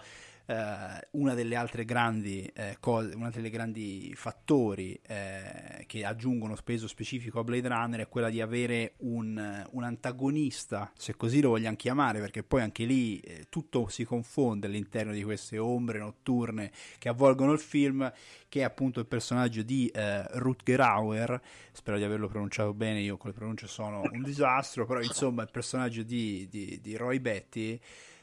eh, 0.49 1.09
una 1.11 1.34
delle 1.34 1.57
altre 1.57 1.84
grandi 1.84 2.51
eh, 2.55 2.78
cose, 2.80 3.14
una 3.14 3.28
delle 3.28 3.51
grandi 3.51 4.14
fattori 4.16 4.99
eh, 5.07 5.84
che 5.86 6.07
aggiungono 6.07 6.57
peso 6.64 6.88
specifico 6.88 7.40
a 7.40 7.44
Blade 7.44 7.68
Runner 7.68 8.01
è 8.01 8.09
quella 8.09 8.30
di 8.30 8.40
avere 8.40 8.94
un, 8.99 9.66
un 9.70 9.84
antagonista, 9.84 10.90
se 10.96 11.16
così 11.16 11.42
lo 11.42 11.51
vogliamo 11.51 11.76
chiamare, 11.76 12.18
perché 12.20 12.42
poi 12.42 12.62
anche 12.62 12.84
lì 12.84 13.20
eh, 13.20 13.46
tutto 13.51 13.88
si 13.88 14.05
confonde 14.05 14.66
all'interno 14.66 15.12
di 15.12 15.22
queste 15.22 15.59
ombre 15.59 15.99
notturne 15.99 16.72
che 16.99 17.11
avvolgono 17.11 17.53
il 17.53 17.61
film, 17.61 18.11
che 18.49 18.61
è 18.61 18.64
appunto 18.64 19.01
il 19.01 19.07
personaggio 19.07 19.62
di 19.62 19.88
eh, 19.88 20.24
Rutger 20.38 20.80
Hauer, 20.80 21.40
spero 21.72 21.99
di 21.99 22.05
averlo 22.05 22.28
pronunciato 22.28 22.72
bene, 22.72 23.01
io 23.01 23.18
con 23.18 23.30
le 23.30 23.36
pronunce 23.36 23.66
sono 23.66 24.01
un 24.11 24.22
disastro, 24.22 24.86
però 24.86 25.03
insomma 25.03 25.42
il 25.42 25.51
personaggio 25.51 26.03
di, 26.03 26.49
di, 26.49 26.78
di 26.80 26.96
Roy 26.96 27.18
Betty 27.18 27.78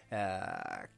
eh, 0.09 0.89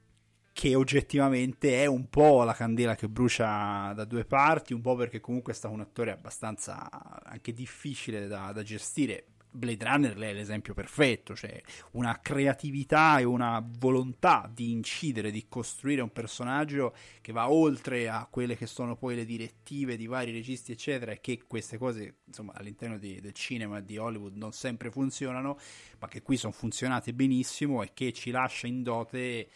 che 0.58 0.74
oggettivamente 0.74 1.84
è 1.84 1.86
un 1.86 2.10
po' 2.10 2.42
la 2.42 2.56
candela 2.56 2.96
che 2.96 3.08
brucia 3.08 3.94
da 3.94 4.06
due 4.06 4.26
parti, 4.26 4.74
un 4.74 4.82
po' 4.82 4.96
perché 4.96 5.20
comunque 5.20 5.54
è 5.54 5.56
stato 5.56 5.72
un 5.72 5.82
attore 5.82 6.10
abbastanza 6.10 6.90
anche 7.24 7.54
difficile 7.54 8.26
da, 8.26 8.52
da 8.52 8.64
gestire. 8.64 9.26
Blade 9.52 9.86
Runner 9.86 10.18
è 10.18 10.34
l'esempio 10.34 10.74
perfetto, 10.74 11.36
cioè 11.36 11.62
una 11.92 12.20
creatività 12.24 13.20
e 13.20 13.24
una 13.24 13.64
volontà 13.78 14.50
di 14.52 14.72
incidere, 14.72 15.30
di 15.30 15.46
costruire 15.48 16.02
un 16.02 16.12
personaggio 16.12 16.96
che 17.22 17.32
va 17.32 17.52
oltre 17.52 18.10
a 18.10 18.28
quelle 18.28 18.58
che 18.58 18.66
sono 18.66 18.96
poi 18.96 19.16
le 19.16 19.26
direttive 19.26 19.96
di 19.96 20.08
vari 20.08 20.32
registi, 20.32 20.72
eccetera, 20.72 21.12
e 21.12 21.22
che 21.22 21.44
queste 21.46 21.78
cose, 21.78 22.22
insomma, 22.26 22.54
all'interno 22.56 22.98
di, 22.98 23.22
del 23.22 23.34
cinema 23.34 23.80
di 23.80 24.00
Hollywood 24.00 24.36
non 24.36 24.54
sempre 24.54 24.90
funzionano, 24.90 25.60
ma 26.00 26.08
che 26.08 26.24
qui 26.24 26.36
sono 26.36 26.52
funzionate 26.52 27.14
benissimo 27.14 27.84
e 27.84 27.92
che 27.94 28.12
ci 28.12 28.32
lascia 28.32 28.66
in 28.66 28.82
dote 28.82 29.50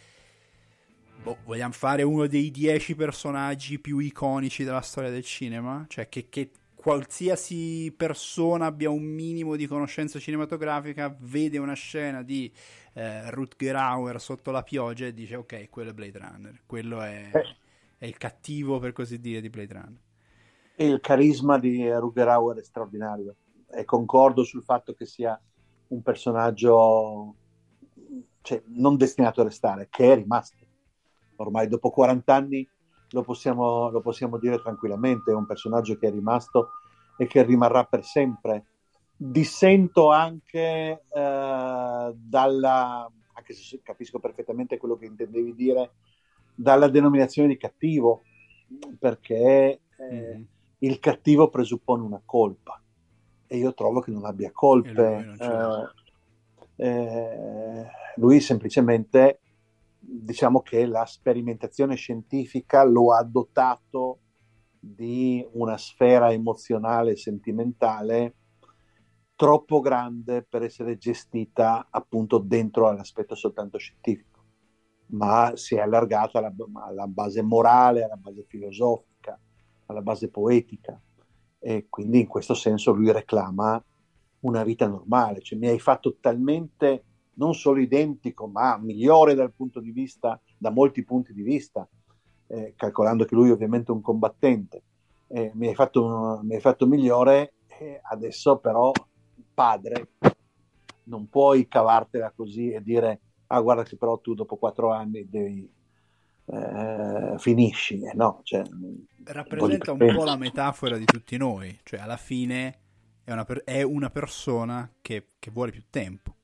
boh, 1.21 1.37
vogliamo 1.43 1.73
fare 1.73 2.03
uno 2.03 2.27
dei 2.27 2.51
dieci 2.51 2.95
personaggi 2.95 3.79
più 3.79 3.99
iconici 3.99 4.63
della 4.63 4.81
storia 4.81 5.09
del 5.09 5.23
cinema? 5.23 5.85
Cioè, 5.87 6.09
che, 6.09 6.27
che 6.29 6.51
qualsiasi 6.75 7.93
persona 7.95 8.65
abbia 8.65 8.89
un 8.89 9.03
minimo 9.03 9.55
di 9.55 9.67
conoscenza 9.67 10.17
cinematografica 10.17 11.15
vede 11.19 11.59
una 11.59 11.73
scena 11.73 12.23
di 12.23 12.51
eh, 12.93 13.29
Rutger 13.29 13.75
Hauer 13.75 14.19
sotto 14.19 14.49
la 14.49 14.63
pioggia 14.63 15.05
e 15.05 15.13
dice 15.13 15.35
ok, 15.35 15.69
quello 15.69 15.91
è 15.91 15.93
Blade 15.93 16.17
Runner, 16.17 16.61
quello 16.65 17.01
è, 17.01 17.29
è 17.97 18.05
il 18.05 18.17
cattivo 18.17 18.79
per 18.79 18.93
così 18.93 19.19
dire 19.19 19.41
di 19.41 19.49
Blade 19.49 19.73
Runner. 19.73 19.99
Il 20.77 20.99
carisma 21.01 21.59
di 21.59 21.87
Rutger 21.91 22.27
Hauer 22.27 22.57
è 22.57 22.63
straordinario 22.63 23.35
e 23.71 23.85
concordo 23.85 24.43
sul 24.43 24.63
fatto 24.63 24.93
che 24.93 25.05
sia 25.05 25.39
un 25.89 26.01
personaggio 26.01 27.35
cioè, 28.41 28.61
non 28.67 28.97
destinato 28.97 29.41
a 29.41 29.43
restare, 29.43 29.87
che 29.89 30.11
è 30.11 30.15
rimasto 30.15 30.60
ormai 31.41 31.67
dopo 31.67 31.89
40 31.89 32.33
anni 32.33 32.67
lo 33.11 33.23
possiamo, 33.23 33.89
lo 33.89 34.01
possiamo 34.01 34.37
dire 34.37 34.59
tranquillamente, 34.61 35.31
è 35.31 35.35
un 35.35 35.45
personaggio 35.45 35.97
che 35.97 36.07
è 36.07 36.11
rimasto 36.11 36.69
e 37.17 37.27
che 37.27 37.43
rimarrà 37.43 37.83
per 37.83 38.03
sempre. 38.03 38.65
Dissento 39.15 40.09
anche 40.11 41.03
eh, 41.13 42.13
dalla, 42.15 43.11
anche 43.33 43.53
se 43.53 43.81
capisco 43.83 44.19
perfettamente 44.19 44.77
quello 44.77 44.97
che 44.97 45.05
intendevi 45.05 45.53
dire, 45.53 45.91
dalla 46.55 46.87
denominazione 46.87 47.49
di 47.49 47.57
cattivo, 47.57 48.23
perché 48.97 49.81
eh, 49.97 50.37
mm. 50.37 50.43
il 50.79 50.99
cattivo 50.99 51.49
presuppone 51.49 52.03
una 52.03 52.21
colpa 52.23 52.81
e 53.47 53.57
io 53.57 53.73
trovo 53.73 53.99
che 53.99 54.11
non 54.11 54.25
abbia 54.25 54.49
colpe. 54.51 55.35
Lui, 55.37 55.89
eh, 56.77 56.87
eh, 56.87 57.87
lui 58.15 58.39
semplicemente 58.39 59.40
diciamo 60.11 60.61
che 60.61 60.85
la 60.85 61.05
sperimentazione 61.05 61.95
scientifica 61.95 62.83
lo 62.83 63.13
ha 63.13 63.23
dotato 63.23 64.19
di 64.77 65.47
una 65.53 65.77
sfera 65.77 66.31
emozionale 66.31 67.11
e 67.11 67.17
sentimentale 67.17 68.35
troppo 69.35 69.79
grande 69.79 70.43
per 70.43 70.63
essere 70.63 70.97
gestita 70.97 71.87
appunto 71.89 72.39
dentro 72.39 72.87
all'aspetto 72.87 73.35
soltanto 73.35 73.77
scientifico, 73.77 74.43
ma 75.07 75.53
si 75.55 75.75
è 75.75 75.79
allargata 75.79 76.39
alla, 76.39 76.53
alla 76.85 77.07
base 77.07 77.41
morale, 77.41 78.03
alla 78.03 78.17
base 78.17 78.43
filosofica, 78.47 79.39
alla 79.85 80.01
base 80.01 80.29
poetica. 80.29 80.99
E 81.57 81.87
quindi 81.89 82.19
in 82.19 82.27
questo 82.27 82.53
senso 82.53 82.91
lui 82.91 83.11
reclama 83.11 83.83
una 84.41 84.63
vita 84.63 84.87
normale, 84.87 85.41
cioè 85.41 85.57
mi 85.57 85.67
hai 85.67 85.79
fatto 85.79 86.17
talmente 86.19 87.05
non 87.41 87.55
solo 87.55 87.79
identico, 87.79 88.45
ma 88.45 88.77
migliore 88.77 89.33
dal 89.33 89.51
punto 89.51 89.79
di 89.79 89.89
vista, 89.89 90.39
da 90.55 90.69
molti 90.69 91.03
punti 91.03 91.33
di 91.33 91.41
vista, 91.41 91.87
eh, 92.45 92.73
calcolando 92.75 93.25
che 93.25 93.33
lui 93.33 93.49
ovviamente 93.49 93.91
è 93.91 93.95
un 93.95 94.01
combattente. 94.01 94.83
Eh, 95.27 95.51
mi, 95.55 95.67
hai 95.67 95.73
fatto, 95.73 96.39
mi, 96.43 96.53
hai 96.53 96.61
fatto, 96.61 96.85
migliore, 96.85 97.53
eh, 97.79 97.99
adesso 98.03 98.57
però 98.57 98.91
padre, 99.55 100.09
non 101.05 101.27
puoi 101.29 101.67
cavartela 101.67 102.31
così 102.35 102.69
e 102.69 102.83
dire, 102.83 103.19
ah 103.47 103.59
guarda 103.59 103.83
che 103.83 103.97
però 103.97 104.19
tu 104.19 104.35
dopo 104.35 104.57
quattro 104.57 104.91
anni 104.91 105.27
devi, 105.27 105.67
eh, 106.45 107.33
finisci, 107.37 108.01
eh, 108.01 108.13
no, 108.13 108.41
cioè, 108.43 108.61
rappresenta 109.23 109.93
un 109.93 109.97
po', 109.97 110.05
un 110.05 110.15
po' 110.15 110.23
la 110.25 110.37
metafora 110.37 110.97
di 110.97 111.05
tutti 111.05 111.37
noi, 111.37 111.79
cioè 111.81 112.01
alla 112.01 112.17
fine 112.17 112.79
è 113.23 113.31
una, 113.31 113.45
per- 113.45 113.63
è 113.63 113.81
una 113.81 114.11
persona 114.11 114.91
che, 115.01 115.29
che 115.39 115.49
vuole 115.49 115.71
più 115.71 115.85
tempo 115.89 116.35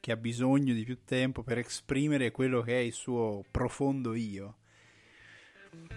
che 0.00 0.12
ha 0.12 0.16
bisogno 0.16 0.72
di 0.74 0.84
più 0.84 1.04
tempo 1.04 1.42
per 1.42 1.58
esprimere 1.58 2.30
quello 2.30 2.60
che 2.62 2.78
è 2.78 2.82
il 2.82 2.92
suo 2.92 3.44
profondo 3.50 4.14
io. 4.14 4.56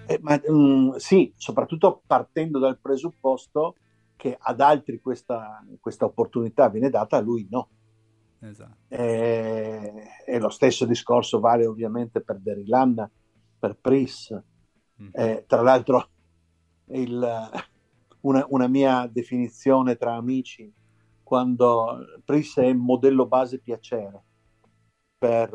Eh, 0.05 0.19
ma, 0.21 0.39
um, 0.45 0.95
sì, 0.97 1.31
soprattutto 1.35 2.01
partendo 2.05 2.59
dal 2.59 2.79
presupposto 2.79 3.75
che 4.15 4.35
ad 4.37 4.59
altri 4.59 4.99
questa, 4.99 5.63
questa 5.79 6.05
opportunità 6.05 6.67
viene 6.69 6.89
data, 6.89 7.17
a 7.17 7.21
lui 7.21 7.47
no. 7.49 7.69
Esatto. 8.41 8.75
E, 8.87 10.03
eh, 10.25 10.33
e, 10.33 10.39
lo 10.39 10.49
stesso 10.49 10.85
discorso 10.85 11.39
vale 11.39 11.65
ovviamente 11.65 12.21
per 12.21 12.39
Derilan, 12.39 13.09
per 13.57 13.77
Pris. 13.79 14.37
Mm. 15.01 15.09
Eh, 15.11 15.43
tra 15.47 15.61
l'altro, 15.61 16.09
il, 16.87 17.49
una, 18.21 18.45
una, 18.49 18.67
mia 18.67 19.07
definizione 19.07 19.95
tra 19.95 20.15
amici 20.15 20.71
quando 21.29 21.99
Pris 22.25 22.57
è 22.57 22.73
modello 22.73 23.27
base 23.27 23.59
piacere 23.59 24.23
per, 25.15 25.51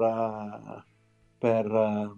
per, 1.36 2.14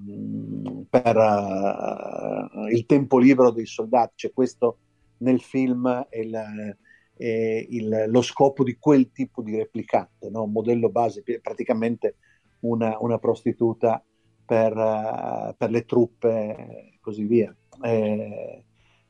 per 0.91 1.17
uh, 1.17 2.67
il 2.67 2.85
tempo 2.85 3.17
libero 3.17 3.51
dei 3.51 3.65
soldati. 3.65 4.13
C'è 4.15 4.33
questo 4.35 4.77
nel 5.21 5.41
film 5.41 5.89
è, 6.11 6.19
il, 6.19 6.77
è 7.17 7.67
il, 7.71 8.05
lo 8.09 8.21
scopo 8.21 8.63
di 8.63 8.77
quel 8.79 9.11
tipo 9.11 9.41
di 9.41 9.57
replicante, 9.57 10.29
no? 10.29 10.45
modello 10.45 10.91
base, 10.91 11.23
praticamente 11.41 12.17
una, 12.61 12.99
una 13.01 13.19
prostituta 13.19 14.05
per, 14.45 14.77
uh, 14.77 15.55
per, 15.57 15.71
le 15.71 15.87
truppe 15.87 16.57
e 16.59 16.99
così 17.01 17.25
via. 17.25 17.57
E, 17.83 18.65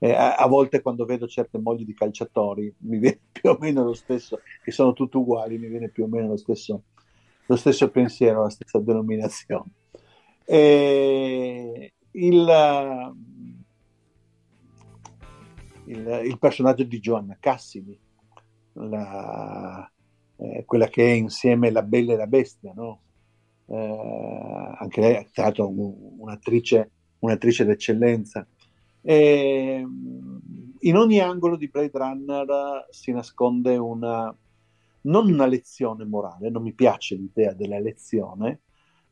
e 0.07 0.13
a, 0.15 0.35
a, 0.37 0.47
volte 0.47 0.81
quando 0.83 1.05
vedo 1.05 1.27
certe 1.27 1.59
mogli 1.59 1.85
di 1.85 1.95
calciatori 1.95 2.73
mi 2.79 2.99
viene 2.99 3.21
più 3.33 3.51
o 3.51 3.57
meno 3.61 3.85
lo 3.85 3.95
stesso, 3.95 4.41
che 4.63 4.71
sono 4.71 4.93
tutte 4.93 5.17
uguali, 5.17 5.59
mi 5.59 5.69
viene 5.69 5.89
più 5.89 6.05
o 6.05 6.09
meno 6.09 6.29
lo 6.29 6.37
stesso, 6.37 6.85
lo 7.47 7.57
stesso 7.57 7.91
pensiero, 7.91 8.43
la 8.43 8.51
stessa 8.51 8.79
denominazione. 8.79 9.71
E 10.45 11.93
il, 12.13 13.15
il, 15.85 16.21
il 16.25 16.39
personaggio 16.39 16.85
di 16.85 17.01
Joanna 17.01 17.37
Cassini, 17.41 17.99
la, 18.75 19.91
eh, 20.37 20.65
quella 20.65 20.89
che 20.89 21.05
è 21.05 21.13
insieme 21.13 21.71
La 21.71 21.83
Bella 21.83 22.13
e 22.13 22.17
la 22.17 22.27
Bestia, 22.27 22.73
no? 22.75 23.01
eh, 23.67 24.75
anche 24.79 25.01
lei 25.01 25.15
è 25.15 25.27
stata 25.29 25.65
un'attrice, 25.65 26.91
un'attrice 27.21 27.65
d'eccellenza. 27.65 28.47
E, 29.09 29.87
in 30.81 30.97
ogni 30.97 31.21
angolo 31.21 31.57
di 31.57 31.69
Blade 31.69 31.97
Runner 31.97 32.87
si 32.91 33.13
nasconde 33.13 33.77
una, 33.77 34.37
non 35.03 35.31
una 35.31 35.47
lezione 35.47 36.05
morale, 36.05 36.51
non 36.51 36.63
mi 36.63 36.73
piace 36.73 37.15
l'idea 37.15 37.53
della 37.53 37.79
lezione, 37.79 38.63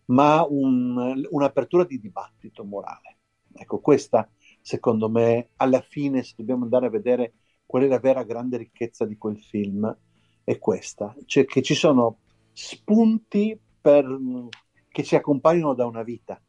ma 0.06 0.44
un, 0.48 1.24
un'apertura 1.30 1.84
di 1.84 2.00
dibattito 2.00 2.64
morale. 2.64 3.18
Ecco, 3.52 3.78
questa 3.78 4.28
secondo 4.60 5.08
me, 5.08 5.50
alla 5.56 5.80
fine, 5.80 6.24
se 6.24 6.32
dobbiamo 6.36 6.64
andare 6.64 6.86
a 6.86 6.90
vedere 6.90 7.34
qual 7.64 7.84
è 7.84 7.86
la 7.86 8.00
vera 8.00 8.24
grande 8.24 8.56
ricchezza 8.56 9.04
di 9.04 9.16
quel 9.16 9.38
film, 9.38 9.96
è 10.42 10.58
questa, 10.58 11.14
cioè 11.26 11.44
che 11.44 11.62
ci 11.62 11.74
sono 11.74 12.18
spunti 12.50 13.58
per, 13.80 14.06
che 14.88 15.04
ci 15.04 15.14
accompagnano 15.14 15.74
da 15.74 15.86
una 15.86 16.02
vita, 16.02 16.42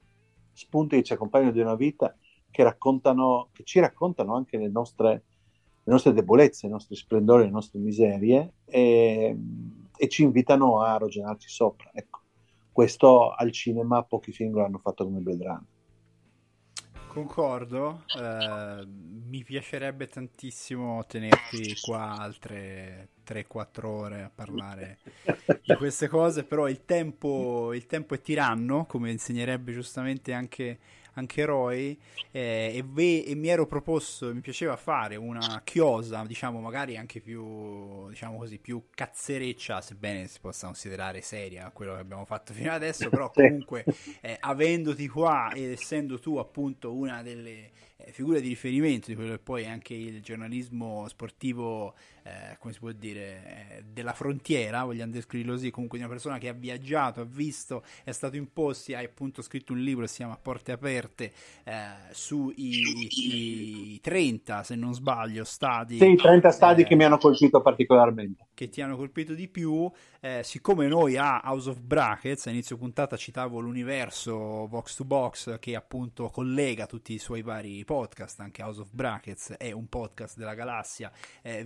spunti 0.52 0.96
che 0.96 1.04
ci 1.04 1.14
accompagnano 1.14 1.52
da 1.52 1.62
una 1.62 1.76
vita 1.76 2.18
che, 2.56 2.64
raccontano, 2.64 3.50
che 3.52 3.66
ci 3.66 3.82
raccontano 3.82 4.34
anche 4.34 4.58
le 4.58 4.70
nostre, 4.70 5.10
le 5.84 5.92
nostre 5.92 6.14
debolezze, 6.14 6.68
i 6.68 6.70
nostri 6.70 6.96
splendori, 6.96 7.44
le 7.44 7.50
nostre 7.50 7.80
miserie 7.80 8.54
e, 8.64 9.38
e 9.94 10.08
ci 10.08 10.24
invitano 10.24 10.80
a 10.80 10.96
ragionarci 10.96 11.50
sopra. 11.50 11.90
Ecco, 11.94 12.22
questo 12.72 13.32
al 13.32 13.52
cinema 13.52 14.04
pochi 14.04 14.32
film 14.32 14.54
lo 14.54 14.64
hanno 14.64 14.78
fatto 14.78 15.04
come 15.04 15.20
Blade. 15.20 15.60
Concordo, 17.08 18.04
eh, 18.18 18.86
mi 18.86 19.44
piacerebbe 19.44 20.08
tantissimo 20.08 21.04
tenerti 21.06 21.76
qua 21.82 22.18
altre 22.18 23.10
3-4 23.28 23.86
ore 23.86 24.24
a 24.24 24.32
parlare 24.34 25.00
di 25.62 25.76
queste 25.76 26.08
cose, 26.08 26.46
però 26.46 26.70
il 26.70 26.86
tempo, 26.86 27.74
il 27.74 27.86
tempo 27.86 28.16
è 28.16 28.22
tiranno, 28.22 28.86
come 28.86 29.12
insegnerebbe 29.12 29.74
giustamente 29.74 30.32
anche 30.32 30.80
anche 31.16 31.46
Roy, 31.46 31.98
eh, 32.32 32.72
e, 32.76 32.84
ve- 32.86 33.24
e, 33.24 33.36
mi 33.36 33.48
ero 33.50 33.66
proposto, 33.66 34.34
mi 34.34 34.42
piaceva 34.42 34.76
fare 34.76 35.16
una 35.16 35.62
chiosa, 35.64 36.24
diciamo 36.26 36.60
magari 36.60 36.98
anche 36.98 37.20
più, 37.20 38.08
diciamo 38.10 38.38
così, 38.38 38.60
più 38.60 38.86
cazzereccia, 38.94 39.82
sebbene 39.82 40.28
si 40.28 40.40
possa 40.40 40.66
considerare 40.66 41.22
seria 41.22 41.70
quello 41.72 41.94
che 41.94 42.00
abbiamo 42.00 42.26
fatto 42.26 42.54
fino 42.54 42.72
adesso, 42.72 43.10
però 43.10 43.30
comunque 43.34 43.86
eh, 44.22 44.38
avendoti 44.40 45.08
qua 45.08 45.52
ed 45.54 45.72
essendo 45.72 46.20
tu 46.20 46.38
appunto 46.38 46.94
una 46.94 47.22
delle 47.22 47.72
eh, 47.98 48.12
figure 48.12 48.42
di 48.42 48.50
riferimento 48.50 49.08
di 49.08 49.16
quello 49.16 49.32
che 49.32 49.40
poi 49.40 49.64
è 49.64 49.68
anche 49.68 49.94
il 49.94 50.22
giornalismo 50.22 51.08
sportivo 51.08 51.96
eh, 52.26 52.58
come 52.58 52.74
si 52.74 52.80
può 52.80 52.92
dire, 52.92 53.22
eh, 53.78 53.84
della 53.88 54.14
frontiera, 54.14 54.84
vogliamo 54.84 55.12
descriverlo 55.12 55.54
così, 55.54 55.70
comunque 55.70 56.00
di 56.00 56.04
una 56.04 56.12
persona 56.12 56.40
che 56.40 56.50
ha 56.50 56.54
viaggiato, 56.54 57.22
ha 57.22 57.26
visto, 57.26 57.84
è 58.04 58.12
stato 58.12 58.36
in 58.36 58.52
posti, 58.52 58.96
ha 58.96 59.00
appunto 59.00 59.44
scritto 59.44 59.74
un 59.74 59.80
libro, 59.80 60.08
si 60.08 60.18
chiama 60.18 60.36
Porte 60.36 60.72
Aperte, 60.72 61.32
eh, 61.64 61.88
sui 62.12 62.54
i 63.94 64.00
30, 64.02 64.64
se 64.64 64.76
non 64.76 64.96
sbaglio, 64.96 65.44
stadi. 65.44 66.00
Sì, 66.00 66.16
30 66.16 66.50
stadi 66.50 66.82
eh, 66.82 66.86
che 66.86 66.96
mi 66.96 67.04
hanno 67.04 67.20
colpito 67.20 67.62
particolarmente. 67.62 68.48
Che 68.56 68.70
ti 68.70 68.82
hanno 68.82 68.96
colpito 68.96 69.34
di 69.34 69.48
più, 69.48 69.92
siccome 70.42 70.88
noi 70.88 71.18
a 71.18 71.42
House 71.44 71.70
of 71.70 71.80
Brackets, 71.82 72.48
a 72.48 72.50
inizio 72.50 72.78
puntata 72.78 73.16
citavo 73.16 73.60
l'universo 73.60 74.68
Box 74.68 74.96
to 74.96 75.04
Box 75.04 75.60
che 75.60 75.76
appunto 75.76 76.30
collega 76.30 76.88
tutti 76.88 77.14
i 77.14 77.20
suoi 77.20 77.44
vari 77.44 77.84
podcast, 77.86 78.40
anche 78.40 78.64
House 78.64 78.82
of 78.82 78.90
Brackets 78.92 79.52
è 79.52 79.72
un 79.72 79.88
podcast 79.88 80.38
della 80.38 80.56
galassia 80.56 81.12
eh, 81.44 81.64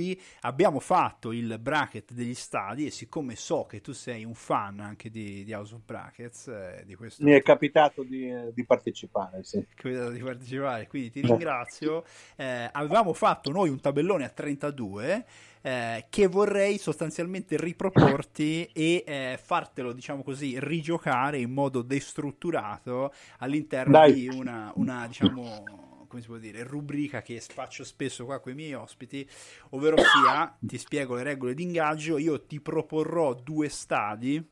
V2B, 0.00 0.18
abbiamo 0.40 0.80
fatto 0.80 1.32
il 1.32 1.58
bracket 1.58 2.12
degli 2.12 2.34
stadi 2.34 2.86
e 2.86 2.90
siccome 2.90 3.36
so 3.36 3.66
che 3.66 3.80
tu 3.80 3.92
sei 3.92 4.24
un 4.24 4.34
fan 4.34 4.80
anche 4.80 5.10
di, 5.10 5.44
di 5.44 5.52
House 5.52 5.74
of 5.74 5.82
Brackets, 5.84 6.48
eh, 6.48 6.82
di 6.86 6.94
questo... 6.94 7.22
mi 7.22 7.32
è 7.32 7.42
capitato 7.42 8.02
di, 8.02 8.32
di 8.52 8.64
partecipare, 8.64 9.44
sì. 9.44 9.64
Capitato 9.74 10.10
di 10.10 10.20
partecipare, 10.20 10.86
quindi 10.86 11.10
ti 11.10 11.20
ringrazio. 11.20 12.04
Eh, 12.36 12.68
avevamo 12.72 13.12
fatto 13.12 13.50
noi 13.50 13.68
un 13.68 13.80
tabellone 13.80 14.24
a 14.24 14.28
32 14.30 15.24
eh, 15.62 16.06
che 16.08 16.26
vorrei 16.26 16.78
sostanzialmente 16.78 17.56
riproporti 17.56 18.64
e 18.72 19.04
eh, 19.06 19.38
fartelo, 19.40 19.92
diciamo 19.92 20.22
così, 20.22 20.58
rigiocare 20.58 21.38
in 21.38 21.50
modo 21.50 21.82
destrutturato 21.82 23.12
all'interno 23.38 23.92
Dai. 23.92 24.12
di 24.12 24.28
una, 24.28 24.72
una 24.76 25.06
diciamo 25.06 25.79
come 26.10 26.22
si 26.22 26.26
può 26.26 26.38
dire, 26.38 26.64
rubrica 26.64 27.22
che 27.22 27.40
spaccio 27.40 27.84
spesso 27.84 28.24
qua 28.24 28.40
con 28.40 28.50
i 28.50 28.56
miei 28.56 28.74
ospiti, 28.74 29.26
ovvero 29.70 29.96
sia, 29.96 30.56
ti 30.58 30.76
spiego 30.76 31.14
le 31.14 31.22
regole 31.22 31.54
di 31.54 31.62
ingaggio, 31.62 32.18
io 32.18 32.44
ti 32.44 32.60
proporrò 32.60 33.32
due 33.32 33.68
stadi, 33.68 34.44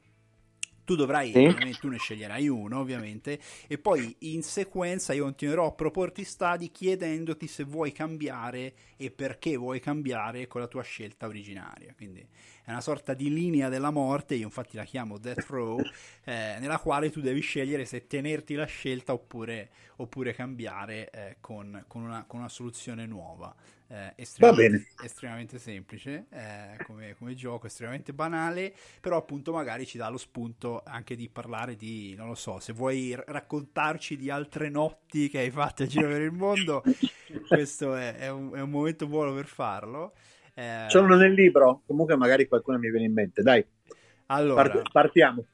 tu 0.89 0.95
dovrai, 0.95 1.33
sì. 1.33 1.77
tu 1.79 1.89
ne 1.89 1.99
sceglierai 1.99 2.49
uno 2.49 2.79
ovviamente, 2.79 3.39
e 3.67 3.77
poi 3.77 4.17
in 4.21 4.43
sequenza 4.43 5.13
io 5.13 5.25
continuerò 5.25 5.67
a 5.67 5.73
proporti 5.73 6.25
stadi 6.25 6.71
chiedendoti 6.71 7.47
se 7.47 7.65
vuoi 7.65 7.93
cambiare 7.93 8.73
e 8.97 9.11
perché 9.11 9.59
vuoi 9.59 9.81
cambiare 9.81 10.47
con 10.47 10.63
la 10.63 10.67
tua 10.67 10.81
scelta 10.81 11.27
originaria, 11.27 11.93
quindi 11.95 12.27
è 12.65 12.71
una 12.71 12.81
sorta 12.81 13.13
di 13.13 13.31
linea 13.31 13.69
della 13.69 13.91
morte, 13.91 14.35
io 14.35 14.45
infatti 14.45 14.77
la 14.77 14.85
chiamo 14.85 15.19
Death 15.19 15.47
Row, 15.49 15.79
eh, 16.25 16.57
nella 16.59 16.79
quale 16.79 17.11
tu 17.11 17.21
devi 17.21 17.41
scegliere 17.41 17.85
se 17.85 18.07
tenerti 18.07 18.55
la 18.55 18.65
scelta 18.65 19.13
oppure, 19.13 19.71
oppure 19.97 20.33
cambiare 20.33 21.11
eh, 21.11 21.37
con, 21.41 21.85
con, 21.87 22.03
una, 22.03 22.25
con, 22.27 22.41
una, 22.41 22.49
soluzione 22.49 23.05
nuova. 23.05 23.55
Eh, 23.91 24.13
estremamente, 24.17 24.87
estremamente, 25.03 25.59
semplice 25.59 26.27
eh, 26.31 26.77
come, 26.85 27.15
come, 27.17 27.35
gioco, 27.35 27.67
estremamente 27.67 28.13
banale, 28.13 28.75
però 29.01 29.17
appunto 29.17 29.51
magari 29.51 29.87
ci 29.87 29.97
dà 29.97 30.11
lo 30.11 30.19
spunto 30.19 30.83
anche 30.85 31.17
di 31.17 31.31
parlare 31.31 31.75
di, 31.75 32.15
non 32.15 32.29
lo 32.29 32.35
so, 32.35 32.61
se 32.61 32.75
vuoi 32.75 33.17
raccontarci 33.19 34.19
di 34.19 34.29
altre 34.29 34.69
notti 34.69 35.31
che 35.31 35.39
hai 35.39 35.51
fatto 35.51 35.85
a 35.85 35.87
giro 35.87 36.07
per 36.07 36.21
il 36.21 36.33
mondo, 36.33 36.83
questo 37.49 37.95
è, 37.95 38.17
è, 38.17 38.29
un, 38.29 38.53
è 38.55 38.61
un 38.61 38.69
momento 38.69 39.07
buono 39.07 39.33
per 39.33 39.47
farlo. 39.47 40.13
Eh... 40.53 40.85
Sono 40.89 41.17
nel 41.17 41.33
libro, 41.33 41.81
comunque 41.87 42.15
magari 42.15 42.47
qualcuno 42.47 42.77
mi 42.77 42.91
viene 42.91 43.07
in 43.07 43.15
mente, 43.15 43.43
dai. 43.43 43.65
Allora, 44.27 44.69
Part- 44.69 44.93
partiamo. 44.93 45.47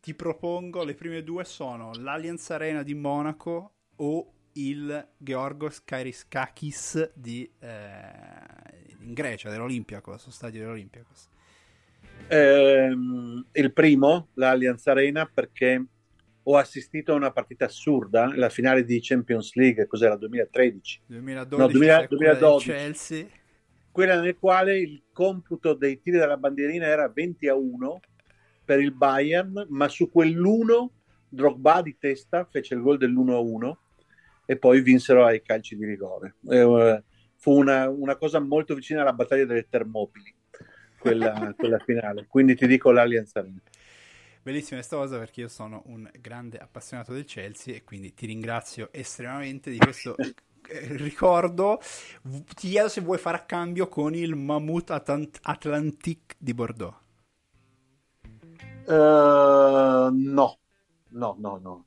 Ti 0.00 0.14
propongo, 0.14 0.84
le 0.84 0.94
prime 0.94 1.24
due 1.24 1.42
sono 1.42 1.90
l'Allianz 1.94 2.50
Arena 2.50 2.84
di 2.84 2.94
Monaco 2.94 3.72
o 3.96 4.32
il 4.54 5.08
Georgos 5.16 5.82
Kairiskakis 5.84 7.12
di, 7.14 7.50
eh, 7.60 7.68
in 9.00 9.12
Grecia, 9.12 9.50
dell'Olympiakos, 9.50 10.28
stadio 10.28 10.60
dell'Olympiakos. 10.60 11.28
Eh, 12.28 12.96
il 13.52 13.72
primo, 13.72 14.28
l'Allianz 14.34 14.86
Arena, 14.86 15.26
perché 15.26 15.84
ho 16.44 16.56
assistito 16.56 17.12
a 17.12 17.16
una 17.16 17.30
partita 17.30 17.66
assurda, 17.66 18.32
la 18.34 18.48
finale 18.48 18.84
di 18.84 19.00
Champions 19.00 19.54
League, 19.54 19.86
cos'era, 19.86 20.16
2013? 20.16 21.02
2012, 21.06 21.62
no, 21.62 21.68
2000, 21.68 22.06
2012. 22.08 22.70
Chelsea 22.70 23.26
quella 23.92 24.18
nel 24.18 24.38
quale 24.38 24.78
il 24.78 25.02
computo 25.12 25.74
dei 25.74 26.00
tiri 26.00 26.16
della 26.16 26.38
bandierina 26.38 26.86
era 26.86 27.08
20 27.08 27.46
a 27.48 27.54
1 27.54 28.00
per 28.64 28.80
il 28.80 28.92
Bayern, 28.92 29.66
ma 29.68 29.86
su 29.88 30.10
quell'1 30.10 30.88
Drogba 31.28 31.82
di 31.82 31.96
testa 31.98 32.44
fece 32.50 32.74
il 32.74 32.80
gol 32.80 32.98
dell'1 32.98 33.30
a 33.32 33.38
1 33.38 33.78
e 34.44 34.56
poi 34.56 34.80
vinsero 34.80 35.24
ai 35.24 35.42
calci 35.42 35.76
di 35.76 35.84
rigore. 35.84 36.36
Eh, 36.48 37.02
fu 37.36 37.58
una, 37.58 37.88
una, 37.88 38.16
cosa 38.16 38.38
molto 38.40 38.74
vicina 38.74 39.02
alla 39.02 39.12
battaglia 39.12 39.44
delle 39.44 39.68
Termopili, 39.68 40.34
quella, 40.98 41.52
quella 41.56 41.78
finale. 41.78 42.26
Quindi 42.28 42.54
ti 42.54 42.66
dico 42.66 42.90
l'Allianz 42.90 43.34
Arena. 43.36 43.60
Bellissima 44.42 44.78
questa 44.78 44.96
cosa 44.96 45.18
perché 45.18 45.42
io 45.42 45.48
sono 45.48 45.82
un 45.86 46.10
grande 46.20 46.58
appassionato 46.58 47.12
del 47.12 47.24
Chelsea 47.24 47.76
e 47.76 47.84
quindi 47.84 48.12
ti 48.12 48.26
ringrazio 48.26 48.88
estremamente 48.92 49.70
di 49.70 49.78
questo 49.78 50.16
ricordo, 50.96 51.80
ti 52.22 52.68
chiedo 52.68 52.88
se 52.88 53.00
vuoi 53.00 53.18
fare 53.18 53.36
a 53.36 53.44
cambio 53.44 53.88
con 53.88 54.14
il 54.14 54.34
Mammut 54.34 54.90
Atlant- 54.90 55.38
Atlantique 55.42 56.34
di 56.38 56.54
Bordeaux. 56.54 56.96
Uh, 58.86 60.10
no, 60.10 60.58
no, 61.10 61.36
no, 61.38 61.58
no. 61.62 61.84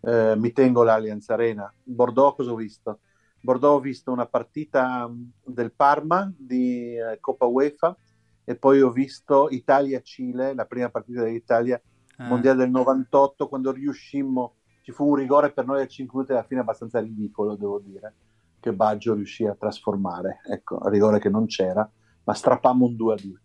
Uh, 0.00 0.34
mi 0.36 0.52
tengo 0.52 0.82
l'Allianz 0.82 1.28
Arena. 1.28 1.72
Bordeaux 1.82 2.34
cosa 2.34 2.52
ho 2.52 2.56
visto? 2.56 3.00
Bordeaux 3.40 3.76
ho 3.76 3.80
visto 3.80 4.10
una 4.12 4.26
partita 4.26 5.10
del 5.44 5.72
Parma 5.72 6.32
di 6.36 6.94
uh, 6.96 7.18
Coppa 7.20 7.46
UEFA 7.46 7.96
e 8.44 8.56
poi 8.56 8.80
ho 8.80 8.90
visto 8.90 9.48
Italia-Cile, 9.50 10.54
la 10.54 10.64
prima 10.64 10.88
partita 10.88 11.22
dell'Italia 11.22 11.80
eh. 12.20 12.24
mondiale 12.24 12.58
del 12.58 12.70
98, 12.70 13.48
quando 13.48 13.70
riuscimmo, 13.72 14.54
ci 14.82 14.92
fu 14.92 15.08
un 15.08 15.14
rigore 15.14 15.52
per 15.52 15.66
noi 15.66 15.82
a 15.82 15.86
5 15.86 16.12
minuti 16.12 16.32
alla 16.32 16.46
fine 16.46 16.60
abbastanza 16.60 17.00
ridicolo, 17.00 17.54
devo 17.54 17.78
dire, 17.78 18.14
che 18.58 18.72
Baggio 18.72 19.14
riuscì 19.14 19.46
a 19.46 19.54
trasformare. 19.54 20.40
Ecco, 20.46 20.88
rigore 20.88 21.18
che 21.18 21.28
non 21.28 21.46
c'era, 21.46 21.88
ma 22.24 22.34
strappammo 22.34 22.86
un 22.86 22.96
2 22.96 23.12
a 23.12 23.16
2. 23.22 23.40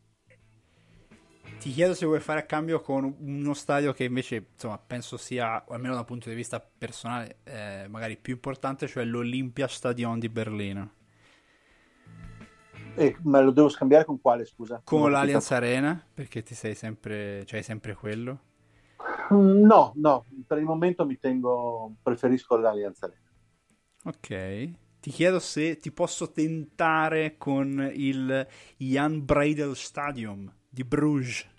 Ti 1.65 1.71
chiedo 1.71 1.95
se 1.95 2.05
vuoi 2.05 2.19
fare 2.19 2.41
a 2.41 2.43
cambio 2.43 2.79
con 2.79 3.15
uno 3.21 3.53
stadio 3.55 3.91
che 3.91 4.03
invece, 4.03 4.49
insomma, 4.53 4.77
penso 4.77 5.17
sia, 5.17 5.65
almeno 5.67 5.95
dal 5.95 6.05
punto 6.05 6.29
di 6.29 6.35
vista 6.35 6.59
personale, 6.59 7.39
eh, 7.43 7.87
magari 7.89 8.17
più 8.17 8.33
importante, 8.33 8.85
cioè 8.85 9.03
l'Olympia 9.03 9.67
Stadion 9.67 10.19
di 10.19 10.29
Berlino. 10.29 10.93
Eh, 12.93 13.17
ma 13.23 13.41
lo 13.41 13.49
devo 13.49 13.69
scambiare 13.69 14.05
con 14.05 14.21
quale, 14.21 14.45
scusa? 14.45 14.79
Con 14.83 15.09
l'Allianz 15.09 15.49
Arena, 15.49 15.99
perché 16.13 16.43
ti 16.43 16.53
sei 16.53 16.75
sempre, 16.75 17.43
cioè 17.47 17.63
sempre 17.63 17.95
quello? 17.95 18.39
No, 19.31 19.91
no, 19.95 20.25
per 20.45 20.59
il 20.59 20.65
momento 20.65 21.03
mi 21.03 21.17
tengo, 21.17 21.95
preferisco 22.03 22.57
l'Allianz 22.57 23.01
Arena. 23.01 23.21
Ok. 24.03 24.73
Ti 24.99 25.09
chiedo 25.09 25.39
se 25.39 25.79
ti 25.79 25.91
posso 25.91 26.31
tentare 26.31 27.37
con 27.37 27.91
il 27.91 28.47
Jan 28.77 29.25
Breidel 29.25 29.75
Stadium 29.75 30.53
di 30.69 30.83
Bruges. 30.83 31.53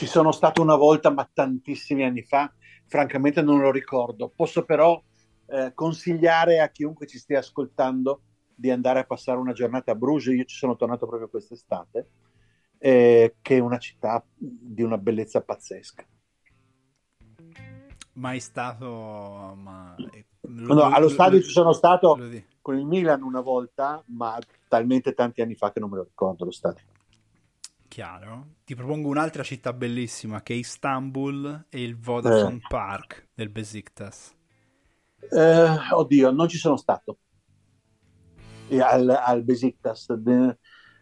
Ci 0.00 0.06
sono 0.06 0.32
stato 0.32 0.62
una 0.62 0.76
volta, 0.76 1.10
ma 1.10 1.28
tantissimi 1.30 2.04
anni 2.04 2.22
fa, 2.22 2.50
francamente 2.86 3.42
non 3.42 3.60
lo 3.60 3.70
ricordo. 3.70 4.32
Posso 4.34 4.64
però 4.64 4.98
eh, 5.44 5.72
consigliare 5.74 6.60
a 6.60 6.70
chiunque 6.70 7.06
ci 7.06 7.18
stia 7.18 7.40
ascoltando 7.40 8.22
di 8.54 8.70
andare 8.70 9.00
a 9.00 9.04
passare 9.04 9.36
una 9.36 9.52
giornata 9.52 9.92
a 9.92 9.94
Bruges. 9.94 10.34
Io 10.34 10.44
ci 10.44 10.56
sono 10.56 10.74
tornato 10.74 11.06
proprio 11.06 11.28
quest'estate, 11.28 12.08
eh, 12.78 13.34
che 13.42 13.56
è 13.56 13.58
una 13.58 13.76
città 13.76 14.24
di 14.34 14.80
una 14.80 14.96
bellezza 14.96 15.42
pazzesca. 15.42 16.02
Mai 18.14 18.40
stato, 18.40 19.54
ma... 19.54 19.94
Lo, 20.40 20.74
no, 20.76 20.82
allo 20.84 21.10
stadio 21.10 21.40
lo, 21.40 21.44
ci 21.44 21.50
sono 21.50 21.74
stato 21.74 22.18
con 22.62 22.78
il 22.78 22.86
Milan 22.86 23.20
una 23.20 23.42
volta, 23.42 24.02
ma 24.06 24.38
talmente 24.66 25.12
tanti 25.12 25.42
anni 25.42 25.56
fa 25.56 25.70
che 25.70 25.80
non 25.80 25.90
me 25.90 25.96
lo 25.96 26.04
ricordo 26.04 26.46
lo 26.46 26.52
stadio. 26.52 26.84
Chiaro. 27.90 28.58
Ti 28.64 28.76
propongo 28.76 29.08
un'altra 29.08 29.42
città 29.42 29.72
bellissima 29.72 30.42
che 30.42 30.54
è 30.54 30.56
Istanbul 30.56 31.66
e 31.68 31.82
il 31.82 31.98
Vodafone 31.98 32.58
eh. 32.58 32.66
Park 32.68 33.30
del 33.34 33.48
Besiktas. 33.48 34.32
Eh, 35.28 35.66
oddio, 35.90 36.30
non 36.30 36.46
ci 36.46 36.56
sono 36.56 36.76
stato 36.76 37.18
al, 38.80 39.08
al 39.08 39.42
Besiktas. 39.42 40.12
De, 40.12 40.58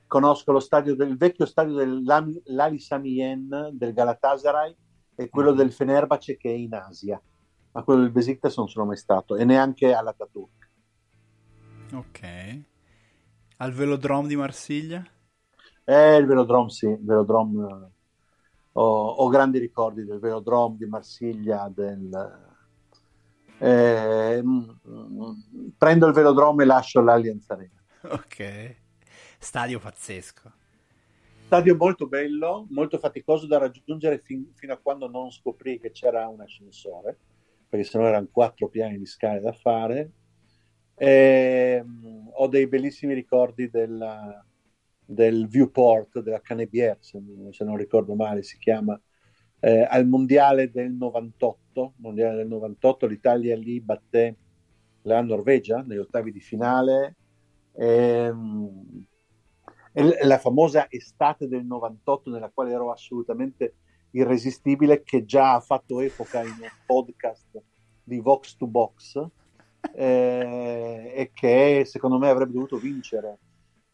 conosco 0.06 0.50
lo 0.50 0.60
stadio 0.60 0.96
del 0.96 1.18
vecchio 1.18 1.44
stadio 1.44 1.74
dell'Ali 1.74 2.78
Samien 2.78 3.68
del 3.72 3.92
Galatasaray 3.92 4.74
e 5.14 5.28
quello 5.28 5.52
mm. 5.52 5.56
del 5.56 5.72
Fenerbahce 5.74 6.38
che 6.38 6.48
è 6.48 6.56
in 6.56 6.72
Asia. 6.72 7.20
Ma 7.72 7.82
quello 7.82 8.00
del 8.00 8.12
Besiktas 8.12 8.56
non 8.56 8.66
sono 8.66 8.86
mai 8.86 8.96
stato 8.96 9.36
e 9.36 9.44
neanche 9.44 9.92
all'Ataturk. 9.92 10.70
Ok. 11.92 12.62
Al 13.58 13.72
Velodrome 13.72 14.26
di 14.26 14.36
Marsiglia? 14.36 15.06
Eh, 15.90 16.16
il 16.18 16.26
Velodrome, 16.26 16.68
sì, 16.68 16.84
il 16.84 17.02
Velodrome, 17.02 17.66
eh, 17.66 17.90
ho, 18.72 19.08
ho, 19.08 19.28
grandi 19.28 19.58
ricordi 19.58 20.04
del 20.04 20.18
Velodrome 20.18 20.76
di 20.76 20.84
Marsiglia, 20.84 21.72
del, 21.74 22.10
eh, 23.56 24.42
mm, 24.44 24.68
prendo 25.78 26.06
il 26.06 26.12
Velodrome 26.12 26.64
e 26.64 26.66
lascio 26.66 27.00
l'Allianz 27.00 27.48
Arena. 27.48 27.82
Ok, 28.02 28.76
stadio 29.38 29.78
pazzesco. 29.78 30.52
Stadio 31.46 31.74
molto 31.74 32.06
bello, 32.06 32.66
molto 32.68 32.98
faticoso 32.98 33.46
da 33.46 33.56
raggiungere 33.56 34.18
fin, 34.18 34.52
fino 34.56 34.74
a 34.74 34.76
quando 34.76 35.08
non 35.08 35.30
scoprì 35.30 35.80
che 35.80 35.90
c'era 35.90 36.28
un 36.28 36.42
ascensore, 36.42 37.18
perché 37.66 37.86
sennò 37.86 38.04
erano 38.04 38.28
quattro 38.30 38.68
piani 38.68 38.98
di 38.98 39.06
scale 39.06 39.40
da 39.40 39.52
fare. 39.52 40.10
E, 40.96 41.82
um, 41.82 42.30
ho 42.34 42.46
dei 42.46 42.66
bellissimi 42.66 43.14
ricordi 43.14 43.70
della, 43.70 44.44
del 45.10 45.48
Viewport 45.48 46.20
della 46.20 46.42
Canebier, 46.42 46.98
se, 47.00 47.18
se, 47.50 47.64
non 47.64 47.76
ricordo 47.76 48.14
male 48.14 48.42
si 48.42 48.58
chiama, 48.58 49.00
eh, 49.60 49.86
al 49.88 50.06
mondiale 50.06 50.70
del 50.70 50.92
98, 50.92 51.94
mondiale 51.96 52.36
del 52.36 52.48
98 52.48 53.06
l'Italia 53.06 53.56
lì 53.56 53.80
batté 53.80 54.36
la 55.02 55.22
Norvegia 55.22 55.82
negli 55.82 55.98
ottavi 55.98 56.30
di 56.30 56.40
finale 56.40 57.16
ehm, 57.72 59.06
la 60.24 60.38
famosa 60.38 60.86
estate 60.90 61.48
del 61.48 61.64
98 61.64 62.30
nella 62.30 62.50
quale 62.50 62.72
ero 62.72 62.90
assolutamente 62.92 63.76
irresistibile 64.10 65.02
che 65.02 65.24
già 65.24 65.54
ha 65.54 65.60
fatto 65.60 66.00
epoca 66.00 66.42
in 66.42 66.56
un 66.60 66.68
podcast 66.84 67.62
di 68.04 68.20
Vox 68.20 68.56
to 68.56 68.66
Box 68.66 69.26
eh, 69.94 71.12
e 71.14 71.30
che 71.32 71.84
secondo 71.86 72.18
me 72.18 72.28
avrebbe 72.28 72.52
dovuto 72.52 72.76
vincere 72.76 73.38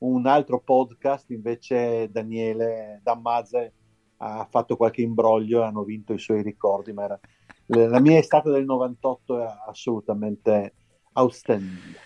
un 0.04 0.26
altro 0.26 0.60
podcast, 0.60 1.30
invece 1.30 2.10
Daniele 2.10 3.00
Dammazze 3.02 3.72
ha 4.18 4.46
fatto 4.50 4.76
qualche 4.76 5.02
imbroglio 5.02 5.62
e 5.62 5.64
hanno 5.64 5.82
vinto 5.82 6.12
i 6.12 6.18
suoi 6.18 6.42
ricordi, 6.42 6.92
ma 6.92 7.04
era... 7.04 7.20
la 7.66 8.00
mia 8.00 8.18
estate 8.18 8.50
del 8.50 8.64
98 8.64 9.42
è 9.42 9.46
assolutamente 9.68 10.74
outstanding. 11.14 11.96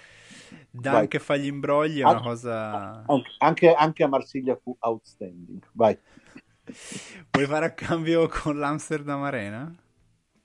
Da 0.71 0.99
anche 0.99 1.19
fa 1.19 1.37
gli 1.37 1.47
imbrogli 1.47 2.01
è 2.01 2.05
una 2.05 2.21
cosa... 2.21 3.05
Anche, 3.39 3.75
anche, 3.75 4.05
a 4.05 4.09
Marsiglia 4.09 4.57
fu 4.57 4.77
outstanding. 4.79 5.69
Vai. 5.73 5.99
Vuoi 7.31 7.47
fare 7.47 7.67
a 7.67 7.73
cambio 7.73 8.29
con 8.29 8.59
l'Amsterdam 8.59 9.23
Arena? 9.23 9.75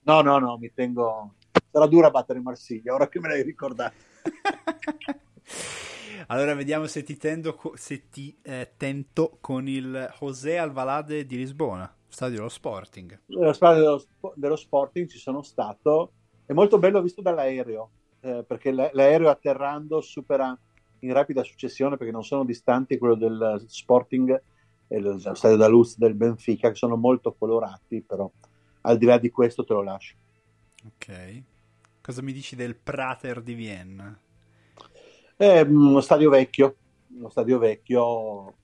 No, 0.01 0.21
no, 0.21 0.39
no, 0.39 0.57
mi 0.57 0.71
tengo... 0.73 1.35
Sarà 1.71 1.87
dura 1.87 2.09
battere 2.09 2.39
Marsiglia, 2.39 2.93
ora 2.93 3.07
che 3.07 3.19
me 3.19 3.29
l'hai 3.29 3.43
ricordato. 3.43 3.95
Allora 6.27 6.53
vediamo 6.53 6.87
se 6.87 7.03
ti, 7.03 7.17
tendo, 7.17 7.59
se 7.75 8.09
ti 8.09 8.37
eh, 8.41 8.73
tento 8.77 9.37
con 9.41 9.67
il 9.67 10.13
José 10.19 10.57
Alvalade 10.57 11.25
di 11.25 11.37
Lisbona, 11.37 11.93
stadio 12.07 12.37
dello 12.37 12.49
Sporting. 12.49 13.21
Lo 13.27 13.53
stadio 13.53 13.81
dello, 13.81 14.33
dello 14.35 14.55
Sporting 14.55 15.07
ci 15.07 15.17
sono 15.17 15.41
stato, 15.41 16.11
è 16.45 16.53
molto 16.53 16.79
bello 16.79 17.01
visto 17.01 17.21
dall'aereo, 17.21 17.89
eh, 18.21 18.43
perché 18.45 18.71
l'aereo 18.71 19.29
atterrando 19.29 20.01
supera 20.01 20.57
in 20.99 21.13
rapida 21.13 21.43
successione, 21.43 21.97
perché 21.97 22.13
non 22.13 22.23
sono 22.23 22.45
distanti 22.45 22.97
quello 22.97 23.15
del 23.15 23.65
Sporting 23.67 24.41
e 24.87 24.99
lo 24.99 25.17
stadio 25.19 25.57
da 25.57 25.67
Luz 25.67 25.97
del 25.97 26.13
Benfica, 26.13 26.69
che 26.69 26.75
sono 26.75 26.95
molto 26.95 27.33
colorati, 27.33 28.01
però 28.01 28.29
al 28.81 28.97
di 28.97 29.05
là 29.05 29.17
di 29.17 29.29
questo 29.29 29.63
te 29.63 29.73
lo 29.73 29.81
lascio. 29.81 30.15
Ok. 30.85 31.41
Cosa 32.01 32.21
mi 32.21 32.33
dici 32.33 32.55
del 32.55 32.75
Prater 32.75 33.41
di 33.41 33.53
Vienna? 33.53 34.17
È 35.43 35.59
uno 35.59 35.99
stadio 35.99 36.29
vecchio, 36.29 36.77
uno 37.17 37.27
stadio 37.27 37.57
vecchio, 37.59 38.59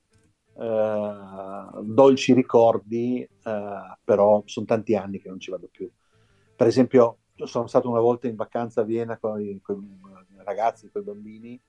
eh, 0.57 1.67
dolci 1.81 2.33
ricordi, 2.33 3.21
eh, 3.21 3.97
però 4.01 4.41
sono 4.45 4.65
tanti 4.65 4.95
anni 4.95 5.19
che 5.19 5.27
non 5.27 5.41
ci 5.41 5.51
vado 5.51 5.67
più. 5.69 5.91
Per 6.55 6.67
esempio, 6.67 7.17
sono 7.35 7.67
stato 7.67 7.89
una 7.89 7.99
volta 7.99 8.27
in 8.27 8.37
vacanza 8.37 8.79
a 8.79 8.85
Vienna 8.85 9.17
con 9.17 9.41
i, 9.41 9.59
con 9.61 9.99
i 10.29 10.41
ragazzi, 10.45 10.89
con 10.89 11.01
i 11.01 11.03
bambini, 11.03 11.61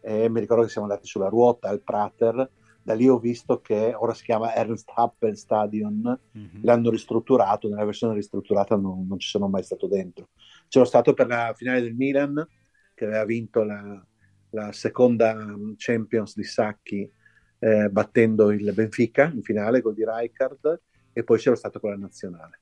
e 0.00 0.28
mi 0.28 0.38
ricordo 0.38 0.62
che 0.62 0.68
siamo 0.68 0.86
andati 0.86 1.08
sulla 1.08 1.28
ruota 1.28 1.68
al 1.68 1.82
Prater. 1.82 2.48
Da 2.84 2.94
lì 2.94 3.08
ho 3.08 3.18
visto 3.18 3.60
che 3.60 3.92
ora 3.98 4.14
si 4.14 4.22
chiama 4.22 4.54
Ernst 4.54 4.92
Happel 4.94 5.36
Stadion, 5.36 6.20
mm-hmm. 6.38 6.62
l'hanno 6.62 6.90
ristrutturato, 6.90 7.68
nella 7.68 7.84
versione 7.84 8.14
ristrutturata 8.14 8.76
non, 8.76 9.08
non 9.08 9.18
ci 9.18 9.28
sono 9.28 9.48
mai 9.48 9.64
stato 9.64 9.88
dentro. 9.88 10.28
C'ero 10.68 10.84
stato 10.84 11.14
per 11.14 11.26
la 11.26 11.52
finale 11.52 11.80
del 11.80 11.96
Milan, 11.96 12.46
che 12.94 13.04
aveva 13.06 13.24
vinto 13.24 13.64
la, 13.64 14.06
la 14.52 14.72
seconda 14.72 15.34
mm, 15.34 15.72
Champions 15.76 16.34
di 16.34 16.44
Sacchi 16.44 17.10
eh, 17.58 17.88
battendo 17.90 18.50
il 18.50 18.72
Benfica 18.74 19.30
in 19.32 19.42
finale, 19.42 19.80
gol 19.80 19.94
di 19.94 20.04
Rijkaard, 20.04 20.80
e 21.12 21.22
poi 21.22 21.38
c'era 21.38 21.56
stato 21.56 21.78
con 21.78 21.90
la 21.90 21.96
nazionale. 21.96 22.60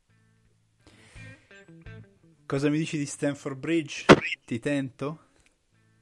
Cosa 2.44 2.68
mi 2.68 2.78
dici 2.78 2.98
di 2.98 3.06
Stanford 3.06 3.58
Bridge? 3.58 4.04
Ti 4.44 4.58
tento? 4.58 5.26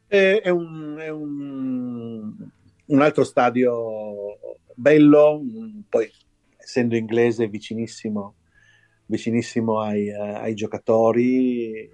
È, 0.06 0.40
è, 0.42 0.48
un, 0.48 0.96
è 0.98 1.10
un, 1.10 2.34
un, 2.86 3.02
altro 3.02 3.22
stadio 3.22 4.38
bello, 4.74 5.42
poi 5.88 6.10
essendo 6.56 6.96
inglese 6.96 7.48
vicinissimo, 7.48 8.34
vicinissimo 9.06 9.80
ai, 9.80 10.08
eh, 10.08 10.14
ai 10.16 10.54
giocatori. 10.54 11.88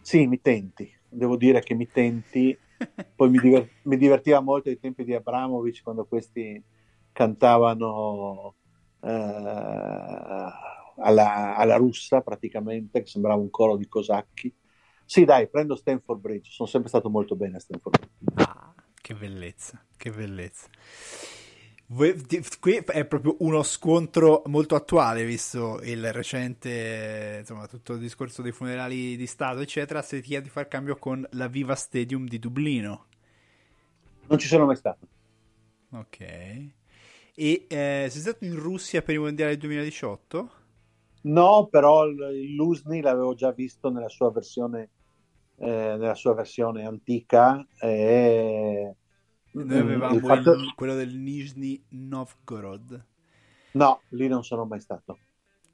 Sì, 0.00 0.26
mi 0.26 0.40
tenti, 0.40 0.90
devo 1.06 1.36
dire 1.36 1.60
che 1.60 1.74
mi 1.74 1.88
tenti 1.90 2.58
poi 3.14 3.30
mi, 3.30 3.38
diver- 3.38 3.68
mi, 3.82 3.96
divertiva 3.96 4.40
molto 4.40 4.68
ai 4.68 4.78
tempi 4.78 5.04
di 5.04 5.14
Abramovic 5.14 5.82
quando 5.82 6.04
questi 6.04 6.62
cantavano 7.12 8.54
eh, 9.00 9.08
alla, 10.96 11.56
alla, 11.56 11.76
russa 11.76 12.20
praticamente, 12.20 13.02
che 13.02 13.06
sembrava 13.06 13.40
un 13.40 13.50
coro 13.50 13.76
di 13.76 13.88
cosacchi. 13.88 14.54
Sì, 15.04 15.24
dai, 15.24 15.48
prendo 15.48 15.76
Stanford 15.76 16.20
Bridge, 16.20 16.50
sono 16.50 16.68
sempre 16.68 16.88
stato 16.88 17.10
molto 17.10 17.36
bene 17.36 17.56
a 17.56 17.60
Stanford 17.60 17.98
Bridge. 17.98 18.50
Ah, 18.50 18.74
che 19.00 19.14
bellezza, 19.14 19.84
che 19.96 20.10
bellezza. 20.10 20.68
Qui 21.94 22.76
è 22.86 23.04
proprio 23.04 23.36
uno 23.40 23.62
scontro 23.62 24.42
molto 24.46 24.74
attuale, 24.74 25.24
visto 25.24 25.78
il 25.82 26.10
recente, 26.10 27.38
insomma, 27.40 27.66
tutto 27.66 27.92
il 27.92 27.98
discorso 27.98 28.40
dei 28.40 28.52
funerali 28.52 29.14
di 29.16 29.26
Stato, 29.26 29.60
eccetera. 29.60 30.00
Se 30.00 30.20
ti 30.20 30.28
chiedi 30.28 30.44
di 30.44 30.48
fare 30.48 30.68
cambio 30.68 30.96
con 30.96 31.26
la 31.32 31.48
Viva 31.48 31.74
Stadium 31.74 32.26
di 32.26 32.38
Dublino, 32.38 33.06
non 34.28 34.38
ci 34.38 34.46
sono 34.46 34.64
mai 34.64 34.76
stato. 34.76 35.06
Ok. 35.90 36.20
E 36.20 36.72
eh, 37.34 38.06
sei 38.08 38.20
stato 38.20 38.44
in 38.44 38.58
Russia 38.58 39.02
per 39.02 39.14
i 39.14 39.18
mondiali 39.18 39.58
2018? 39.58 40.50
No, 41.22 41.68
però 41.70 42.06
il 42.06 42.54
Lusni 42.54 43.02
l'avevo 43.02 43.34
già 43.34 43.52
visto 43.52 43.90
nella 43.90 44.08
sua 44.08 44.30
versione, 44.30 44.88
eh, 45.56 45.66
nella 45.66 46.14
sua 46.14 46.32
versione 46.32 46.86
antica. 46.86 47.66
E 47.78 48.94
noi 49.52 49.78
avevamo 49.78 50.14
il 50.14 50.22
fatto... 50.22 50.52
il, 50.52 50.72
quello 50.74 50.94
del 50.94 51.14
Nizhny 51.14 51.84
Novgorod. 51.90 53.06
No, 53.72 54.02
lì 54.10 54.28
non 54.28 54.44
sono 54.44 54.64
mai 54.64 54.80
stato. 54.80 55.18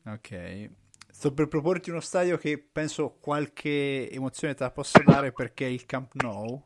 Ok. 0.05 0.71
Sto 1.11 1.33
per 1.33 1.49
proporti 1.49 1.91
uno 1.91 2.01
stadio 2.01 2.37
che 2.37 2.59
penso 2.59 3.17
qualche 3.21 4.11
emozione 4.11 4.55
te 4.55 4.65
la 4.65 4.71
possa 4.71 5.03
dare 5.05 5.33
perché 5.33 5.67
è 5.67 5.71
il 5.71 5.87
Camp 5.87 6.13
Nou. 6.15 6.63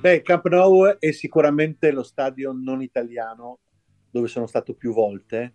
Beh, 0.00 0.16
il 0.16 0.22
Camp 0.22 0.46
Nou 0.48 0.96
è 0.98 1.10
sicuramente 1.12 1.90
lo 1.90 2.02
stadio 2.02 2.52
non 2.52 2.82
italiano 2.82 3.58
dove 4.10 4.28
sono 4.28 4.46
stato 4.46 4.74
più 4.74 4.92
volte 4.92 5.54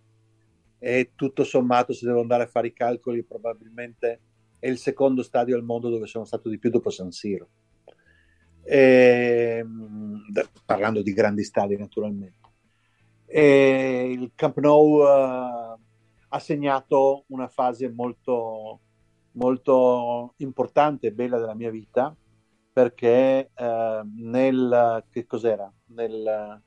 e 0.80 1.11
tutto 1.15 1.43
sommato 1.43 1.93
se 1.93 2.05
devo 2.05 2.19
andare 2.19 2.43
a 2.43 2.47
fare 2.47 2.67
i 2.67 2.74
calcoli 2.74 3.24
probabilmente 3.24 4.19
è 4.59 4.67
il 4.67 4.78
secondo 4.78 5.24
stadio 5.24 5.55
al 5.55 5.63
mondo 5.63 5.89
dove 5.89 6.07
sono 6.07 6.26
stato 6.26 6.49
di 6.49 6.59
più 6.59 6.69
dopo 6.69 6.89
San 6.89 7.11
Siro 7.11 7.47
e, 8.64 9.57
ehm, 9.59 10.24
parlando 10.66 11.01
di 11.01 11.14
grandi 11.14 11.43
stadi 11.43 11.78
naturalmente. 11.78 12.41
E 13.26 14.09
il 14.11 14.32
Camp 14.36 14.57
Nou 14.59 15.01
uh, 15.01 15.80
ha 16.30 16.39
segnato 16.39 17.26
una 17.28 17.47
fase 17.47 17.89
molto, 17.89 18.80
molto 19.32 20.34
importante 20.38 21.07
e 21.07 21.14
bella 21.14 21.39
della 21.39 21.55
mia 21.55 21.72
vita 21.72 22.16
perché 22.72 23.51
uh, 23.55 24.07
nel 24.16 25.05
che 25.09 25.26
cos'era? 25.26 25.72
Nel, 25.88 26.61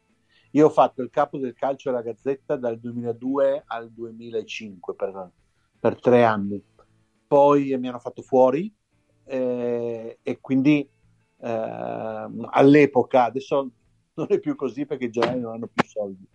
io 0.53 0.67
ho 0.67 0.71
fatto 0.71 1.03
il 1.03 1.11
capo 1.11 1.39
del 1.39 1.55
calcio 1.55 1.91
alla 1.91 2.03
Gazzetta 2.03 2.57
dal 2.57 2.79
2002 2.79 3.65
al 3.67 3.91
2005 3.91 4.95
per, 4.95 5.31
per 5.79 6.01
tre 6.01 6.25
anni. 6.25 6.63
Poi 7.27 7.77
mi 7.77 7.89
hanno 7.89 7.99
fatto 7.99 8.23
fuori 8.23 8.73
eh, 9.25 10.19
e 10.23 10.41
quindi 10.41 10.89
eh, 11.39 12.29
all'epoca, 12.51 13.25
adesso 13.25 13.71
non 14.15 14.27
è 14.29 14.39
più 14.39 14.55
così 14.55 14.87
perché 14.87 15.07
i 15.07 15.11
giornali 15.11 15.41
non 15.41 15.55
hanno 15.55 15.69
più 15.69 15.87
soldi, 15.87 16.27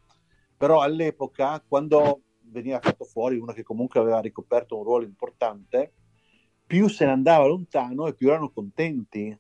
però 0.56 0.82
all'epoca 0.82 1.64
quando 1.68 2.22
veniva 2.52 2.80
fatto 2.80 3.06
fuori 3.06 3.38
uno 3.38 3.54
che 3.54 3.64
comunque 3.64 4.00
aveva 4.00 4.20
ricoperto 4.20 4.78
un 4.78 4.84
ruolo 4.84 5.06
importante, 5.06 5.94
più 6.66 6.88
se 6.88 7.06
ne 7.06 7.12
andava 7.12 7.48
lontano 7.48 8.08
e 8.08 8.14
più 8.14 8.30
erano 8.30 8.52
contenti 8.52 9.38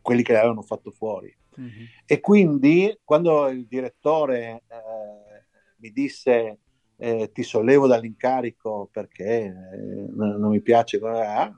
quelli 0.00 0.22
che 0.22 0.32
l'avevano 0.32 0.62
fatto 0.62 0.90
fuori. 0.90 1.34
Mm-hmm. 1.58 1.84
E 2.04 2.20
quindi 2.20 2.98
quando 3.04 3.48
il 3.48 3.66
direttore 3.66 4.64
eh, 4.66 5.44
mi 5.76 5.90
disse 5.90 6.58
eh, 6.96 7.30
ti 7.32 7.42
sollevo 7.42 7.86
dall'incarico 7.86 8.88
perché 8.90 9.44
eh, 9.44 10.06
non, 10.10 10.48
mi 10.48 10.60
piace, 10.60 10.98
ah, 11.02 11.52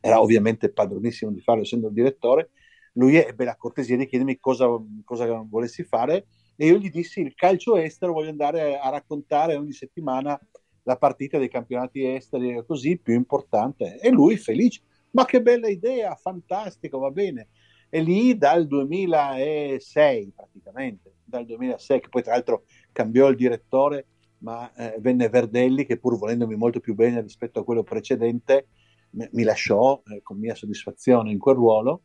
era 0.00 0.20
ovviamente 0.20 0.70
padronissimo 0.70 1.30
di 1.30 1.40
farlo 1.40 1.62
essendo 1.62 1.88
il 1.88 1.94
direttore, 1.94 2.50
lui 2.94 3.16
ebbe 3.16 3.44
la 3.44 3.56
cortesia 3.56 3.96
di 3.96 4.06
chiedermi 4.06 4.38
cosa, 4.38 4.66
cosa 5.04 5.44
volessi 5.48 5.84
fare 5.84 6.26
e 6.56 6.66
io 6.66 6.76
gli 6.76 6.90
dissi 6.90 7.20
il 7.20 7.34
calcio 7.34 7.76
estero 7.76 8.12
voglio 8.12 8.30
andare 8.30 8.78
a 8.78 8.90
raccontare 8.90 9.56
ogni 9.56 9.72
settimana 9.72 10.38
la 10.82 10.96
partita 10.96 11.38
dei 11.38 11.48
campionati 11.48 12.04
esteri 12.04 12.62
così 12.66 12.98
più 12.98 13.14
importante. 13.14 13.98
E 14.00 14.10
lui 14.10 14.36
felice 14.36 14.82
ma 15.12 15.24
che 15.24 15.42
bella 15.42 15.68
idea 15.68 16.14
fantastico 16.14 16.98
va 16.98 17.10
bene. 17.10 17.48
E 17.88 18.00
lì 18.00 18.36
dal 18.36 18.66
2006 18.66 20.32
praticamente 20.34 21.14
dal 21.24 21.44
2006 21.44 22.00
che 22.00 22.08
poi 22.08 22.22
tra 22.22 22.32
l'altro 22.32 22.64
cambiò 22.92 23.28
il 23.28 23.36
direttore 23.36 24.06
ma 24.38 24.72
eh, 24.74 24.96
venne 25.00 25.28
Verdelli 25.28 25.84
che 25.84 25.98
pur 25.98 26.18
volendomi 26.18 26.56
molto 26.56 26.80
più 26.80 26.94
bene 26.94 27.20
rispetto 27.20 27.60
a 27.60 27.64
quello 27.64 27.82
precedente 27.82 28.68
mi 29.10 29.42
lasciò 29.42 30.02
eh, 30.06 30.22
con 30.22 30.38
mia 30.38 30.54
soddisfazione 30.54 31.30
in 31.30 31.38
quel 31.38 31.56
ruolo 31.56 32.02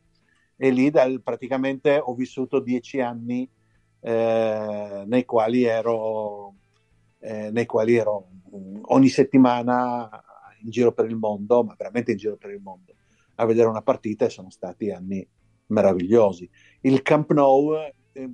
e 0.56 0.70
lì 0.70 0.90
dal, 0.90 1.22
praticamente 1.22 1.98
ho 2.02 2.14
vissuto 2.14 2.60
dieci 2.60 3.00
anni 3.00 3.48
eh, 4.00 5.04
nei 5.06 5.24
quali 5.24 5.64
ero, 5.64 6.54
eh, 7.20 7.50
nei 7.50 7.66
quali 7.66 7.96
ero 7.96 8.28
mm, 8.54 8.78
ogni 8.86 9.08
settimana 9.08 10.08
in 10.62 10.70
giro 10.70 10.92
per 10.92 11.06
il 11.06 11.16
mondo, 11.16 11.62
ma 11.62 11.74
veramente 11.76 12.12
in 12.12 12.16
giro 12.16 12.36
per 12.36 12.50
il 12.50 12.60
mondo, 12.60 12.94
a 13.36 13.44
vedere 13.44 13.68
una 13.68 13.82
partita 13.82 14.24
e 14.24 14.30
sono 14.30 14.50
stati 14.50 14.90
anni 14.90 15.26
meravigliosi. 15.66 16.48
Il 16.82 17.02
Camp 17.02 17.32
Nou, 17.32 17.74
eh, 18.12 18.30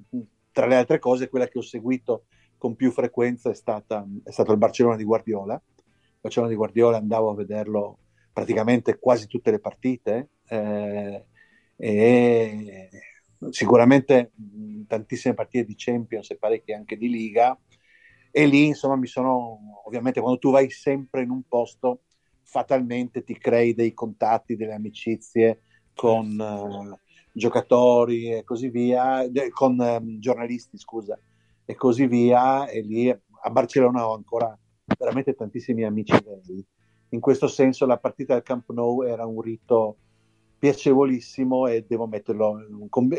tra 0.52 0.66
le 0.66 0.76
altre 0.76 0.98
cose, 0.98 1.28
quella 1.28 1.48
che 1.48 1.58
ho 1.58 1.62
seguito 1.62 2.26
con 2.56 2.76
più 2.76 2.90
frequenza 2.92 3.50
è, 3.50 3.54
stata, 3.54 4.06
è 4.22 4.30
stato 4.30 4.52
il 4.52 4.58
Barcellona 4.58 4.96
di 4.96 5.04
Guardiola. 5.04 5.54
Il 5.54 6.18
Barcellona 6.20 6.52
di 6.52 6.56
Guardiola 6.56 6.98
andavo 6.98 7.30
a 7.30 7.34
vederlo 7.34 7.98
praticamente 8.32 8.98
quasi 8.98 9.26
tutte 9.26 9.50
le 9.50 9.58
partite 9.60 10.30
eh, 10.48 11.26
e 11.76 12.88
sicuramente 13.50 14.32
tantissime 14.86 15.34
partite 15.34 15.64
di 15.64 15.74
Champions 15.76 16.30
e 16.30 16.36
parecchie 16.36 16.74
anche 16.74 16.96
di 16.96 17.08
Liga. 17.08 17.58
E 18.30 18.46
lì 18.46 18.66
insomma 18.66 18.96
mi 18.96 19.06
sono 19.06 19.82
ovviamente 19.84 20.20
quando 20.20 20.38
tu 20.38 20.50
vai 20.50 20.70
sempre 20.70 21.22
in 21.22 21.30
un 21.30 21.42
posto 21.42 22.02
fatalmente 22.42 23.24
ti 23.24 23.36
crei 23.36 23.74
dei 23.74 23.92
contatti, 23.92 24.56
delle 24.56 24.74
amicizie 24.74 25.62
con 25.94 26.38
uh, 26.38 26.98
giocatori 27.32 28.32
e 28.32 28.44
così 28.44 28.68
via, 28.68 29.24
con 29.50 29.78
um, 29.78 30.18
giornalisti 30.18 30.78
scusa 30.78 31.18
e 31.64 31.74
così 31.74 32.06
via. 32.06 32.66
E 32.68 32.80
lì 32.80 33.10
a 33.10 33.50
Barcellona 33.50 34.08
ho 34.08 34.14
ancora 34.14 34.56
veramente 34.98 35.34
tantissimi 35.34 35.84
amici 35.84 36.14
in 37.12 37.20
questo 37.20 37.46
senso 37.46 37.86
la 37.86 37.98
partita 37.98 38.34
del 38.34 38.42
Camp 38.42 38.70
Nou 38.70 39.02
era 39.02 39.26
un 39.26 39.40
rito 39.40 39.96
piacevolissimo 40.58 41.66
e 41.66 41.84
devo 41.86 42.06
metterlo, 42.06 42.66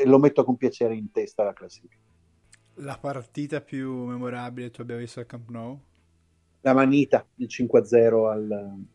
lo 0.05 0.19
metto 0.19 0.43
con 0.43 0.57
piacere 0.57 0.95
in 0.95 1.11
testa 1.11 1.43
alla 1.43 1.53
classifica. 1.53 2.01
La 2.77 2.97
partita 2.97 3.61
più 3.61 4.05
memorabile 4.05 4.67
che 4.67 4.73
tu 4.73 4.81
abbia 4.81 4.95
visto 4.95 5.19
al 5.19 5.27
Camp 5.27 5.49
Nou? 5.49 5.79
La 6.61 6.73
manita, 6.73 7.25
il 7.35 7.47
5-0 7.47 8.29
al, 8.31 8.85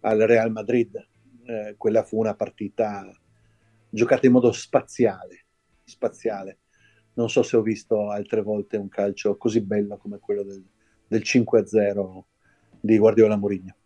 al 0.00 0.18
Real 0.18 0.50
Madrid. 0.50 0.96
Eh, 1.44 1.74
quella 1.78 2.02
fu 2.02 2.18
una 2.18 2.34
partita 2.34 3.08
giocata 3.88 4.26
in 4.26 4.32
modo 4.32 4.52
spaziale, 4.52 5.46
spaziale. 5.84 6.58
Non 7.14 7.30
so 7.30 7.42
se 7.42 7.56
ho 7.56 7.62
visto 7.62 8.10
altre 8.10 8.42
volte 8.42 8.76
un 8.76 8.88
calcio 8.88 9.36
così 9.36 9.60
bello 9.62 9.96
come 9.96 10.18
quello 10.18 10.42
del, 10.42 10.62
del 11.06 11.22
5-0 11.24 12.22
di 12.80 12.98
Guardiola 12.98 13.36
Mourinho. 13.36 13.76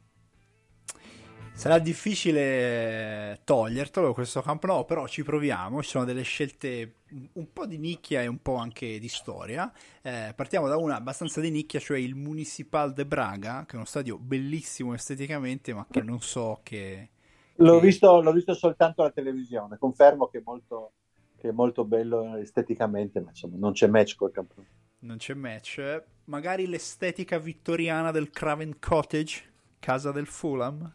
Sarà 1.56 1.78
difficile 1.78 3.40
togliertelo 3.42 4.12
questo 4.12 4.42
campo, 4.42 4.66
no, 4.66 4.84
però 4.84 5.08
ci 5.08 5.24
proviamo. 5.24 5.82
Ci 5.82 5.88
sono 5.88 6.04
delle 6.04 6.22
scelte 6.22 6.96
un 7.32 7.50
po' 7.50 7.64
di 7.64 7.78
nicchia 7.78 8.20
e 8.20 8.26
un 8.26 8.42
po' 8.42 8.56
anche 8.56 8.98
di 8.98 9.08
storia. 9.08 9.72
Eh, 10.02 10.34
partiamo 10.36 10.68
da 10.68 10.76
una 10.76 10.96
abbastanza 10.96 11.40
di 11.40 11.50
nicchia, 11.50 11.80
cioè 11.80 11.98
il 11.98 12.14
Municipal 12.14 12.92
de 12.92 13.06
Braga, 13.06 13.64
che 13.66 13.72
è 13.72 13.76
uno 13.76 13.86
stadio 13.86 14.18
bellissimo 14.18 14.92
esteticamente, 14.92 15.72
ma 15.72 15.86
che 15.90 16.02
non 16.02 16.20
so 16.20 16.60
che. 16.62 17.08
L'ho, 17.54 17.80
che... 17.80 17.86
Visto, 17.86 18.20
l'ho 18.20 18.32
visto 18.32 18.52
soltanto 18.52 19.00
alla 19.00 19.10
televisione. 19.10 19.78
Confermo 19.78 20.28
che 20.28 20.38
è 20.38 20.42
molto, 20.44 20.92
che 21.38 21.48
è 21.48 21.52
molto 21.52 21.86
bello 21.86 22.36
esteticamente, 22.36 23.18
ma 23.20 23.30
insomma 23.30 23.56
non 23.56 23.72
c'è 23.72 23.86
match 23.86 24.14
col 24.14 24.30
campo. 24.30 24.62
Non 25.00 25.16
c'è 25.16 25.32
match. 25.32 26.04
Magari 26.24 26.66
l'estetica 26.66 27.38
vittoriana 27.38 28.10
del 28.10 28.28
Craven 28.28 28.78
Cottage, 28.78 29.42
casa 29.80 30.12
del 30.12 30.26
Fulham. 30.26 30.92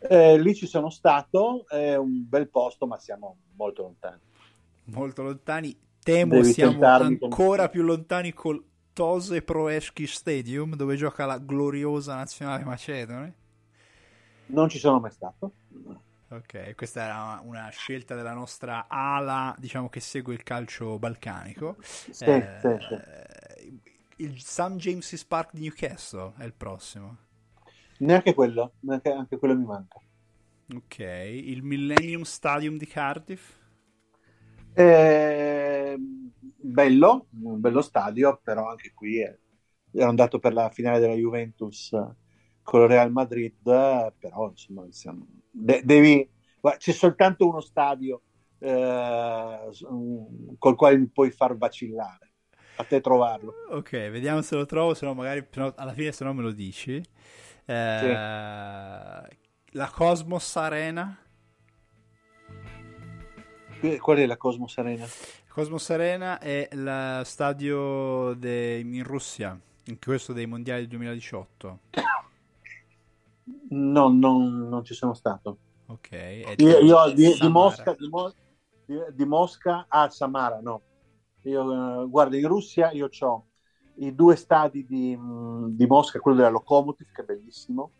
Eh, 0.00 0.38
lì 0.38 0.54
ci 0.54 0.66
sono 0.66 0.90
stato, 0.90 1.66
è 1.68 1.96
un 1.96 2.28
bel 2.28 2.48
posto, 2.48 2.86
ma 2.86 2.98
siamo 2.98 3.38
molto 3.56 3.82
lontani. 3.82 4.20
Molto 4.84 5.22
lontani. 5.22 5.76
Temo 6.02 6.34
Devi 6.34 6.52
siamo 6.52 6.84
ancora 6.86 7.62
con... 7.64 7.70
più 7.70 7.82
lontani 7.82 8.32
col 8.32 8.64
Tose 8.92 9.42
Proeschi 9.42 10.06
Stadium, 10.06 10.74
dove 10.74 10.96
gioca 10.96 11.26
la 11.26 11.38
gloriosa 11.38 12.14
nazionale 12.14 12.64
macedone. 12.64 13.34
Non 14.46 14.68
ci 14.68 14.78
sono 14.78 15.00
mai 15.00 15.10
stato. 15.10 15.52
Ok, 16.30 16.74
questa 16.74 17.04
era 17.04 17.40
una 17.42 17.68
scelta 17.70 18.14
della 18.14 18.34
nostra 18.34 18.86
ala, 18.88 19.54
diciamo 19.58 19.88
che 19.88 20.00
segue 20.00 20.34
il 20.34 20.42
calcio 20.42 20.98
balcanico. 20.98 21.76
Sì, 21.80 22.24
eh, 22.24 22.58
sì, 22.60 22.76
sì. 22.88 23.80
Il 24.16 24.40
St. 24.40 24.76
James's 24.76 25.24
Park 25.24 25.52
di 25.52 25.60
Newcastle 25.62 26.32
è 26.38 26.44
il 26.44 26.54
prossimo. 26.54 27.16
Neanche 27.98 28.34
quello, 28.34 28.72
neanche, 28.80 29.12
anche 29.12 29.38
quello 29.38 29.54
mi 29.56 29.64
manca. 29.64 30.00
Ok, 30.74 30.98
il 31.00 31.62
Millennium 31.62 32.22
Stadium 32.22 32.78
di 32.78 32.86
Cardiff? 32.86 33.52
Eh, 34.74 35.96
bello, 35.98 37.26
un 37.42 37.60
bello 37.60 37.80
stadio, 37.82 38.40
però 38.42 38.68
anche 38.70 38.92
qui 38.94 39.20
è, 39.20 39.36
ero 39.92 40.08
andato 40.08 40.38
per 40.38 40.52
la 40.52 40.70
finale 40.70 41.00
della 41.00 41.14
Juventus 41.14 41.90
con 42.62 42.82
il 42.82 42.88
Real 42.88 43.10
Madrid, 43.10 43.54
però 44.18 44.48
insomma 44.50 44.86
siamo, 44.90 45.26
de- 45.50 45.82
devi, 45.84 46.30
c'è 46.76 46.92
soltanto 46.92 47.48
uno 47.48 47.60
stadio 47.60 48.22
eh, 48.58 49.68
col 50.58 50.76
quale 50.76 50.98
mi 50.98 51.08
puoi 51.08 51.30
far 51.30 51.56
vacillare. 51.56 52.32
A 52.74 52.84
te 52.84 53.00
trovarlo. 53.00 53.58
Ok, 53.70 53.90
vediamo 54.10 54.40
se 54.40 54.54
lo 54.56 54.64
trovo, 54.64 54.94
se 54.94 55.04
no 55.04 55.12
magari 55.14 55.46
alla 55.76 55.92
fine 55.92 56.10
se 56.12 56.24
no 56.24 56.32
me 56.32 56.42
lo 56.42 56.52
dici. 56.52 57.02
Eh, 57.70 59.26
sì. 59.30 59.76
La 59.76 59.90
Cosmos 59.90 60.56
Arena. 60.56 61.18
Qual 64.00 64.16
è 64.16 64.24
la 64.24 64.38
Cosmos 64.38 64.78
Arena? 64.78 65.04
Cosmos 65.50 65.90
Arena 65.90 66.38
è 66.38 66.66
lo 66.72 67.22
stadio 67.24 68.32
de... 68.34 68.78
in 68.78 69.04
Russia, 69.04 69.60
in 69.84 69.98
questo 69.98 70.32
dei 70.32 70.46
mondiali 70.46 70.80
del 70.80 70.88
2018. 70.88 71.78
No, 73.70 74.08
non, 74.08 74.68
non 74.68 74.82
ci 74.82 74.94
sono 74.94 75.12
stato. 75.12 75.58
Ok. 75.88 76.54
Io, 76.56 76.78
io 76.78 77.12
di, 77.12 77.36
di, 77.38 77.48
Mosca, 77.48 77.94
di, 77.94 78.98
di, 79.12 79.24
Mosca 79.26 79.84
a 79.88 80.08
Samara, 80.08 80.60
no. 80.62 80.80
Io, 81.42 81.62
uh, 81.64 82.08
guarda, 82.08 82.34
in 82.38 82.48
Russia 82.48 82.90
io 82.92 83.10
ho 83.18 83.47
i 83.98 84.14
due 84.14 84.36
stadi 84.36 84.86
di, 84.86 85.18
di, 85.68 85.86
Mosca, 85.86 86.20
quello 86.20 86.36
della 86.36 86.50
Lokomotiv, 86.50 87.10
che 87.12 87.22
è 87.22 87.24
bellissimo, 87.24 87.92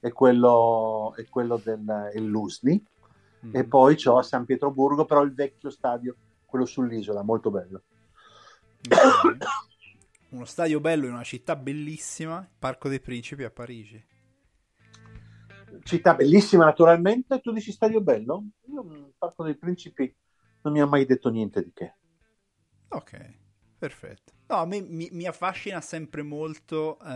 e 0.00 0.12
quello, 0.12 1.14
e 1.16 1.28
quello 1.28 1.60
del 1.62 2.12
Lusni, 2.14 2.82
mm. 3.46 3.54
e 3.54 3.64
poi 3.64 3.96
ho 4.04 4.18
a 4.18 4.22
San 4.22 4.44
Pietroburgo, 4.44 5.04
però 5.04 5.22
il 5.22 5.34
vecchio 5.34 5.70
stadio, 5.70 6.16
quello 6.44 6.64
sull'isola, 6.64 7.22
molto 7.22 7.50
bello. 7.50 7.82
Okay. 8.86 9.36
Uno 10.30 10.44
stadio 10.46 10.80
bello 10.80 11.06
in 11.06 11.12
una 11.12 11.24
città 11.24 11.56
bellissima, 11.56 12.48
Parco 12.58 12.88
dei 12.88 13.00
Principi 13.00 13.44
a 13.44 13.50
Parigi 13.50 14.02
città 15.84 16.14
bellissima 16.14 16.64
naturalmente, 16.64 17.40
tu 17.40 17.52
dici 17.52 17.72
stadio 17.72 18.00
bello? 18.00 18.44
Io 18.66 18.82
il 18.82 19.12
Parco 19.16 19.44
dei 19.44 19.56
Principi 19.56 20.14
non 20.62 20.72
mi 20.72 20.80
ha 20.80 20.86
mai 20.86 21.06
detto 21.06 21.30
niente 21.30 21.62
di 21.62 21.72
che. 21.72 21.94
Ok, 22.88 23.38
perfetto. 23.82 24.32
No, 24.46 24.58
a 24.58 24.64
me 24.64 24.80
mi, 24.80 25.08
mi 25.10 25.26
affascina 25.26 25.80
sempre 25.80 26.22
molto, 26.22 26.98
eh, 27.00 27.06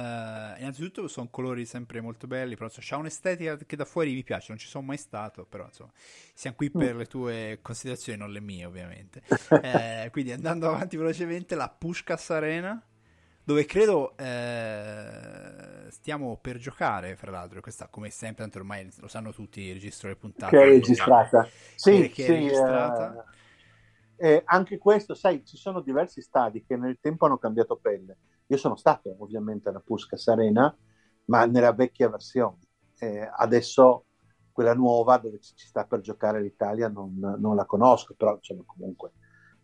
innanzitutto 0.58 1.06
sono 1.06 1.28
colori 1.30 1.64
sempre 1.64 2.00
molto 2.00 2.26
belli, 2.26 2.56
però 2.56 2.68
c'ha 2.72 2.96
un'estetica 2.96 3.56
che 3.56 3.76
da 3.76 3.84
fuori 3.84 4.12
mi 4.12 4.24
piace, 4.24 4.46
non 4.48 4.58
ci 4.58 4.66
sono 4.66 4.84
mai 4.84 4.96
stato, 4.96 5.46
però 5.48 5.66
insomma, 5.66 5.92
siamo 6.34 6.56
qui 6.56 6.70
per 6.70 6.94
mm. 6.94 6.98
le 6.98 7.06
tue 7.06 7.58
considerazioni, 7.62 8.18
non 8.18 8.32
le 8.32 8.40
mie 8.40 8.64
ovviamente. 8.64 9.22
eh, 9.62 10.08
quindi 10.10 10.32
andando 10.32 10.66
avanti 10.66 10.96
velocemente, 10.96 11.54
la 11.54 11.68
Pushkas 11.68 12.30
Arena 12.30 12.84
dove 13.44 13.64
credo 13.64 14.16
eh, 14.16 15.88
stiamo 15.90 16.36
per 16.36 16.58
giocare, 16.58 17.14
fra 17.14 17.30
l'altro, 17.30 17.60
questa 17.60 17.86
come 17.86 18.10
sempre, 18.10 18.42
tanto 18.42 18.58
ormai 18.58 18.90
lo 18.98 19.06
sanno 19.06 19.32
tutti, 19.32 19.72
registro 19.72 20.08
delle 20.08 20.18
puntate. 20.18 20.56
Che 20.56 20.62
è 20.64 20.66
registrata. 20.66 21.48
Sì, 21.76 22.08
che 22.08 22.24
sì, 22.24 22.32
è 22.32 22.34
registrata. 22.34 23.24
Eh, 23.24 23.34
eh, 24.16 24.42
anche 24.44 24.78
questo, 24.78 25.14
sai, 25.14 25.44
ci 25.44 25.56
sono 25.56 25.80
diversi 25.80 26.20
stadi 26.20 26.64
che 26.64 26.76
nel 26.76 26.98
tempo 27.00 27.26
hanno 27.26 27.38
cambiato 27.38 27.76
pelle. 27.76 28.16
Io 28.46 28.56
sono 28.56 28.76
stato 28.76 29.14
ovviamente 29.18 29.68
alla 29.68 29.80
Puskas 29.80 30.28
Arena, 30.28 30.74
ma 31.26 31.44
nella 31.46 31.72
vecchia 31.72 32.08
versione. 32.08 32.58
Eh, 32.98 33.28
adesso 33.36 34.04
quella 34.52 34.74
nuova 34.74 35.18
dove 35.18 35.38
ci 35.40 35.66
sta 35.66 35.84
per 35.84 36.00
giocare 36.00 36.40
l'Italia 36.40 36.88
non, 36.88 37.18
non 37.38 37.56
la 37.56 37.66
conosco, 37.66 38.14
però 38.16 38.34
insomma 38.36 38.62
comunque 38.64 39.12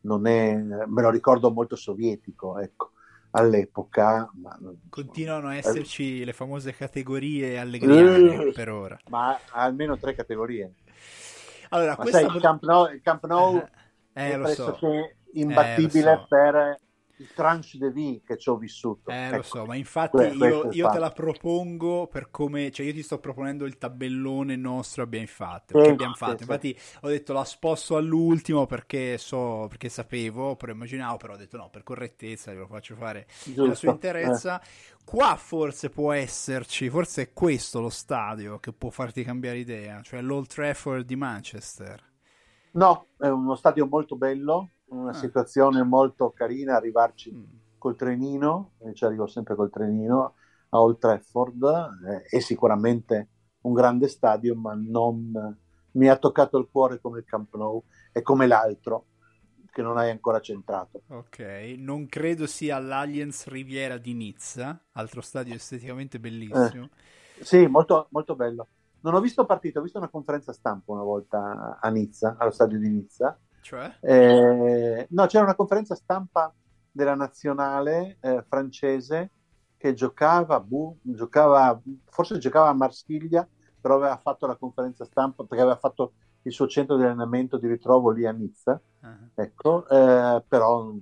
non 0.03 0.27
è, 0.27 0.55
me 0.55 1.03
lo 1.03 1.11
ricordo 1.11 1.51
molto 1.51 1.77
sovietico, 1.77 2.59
ecco 2.59 2.93
all'epoca. 3.31 4.31
Ma, 4.35 4.59
Continuano 4.89 5.49
a 5.49 5.55
esserci 5.55 6.23
eh, 6.23 6.25
le 6.25 6.33
famose 6.33 6.75
categorie 6.75 7.59
allegriane 7.59 8.49
uh, 8.49 8.53
per 8.53 8.69
ora. 8.69 8.99
Ma 9.09 9.39
almeno 9.51 9.97
tre 9.97 10.15
categorie. 10.15 10.75
Allora, 11.71 11.97
sai, 12.05 12.27
il 12.27 12.41
Camp 12.41 12.63
Nou, 12.65 12.93
il 12.93 13.01
Camp 13.01 13.25
Nou 13.25 13.63
eh, 14.13 14.33
è 14.33 14.39
pressoché 14.39 15.17
so. 15.25 15.39
imbattibile 15.39 16.13
eh, 16.13 16.17
so. 16.17 16.27
per 16.29 16.81
il 17.23 17.33
tranche 17.35 17.79
de 17.79 17.91
vie 17.91 18.21
che 18.25 18.37
ci 18.37 18.49
ho 18.49 18.57
vissuto. 18.57 19.11
Eh, 19.11 19.27
ecco. 19.27 19.37
lo 19.37 19.43
so, 19.43 19.65
ma 19.65 19.77
infatti 19.77 20.17
que- 20.17 20.49
io, 20.49 20.69
io 20.73 20.89
te 20.91 20.99
la 20.99 21.11
propongo 21.11 22.09
per 22.09 22.31
come, 22.31 22.71
cioè 22.71 22.87
io 22.87 22.93
ti 22.93 23.03
sto 23.03 23.19
proponendo 23.19 23.65
il 23.65 23.79
tabellone 23.79 24.57
nostro 24.57 25.05
abbiamo 25.05 25.27
fatto, 25.27 25.81
che 25.81 25.89
abbiamo 25.89 26.15
fatto. 26.15 26.39
Sì, 26.39 26.43
infatti 26.43 26.77
sì. 26.77 26.97
ho 27.03 27.09
detto 27.09 27.33
la 27.33 27.45
sposto 27.45 27.97
all'ultimo 27.97 28.67
perché 28.67 29.17
so, 29.19 29.67
perché 29.69 29.89
sapevo, 29.89 30.57
però 30.57 30.73
immaginavo, 30.73 31.17
però 31.17 31.35
ho 31.35 31.39
detto 31.39 31.57
no, 31.57 31.71
per 31.71 31.83
correttezza 31.83 32.53
lo 32.53 32.67
faccio 32.67 32.97
fare 32.97 33.27
Giusto. 33.45 33.67
la 33.67 33.75
sua 33.75 33.91
interezza. 33.93 34.61
Eh. 34.61 34.91
Qua 35.05 35.37
forse 35.37 35.91
può 35.91 36.13
esserci, 36.13 36.89
forse 36.89 37.23
è 37.23 37.33
questo 37.33 37.81
lo 37.81 37.91
stadio 37.91 38.59
che 38.59 38.73
può 38.73 38.91
farti 38.91 39.25
cambiare 39.25 39.59
idea, 39.59 40.01
cioè 40.03 40.21
l'Old 40.21 40.47
Trafford 40.47 41.05
di 41.05 41.17
Manchester. 41.17 42.11
No, 42.73 43.09
è 43.19 43.29
uno 43.29 43.55
stadio 43.55 43.87
molto 43.87 44.17
bello, 44.17 44.71
una 44.87 45.11
ah. 45.11 45.15
situazione 45.15 45.83
molto 45.83 46.31
carina 46.31 46.77
arrivarci 46.77 47.33
mm. 47.33 47.43
col 47.79 47.97
trenino, 47.97 48.73
e 48.79 48.95
ci 48.95 49.05
arrivo 49.05 49.27
sempre 49.27 49.55
col 49.55 49.71
trenino 49.71 50.35
a 50.71 50.81
Old 50.81 50.99
Trafford, 50.99 51.63
eh, 52.07 52.23
è 52.37 52.41
sicuramente 52.41 53.29
un 53.63 53.75
grande 53.75 54.09
stadio, 54.09 54.55
ma 54.57 54.75
non 54.75 55.57
mi 55.93 56.09
ha 56.09 56.17
toccato 56.17 56.59
il 56.59 56.69
cuore 56.71 57.01
come 57.01 57.19
il 57.19 57.25
Camp 57.25 57.55
Nou 57.57 57.83
e 58.13 58.23
come 58.23 58.47
l'altro 58.47 59.07
che 59.71 59.83
non 59.83 59.97
hai 59.97 60.11
ancora 60.11 60.41
centrato. 60.41 61.03
Ok, 61.09 61.75
non 61.79 62.07
credo 62.07 62.47
sia 62.47 62.79
l'Allianz 62.79 63.47
Riviera 63.47 63.97
di 63.97 64.13
Nizza, 64.13 64.79
altro 64.93 65.23
stadio 65.23 65.55
esteticamente 65.55 66.21
bellissimo. 66.21 66.89
Eh, 67.39 67.45
sì, 67.45 67.67
molto, 67.67 68.07
molto 68.11 68.37
bello. 68.37 68.69
Non 69.03 69.15
ho 69.15 69.21
visto 69.21 69.45
partita, 69.45 69.79
ho 69.79 69.83
visto 69.83 69.99
una 69.99 70.09
conferenza 70.09 70.53
stampa 70.53 70.93
una 70.93 71.03
volta 71.03 71.79
a 71.81 71.89
Nizza, 71.91 72.37
allo 72.39 72.51
stadio 72.51 72.79
di 72.79 72.89
Nizza, 72.89 73.39
cioè? 73.63 73.97
Eh, 74.01 75.07
no, 75.11 75.27
c'era 75.27 75.45
una 75.45 75.55
conferenza 75.55 75.95
stampa 75.95 76.53
della 76.91 77.15
nazionale 77.15 78.19
eh, 78.21 78.45
francese 78.47 79.31
che 79.77 79.95
giocava, 79.95 80.61
buh, 80.61 80.99
giocava, 81.03 81.81
forse 82.09 82.39
giocava 82.39 82.69
a 82.69 82.75
Marsiglia, 82.75 83.49
però 83.81 83.97
aveva 83.97 84.17
fatto 84.17 84.47
la 84.47 84.57
conferenza 84.57 85.05
stampa 85.05 85.45
perché 85.45 85.63
aveva 85.63 85.79
fatto 85.79 86.13
il 86.43 86.53
suo 86.53 86.67
centro 86.67 86.97
di 86.97 87.05
allenamento 87.05 87.57
di 87.57 87.67
ritrovo 87.67 88.11
lì 88.11 88.27
a 88.27 88.33
Nizza. 88.33 88.81
Uh-huh. 89.01 89.31
Ecco, 89.35 89.89
eh, 89.89 90.45
però 90.47 90.93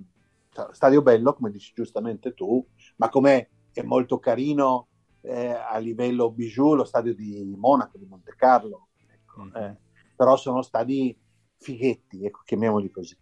cioè, 0.51 0.67
stadio 0.71 1.01
bello, 1.01 1.33
come 1.33 1.51
dici 1.51 1.73
giustamente 1.75 2.33
tu, 2.33 2.65
ma 2.97 3.09
come 3.09 3.49
è 3.71 3.81
molto 3.83 4.19
carino 4.19 4.87
eh, 5.21 5.51
a 5.51 5.77
livello 5.77 6.31
bijou 6.31 6.73
lo 6.73 6.83
stadio 6.83 7.13
di 7.13 7.43
Monaco, 7.57 7.97
di 7.97 8.05
Monte 8.05 8.33
Carlo. 8.35 8.89
Ecco, 9.07 9.41
uh-huh. 9.41 9.77
però 10.15 10.35
sono 10.35 10.61
stadi 10.61 11.17
fighetti, 11.57 12.25
ecco, 12.25 12.41
chiamiamoli 12.43 12.89
così. 12.89 13.17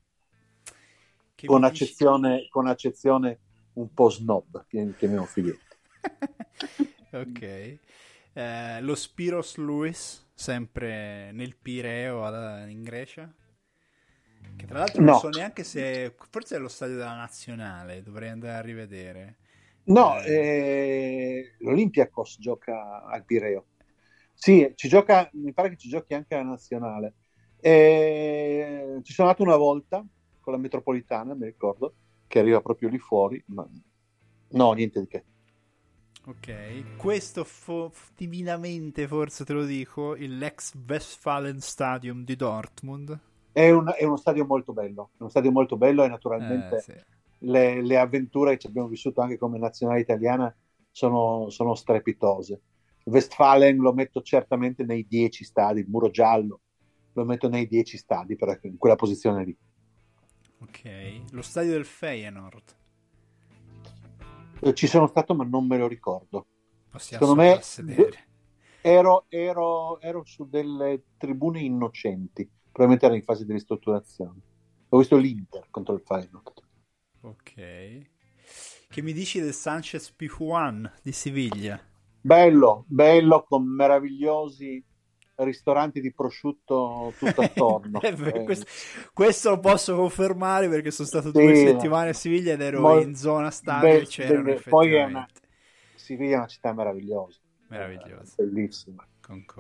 Con 1.46 1.64
accezione, 1.64 2.48
con 2.50 2.68
accezione, 2.68 3.40
un 3.74 3.94
po' 3.94 4.10
snob, 4.10 4.66
chiamiamo 4.68 5.26
fighetti. 5.26 5.76
ok. 7.12 7.78
Eh, 8.34 8.82
lo 8.82 8.96
Spiros 8.96 9.56
Lewis, 9.56 10.30
sempre 10.34 11.32
nel 11.32 11.56
Pireo 11.56 12.28
in 12.68 12.84
Grecia. 12.84 13.34
Che 14.56 14.66
tra 14.66 14.80
l'altro 14.80 15.02
no. 15.02 15.12
non 15.12 15.20
so 15.20 15.30
neanche 15.30 15.64
se. 15.64 16.14
Forse 16.30 16.58
è 16.58 16.60
lo 16.60 16.68
stadio 16.68 16.98
della 16.98 17.16
nazionale, 17.16 18.04
dovrei 18.04 18.30
andare 18.30 18.58
a 18.58 18.62
rivedere. 18.62 19.38
No, 19.90 20.20
eh... 20.22 20.26
Eh, 20.26 21.56
l'Olympiakos 21.60 22.38
gioca 22.40 23.04
al 23.06 23.26
Pireo. 23.26 23.66
Sì, 24.34 24.72
ci 24.76 24.88
gioca, 24.88 25.30
mi 25.34 25.52
pare 25.54 25.70
che 25.70 25.78
ci 25.78 25.90
giochi 25.90 26.14
anche 26.14 26.36
alla 26.36 26.50
nazionale. 26.50 27.16
E 27.60 29.00
ci 29.04 29.14
sono 29.14 29.28
andato 29.28 29.44
una 29.44 29.58
volta 29.58 30.06
con 30.40 30.54
la 30.54 30.60
metropolitana, 30.60 31.34
mi 31.34 31.46
ricordo, 31.46 31.96
che 32.28 32.40
arriva 32.40 32.62
proprio 32.62 32.90
lì 32.90 33.00
fuori, 33.00 33.42
ma 33.48 33.68
no, 34.52 34.72
niente 34.74 35.00
di 35.00 35.08
che. 35.08 35.24
Ok, 36.28 36.98
questo 36.98 37.44
fo- 37.44 37.92
divinamente 38.16 39.08
forse 39.08 39.44
te 39.46 39.54
lo 39.54 39.66
dico, 39.66 40.14
l'ex 40.14 40.74
Westfalen 40.88 41.60
Stadium 41.60 42.24
di 42.24 42.36
Dortmund. 42.36 43.20
È, 43.52 43.70
un, 43.70 43.92
è 43.98 44.04
uno 44.06 44.18
stadio 44.18 44.46
molto 44.46 44.74
bello, 44.74 45.12
uno 45.18 45.30
stadio 45.30 45.52
molto 45.52 45.76
bello 45.76 46.04
e 46.04 46.08
naturalmente 46.08 46.76
eh, 46.76 46.80
sì. 46.80 46.94
Le, 47.40 47.82
le, 47.82 47.98
avventure 47.98 48.58
che 48.58 48.68
abbiamo 48.68 48.88
vissuto 48.88 49.22
anche 49.22 49.38
come 49.38 49.58
nazionale 49.58 50.00
italiana 50.00 50.54
sono, 50.92 51.50
sono 51.50 51.76
strepitose. 51.76 52.62
Westfalen 53.06 53.78
lo 53.78 53.94
metto 53.94 54.22
certamente 54.22 54.84
nei 54.84 55.06
dieci 55.08 55.44
stadi, 55.44 55.80
il 55.80 55.90
muro 55.90 56.10
giallo, 56.10 56.62
lo 57.14 57.26
metto 57.26 57.50
nei 57.50 57.68
10 57.68 57.98
stadi, 57.98 58.36
però 58.36 58.56
in 58.62 58.78
quella 58.78 58.96
posizione 58.96 59.44
lì. 59.44 59.58
Ok, 60.60 61.32
lo 61.32 61.42
stadio 61.42 61.72
del 61.72 61.86
Feyenoord. 61.86 62.76
Eh, 64.62 64.74
ci 64.74 64.88
sono 64.88 65.08
stato, 65.08 65.34
ma 65.34 65.46
non 65.46 65.66
me 65.66 65.78
lo 65.78 65.88
ricordo. 65.88 66.46
Possiamo 66.90 67.26
Secondo 67.26 67.42
me 67.42 67.62
ero, 68.82 69.26
ero, 69.30 70.00
ero, 70.02 70.24
su 70.26 70.48
delle 70.50 71.04
tribune 71.18 71.62
innocenti, 71.62 72.50
probabilmente 72.72 73.06
era 73.06 73.16
in 73.16 73.24
fase 73.24 73.46
di 73.46 73.54
ristrutturazione. 73.54 74.40
Ho 74.90 74.98
visto 74.98 75.18
l'Inter 75.18 75.68
contro 75.70 75.96
il 75.96 76.02
Feyenoord. 76.02 76.68
Ok. 77.22 77.54
Che 78.90 79.02
mi 79.02 79.14
dici 79.14 79.40
del 79.40 79.54
Sanchez 79.54 80.12
Pijuan 80.12 80.92
di 81.04 81.12
Siviglia? 81.12 81.80
Bello, 82.22 82.86
bello, 82.88 83.44
con 83.44 83.64
meravigliosi 83.66 84.84
ristoranti 85.44 86.02
di 86.02 86.12
prosciutto 86.14 87.14
tutto 87.18 87.42
attorno. 87.42 88.02
eh, 88.02 88.44
questo, 88.44 88.66
questo, 89.14 89.50
lo 89.52 89.60
posso 89.60 89.96
confermare 89.96 90.68
perché 90.68 90.92
sono 90.92 91.08
stato 91.08 91.32
due 91.32 91.56
sì, 91.56 91.68
settimane 91.68 92.10
a 92.10 92.14
Siviglia 92.14 92.54
ed 92.54 92.62
ero 92.62 92.82
mo- 92.82 93.00
in 93.00 93.16
zona 93.16 93.52
stadio 93.52 94.44
be- 94.44 94.62
Poi 94.68 94.94
è 94.94 95.04
una, 95.06 95.28
Siviglia 95.96 96.36
è 96.36 96.38
una 96.38 96.48
città 96.48 96.74
meravigliosa. 96.74 97.40
Meravigliosa. 97.68 98.34
Bellissima. 98.38 99.08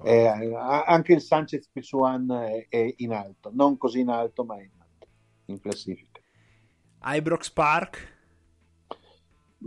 Eh, 0.03 0.25
anche 0.25 1.13
il 1.13 1.21
Sanchez 1.21 1.69
Pisuan 1.71 2.31
è, 2.31 2.65
è, 2.67 2.93
in 2.97 3.13
alto, 3.13 3.51
non 3.53 3.77
così 3.77 3.99
in 3.99 4.09
alto, 4.09 4.43
ma 4.43 4.57
è 4.57 4.63
in 4.63 4.71
alto, 4.79 5.07
in 5.45 5.59
classifica. 5.59 6.08
Ibrox 7.03 7.49
Park? 7.51 8.17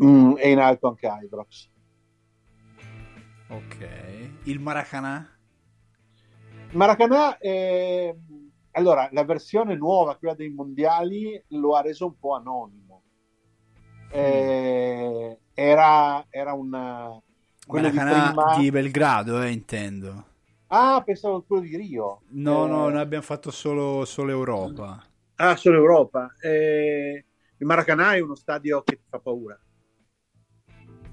Mm, 0.03 0.35
è 0.35 0.47
in 0.47 0.59
alto 0.59 0.89
anche 0.89 1.07
Ibrox. 1.23 1.69
Ok. 3.49 3.89
Il 4.45 4.61
Maracanã? 4.61 5.29
Maracanã 6.73 7.37
è... 7.39 8.15
Allora, 8.73 9.09
la 9.13 9.25
versione 9.25 9.77
nuova, 9.77 10.17
quella 10.17 10.35
dei 10.35 10.49
mondiali, 10.49 11.43
lo 11.49 11.77
ha 11.77 11.83
reso 11.83 12.07
un 12.07 12.19
po' 12.19 12.35
anonimo. 12.35 13.03
Eh, 14.11 15.39
era, 15.53 16.25
era 16.31 16.53
una... 16.55 17.21
Maracanã 17.67 18.29
di, 18.29 18.35
prima... 18.35 18.57
di 18.59 18.71
Belgrado, 18.71 19.43
eh, 19.43 19.51
intendo. 19.51 20.27
Ah, 20.69 21.03
pensavo 21.05 21.43
quello 21.43 21.63
di 21.63 21.77
Rio. 21.77 22.23
No, 22.31 22.65
eh... 22.65 22.69
no, 22.69 22.89
noi 22.89 23.01
abbiamo 23.01 23.25
fatto 23.25 23.51
solo, 23.51 24.07
solo 24.07 24.31
Europa. 24.31 25.03
Ah, 25.43 25.57
solo 25.57 25.77
Europa. 25.77 26.37
Eh... 26.41 27.25
Il 27.57 27.67
Maracanã 27.67 28.15
è 28.15 28.21
uno 28.21 28.35
stadio 28.35 28.83
che 28.83 28.97
ti 28.97 29.05
fa 29.09 29.19
paura 29.19 29.59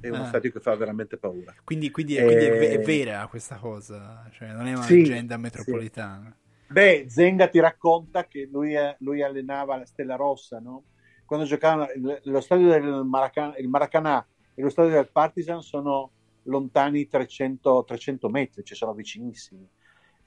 è 0.01 0.09
uno 0.09 0.23
ah. 0.23 0.27
stadio 0.27 0.51
che 0.51 0.59
fa 0.59 0.75
veramente 0.75 1.17
paura. 1.17 1.53
Quindi, 1.63 1.91
quindi, 1.91 2.15
e... 2.15 2.23
quindi 2.23 2.45
è, 2.45 2.69
è, 2.69 2.79
vera 2.79 3.27
questa 3.27 3.57
cosa, 3.57 4.27
cioè 4.31 4.51
non 4.53 4.67
è 4.67 4.73
una 4.73 4.83
sì, 4.83 4.97
leggenda 4.97 5.37
metropolitana. 5.37 6.35
Sì. 6.35 6.73
Beh, 6.73 7.05
Zenga 7.09 7.47
ti 7.47 7.59
racconta 7.59 8.25
che 8.27 8.47
lui, 8.49 8.75
lui, 8.99 9.21
allenava 9.21 9.75
la 9.75 9.85
Stella 9.85 10.15
Rossa, 10.15 10.59
no? 10.59 10.83
Quando 11.25 11.45
giocavano 11.45 11.87
lo 12.23 12.41
stadio 12.41 12.69
del 12.69 13.03
Maracanã, 13.05 13.55
il 13.57 13.67
Maracanã 13.67 14.25
e 14.53 14.61
lo 14.61 14.69
stadio 14.69 14.91
del 14.91 15.09
Partizan 15.11 15.61
sono 15.61 16.11
lontani 16.43 17.07
300, 17.07 17.83
300 17.85 18.29
metri, 18.29 18.63
ci 18.63 18.75
sono 18.75 18.93
vicinissimi. 18.93 19.67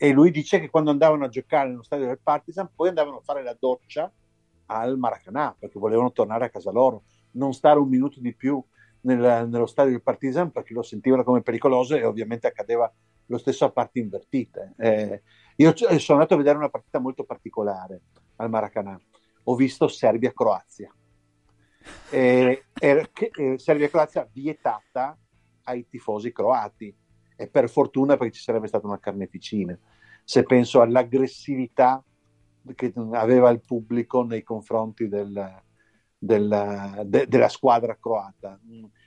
E 0.03 0.11
lui 0.11 0.33
dice 0.33 0.59
che 0.59 0.69
quando 0.69 0.91
andavano 0.91 1.27
a 1.27 1.29
giocare 1.29 1.69
nello 1.69 1.85
stadio 1.85 2.07
del 2.07 2.19
Partizan, 2.21 2.69
poi 2.75 2.89
andavano 2.89 3.19
a 3.19 3.23
fare 3.23 3.45
la 3.45 3.57
doccia 3.57 4.11
al 4.67 4.99
Maracanã 4.99 5.55
perché 5.57 5.79
volevano 5.79 6.11
tornare 6.11 6.47
a 6.47 6.51
casa 6.51 6.73
loro, 6.73 7.05
non 7.35 7.55
stare 7.55 7.79
un 7.79 7.89
minuto 7.89 8.19
di 8.19 8.35
più 8.35 8.61
nel, 9.03 9.47
nello 9.49 9.67
stadio 9.67 9.93
del 9.93 10.03
Partizan 10.03 10.51
perché 10.51 10.75
lo 10.75 10.83
sentivano 10.83 11.23
come 11.23 11.43
pericoloso 11.43 11.95
e 11.95 12.03
ovviamente 12.05 12.49
accadeva 12.49 12.93
lo 13.27 13.39
stesso 13.39 13.65
a 13.65 13.71
parti 13.71 14.01
invertite. 14.01 14.75
Eh, 14.77 15.23
io 15.55 15.73
sono 15.77 16.19
andato 16.19 16.35
a 16.35 16.39
vedere 16.39 16.57
una 16.57 16.69
partita 16.69 16.99
molto 16.99 17.23
particolare 17.23 18.01
al 18.39 18.51
Maracanã. 18.51 19.01
Ho 19.45 19.55
visto 19.55 19.87
Serbia-Croazia. 19.87 20.93
Eh, 22.11 22.65
eh, 22.75 23.09
Serbia-Croazia 23.57 24.29
vietata 24.33 25.17
ai 25.63 25.87
tifosi 25.87 26.33
croati 26.33 26.93
e 27.43 27.49
per 27.49 27.69
fortuna 27.69 28.17
perché 28.17 28.35
ci 28.35 28.43
sarebbe 28.43 28.69
stata 28.69 28.87
una 28.87 29.01
carneficina. 29.01 29.77
Se 30.23 30.45
penso 30.45 30.81
all'aggressività 30.81 32.01
che 32.77 32.93
aveva 33.15 33.51
il 33.51 33.61
pubblico 33.61 34.23
nei 34.23 34.45
confronti 34.45 35.09
del, 35.09 35.61
della, 36.17 37.03
de, 37.05 37.27
della 37.27 37.49
squadra 37.49 37.99
croata. 38.01 38.61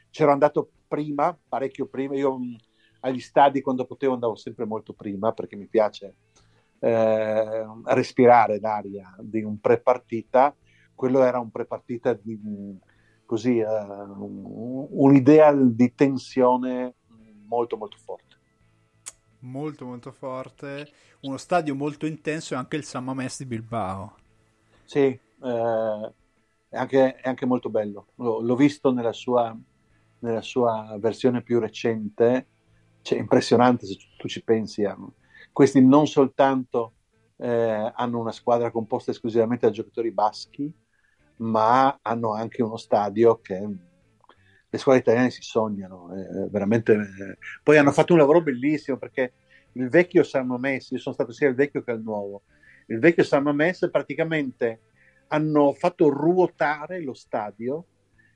C'ero 0.10 0.34
andato 0.34 0.72
prima, 0.86 1.38
parecchio 1.48 1.86
prima, 1.88 2.16
io 2.16 2.38
agli 3.00 3.22
stadi 3.22 3.62
quando 3.62 3.86
potevo 3.86 4.16
andavo 4.16 4.36
sempre 4.36 4.66
molto 4.66 4.92
prima 4.92 5.32
perché 5.32 5.56
mi 5.56 5.68
piace 5.68 6.16
eh, 6.80 7.66
respirare 7.86 8.60
l'aria 8.60 9.16
di 9.18 9.44
un 9.44 9.62
pre-partita, 9.62 10.54
quello 10.94 11.24
era 11.24 11.40
un 11.40 11.52
pre-partita 11.52 12.12
di, 12.22 12.78
così, 13.26 13.60
eh, 13.60 13.66
un'idea 13.70 15.54
di 15.54 15.94
tensione 15.96 16.96
molto 17.46 17.78
molto 17.78 17.98
forte. 17.98 18.25
Molto 19.46 19.86
molto 19.86 20.12
forte, 20.12 20.90
uno 21.22 21.38
stadio 21.38 21.76
molto 21.76 22.08
intenso 22.08 22.56
e 22.56 22.58
anche 22.58 22.78
il 22.78 22.84
San 22.84 23.04
Mamés 23.04 23.38
di 23.38 23.46
Bilbao. 23.46 24.16
Sì, 24.86 25.02
eh, 25.02 26.14
è 26.70 26.76
anche, 26.76 27.16
è 27.16 27.30
anche 27.30 27.46
molto 27.46 27.70
bello. 27.70 28.08
L'ho, 28.16 28.42
l'ho 28.42 28.56
visto 28.56 28.92
nella 28.92 29.14
sua, 29.14 29.56
nella 30.20 30.42
sua, 30.42 30.98
versione 31.00 31.44
più 31.44 31.60
recente, 31.60 32.48
cioè, 33.04 33.20
impressionante 33.20 33.86
se 33.86 33.98
tu 34.18 34.28
ci 34.28 34.44
pensi. 34.44 34.84
A, 34.84 34.98
questi 35.52 35.80
non 35.80 36.08
soltanto 36.08 36.94
eh, 37.38 37.92
hanno 37.94 38.20
una 38.20 38.32
squadra 38.32 38.72
composta 38.72 39.12
esclusivamente 39.12 39.68
da 39.68 39.72
giocatori 39.72 40.10
baschi, 40.10 40.74
ma 41.38 42.00
hanno 42.02 42.34
anche 42.34 42.64
uno 42.64 42.78
stadio 42.78 43.42
che 43.42 43.64
le 44.76 44.78
squadre 44.78 45.02
italiane 45.02 45.30
si 45.30 45.42
sognano. 45.42 46.14
Eh, 46.14 46.50
veramente, 46.50 46.94
eh. 46.94 47.38
Poi 47.64 47.78
hanno 47.78 47.92
fatto 47.92 48.14
un 48.14 48.20
lavoro 48.20 48.42
bellissimo 48.42 48.98
perché 48.98 49.34
il 49.74 49.90
vecchio 49.90 50.24
San 50.24 50.48
Mamés, 50.48 50.92
io 50.92 51.00
sono 51.00 51.16
stato 51.16 51.32
sia 51.32 51.48
il 51.48 51.56
vecchio 51.56 51.84
che 51.84 51.92
il 51.92 52.02
nuovo, 52.02 52.44
il 52.88 53.00
vecchio 53.00 53.24
San 53.24 53.44
Mamés 53.44 53.88
praticamente 53.92 54.82
hanno 55.28 55.74
fatto 55.74 56.10
ruotare 56.10 57.02
lo 57.02 57.14
stadio 57.14 57.86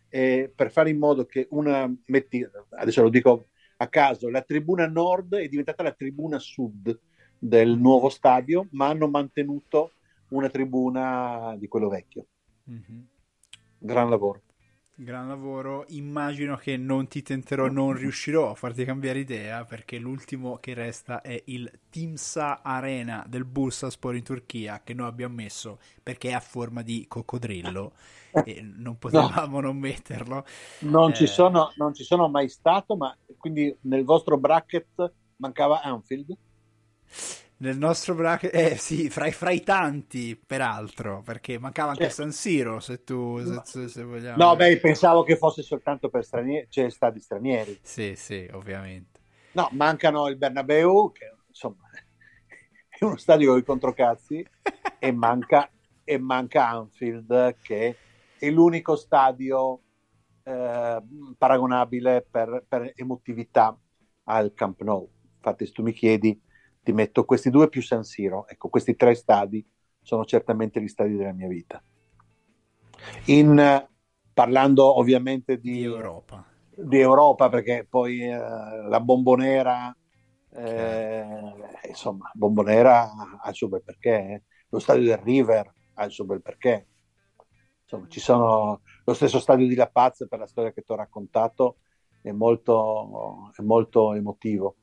eh, 0.09 0.51
per 0.53 0.71
fare 0.71 0.89
in 0.89 0.97
modo 0.97 1.25
che 1.25 1.47
una, 1.51 1.91
metti, 2.05 2.45
adesso 2.71 3.01
lo 3.03 3.09
dico 3.09 3.49
a 3.77 3.87
caso, 3.87 4.29
la 4.29 4.41
tribuna 4.41 4.87
nord 4.87 5.35
è 5.35 5.47
diventata 5.47 5.83
la 5.83 5.93
tribuna 5.93 6.39
sud 6.39 6.99
del 7.37 7.77
nuovo 7.77 8.09
stadio, 8.09 8.67
ma 8.71 8.87
hanno 8.87 9.07
mantenuto 9.07 9.93
una 10.29 10.49
tribuna 10.49 11.55
di 11.57 11.67
quello 11.67 11.87
vecchio. 11.87 12.25
Mm-hmm. 12.69 12.99
Gran 13.77 14.09
lavoro. 14.09 14.41
Gran 15.01 15.29
lavoro, 15.29 15.85
immagino 15.91 16.57
che 16.57 16.75
non 16.75 17.07
ti 17.07 17.21
tenterò, 17.21 17.67
non 17.67 17.93
riuscirò 17.93 18.51
a 18.51 18.53
farti 18.53 18.83
cambiare 18.83 19.19
idea 19.19 19.63
perché 19.63 19.97
l'ultimo 19.97 20.57
che 20.57 20.73
resta 20.73 21.21
è 21.21 21.41
il 21.45 21.71
Timsa 21.89 22.61
Arena 22.61 23.23
del 23.25 23.45
Bursaspor 23.45 24.17
in 24.17 24.23
Turchia 24.23 24.81
che 24.83 24.93
noi 24.93 25.07
abbiamo 25.07 25.35
messo 25.35 25.79
perché 26.03 26.31
è 26.31 26.33
a 26.33 26.41
forma 26.41 26.81
di 26.81 27.05
coccodrillo 27.07 27.93
e 28.43 28.61
non 28.61 28.97
potevamo 28.97 29.61
no. 29.61 29.67
non 29.67 29.77
metterlo. 29.77 30.43
Non, 30.79 31.11
eh... 31.11 31.13
ci 31.13 31.27
sono, 31.27 31.71
non 31.77 31.93
ci 31.93 32.03
sono 32.03 32.27
mai 32.27 32.49
stato, 32.49 32.97
ma 32.97 33.15
quindi 33.37 33.73
nel 33.83 34.03
vostro 34.03 34.37
bracket 34.37 35.13
mancava 35.37 35.81
Anfield? 35.81 36.35
Nel 37.61 37.77
nostro 37.77 38.15
bracket, 38.15 38.53
eh 38.53 38.77
sì, 38.77 39.09
fra, 39.09 39.29
fra, 39.31 39.51
i 39.51 39.61
tanti, 39.61 40.35
peraltro, 40.37 41.21
perché 41.21 41.59
mancava 41.59 41.89
anche 41.89 42.03
certo. 42.03 42.21
San 42.21 42.31
Siro, 42.31 42.79
se 42.79 43.03
tu 43.03 43.43
se, 43.43 43.61
se, 43.63 43.87
se 43.87 44.03
vogliamo. 44.03 44.41
No, 44.41 44.55
beh, 44.55 44.79
pensavo 44.79 45.23
che 45.23 45.35
fosse 45.35 45.61
soltanto 45.61 46.09
per 46.09 46.23
stranieri, 46.23 46.67
cioè 46.69 46.89
stati 46.89 47.19
stranieri. 47.19 47.79
Sì, 47.81 48.15
sì, 48.15 48.47
ovviamente. 48.53 49.19
No, 49.53 49.67
mancano 49.73 50.27
il 50.27 50.37
Bernabeu, 50.37 51.11
che 51.11 51.33
insomma 51.47 51.89
è 52.87 53.03
uno 53.03 53.17
stadio 53.17 53.49
con 53.49 53.59
i 53.59 53.63
controcazzi, 53.63 54.45
e 54.97 55.11
manca, 55.11 55.69
e 56.05 56.17
manca 56.17 56.69
Anfield, 56.69 57.57
che 57.61 57.97
è 58.37 58.49
l'unico 58.49 58.95
stadio 58.95 59.81
eh, 60.43 61.03
paragonabile 61.37 62.25
per, 62.29 62.63
per 62.65 62.93
emotività 62.95 63.77
al 64.23 64.53
Camp 64.53 64.81
Nou. 64.81 65.09
Infatti, 65.35 65.65
se 65.65 65.73
tu 65.73 65.83
mi 65.83 65.91
chiedi 65.91 66.47
ti 66.89 66.95
metto 66.95 67.23
questi 67.23 67.51
due 67.51 67.69
più 67.69 67.83
San 67.83 68.03
Siro. 68.03 68.47
Ecco, 68.47 68.67
questi 68.69 68.95
tre 68.95 69.13
stadi 69.13 69.63
sono 70.01 70.25
certamente 70.25 70.81
gli 70.81 70.87
stadi 70.87 71.15
della 71.15 71.33
mia 71.33 71.47
vita. 71.47 71.81
In, 73.25 73.87
parlando 74.33 74.97
ovviamente 74.97 75.59
di, 75.59 75.73
di, 75.73 75.83
Europa. 75.83 76.43
Di 76.73 76.99
Europa, 76.99 77.47
perché 77.47 77.85
poi 77.87 78.21
eh, 78.23 78.35
la 78.35 78.99
bombonera, 79.01 79.95
eh, 80.51 81.25
insomma, 81.87 82.31
bombonera 82.33 83.39
ha 83.39 83.49
il 83.49 83.55
suo 83.55 83.67
bel 83.67 83.83
perché, 83.83 84.09
eh. 84.09 84.43
lo 84.69 84.79
stadio 84.79 85.03
del 85.03 85.17
River 85.17 85.71
ha 85.93 86.05
il 86.05 86.11
suo 86.11 86.25
bel 86.25 86.41
perché. 86.41 86.87
Insomma, 87.83 88.07
ci 88.07 88.19
sono 88.19 88.81
lo 89.03 89.13
stesso 89.13 89.39
stadio 89.39 89.67
di 89.67 89.75
La 89.75 89.89
Paz 89.89 90.25
per 90.27 90.39
la 90.39 90.47
storia 90.47 90.71
che 90.71 90.81
ti 90.81 90.91
ho 90.91 90.95
raccontato, 90.95 91.77
è 92.19 92.31
molto, 92.31 93.51
è 93.55 93.61
molto 93.61 94.13
emotivo. 94.13 94.75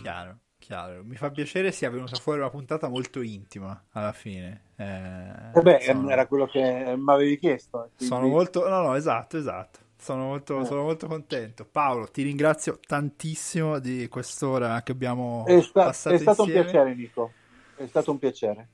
Chiaro. 0.00 0.38
Chiaro. 0.68 1.02
Mi 1.02 1.16
fa 1.16 1.30
piacere 1.30 1.72
sia 1.72 1.88
venuta 1.88 2.16
fuori 2.16 2.40
una 2.40 2.50
puntata 2.50 2.88
molto 2.88 3.22
intima 3.22 3.86
alla 3.92 4.12
fine. 4.12 4.64
Eh, 4.76 5.58
eh 5.58 5.62
beh, 5.62 5.80
sono... 5.80 6.10
era 6.10 6.26
quello 6.26 6.44
che 6.44 6.94
mi 6.94 7.10
avevi 7.10 7.38
chiesto. 7.38 7.88
Quindi... 7.96 8.14
Sono 8.14 8.28
molto, 8.28 8.68
no, 8.68 8.82
no, 8.82 8.94
esatto, 8.94 9.38
esatto. 9.38 9.78
Sono 9.96 10.26
molto, 10.26 10.60
eh. 10.60 10.64
sono 10.66 10.82
molto, 10.82 11.06
contento. 11.06 11.64
Paolo, 11.64 12.08
ti 12.08 12.22
ringrazio 12.22 12.78
tantissimo 12.86 13.78
di 13.78 14.08
quest'ora 14.08 14.82
che 14.82 14.92
abbiamo 14.92 15.46
è 15.46 15.58
sta- 15.62 15.84
passato 15.84 16.14
È 16.14 16.18
stato 16.18 16.42
insieme. 16.42 16.60
un 16.60 16.70
piacere, 16.70 16.94
Nico. 16.94 17.32
È 17.74 17.86
stato 17.86 18.10
un 18.10 18.18
piacere. 18.18 18.68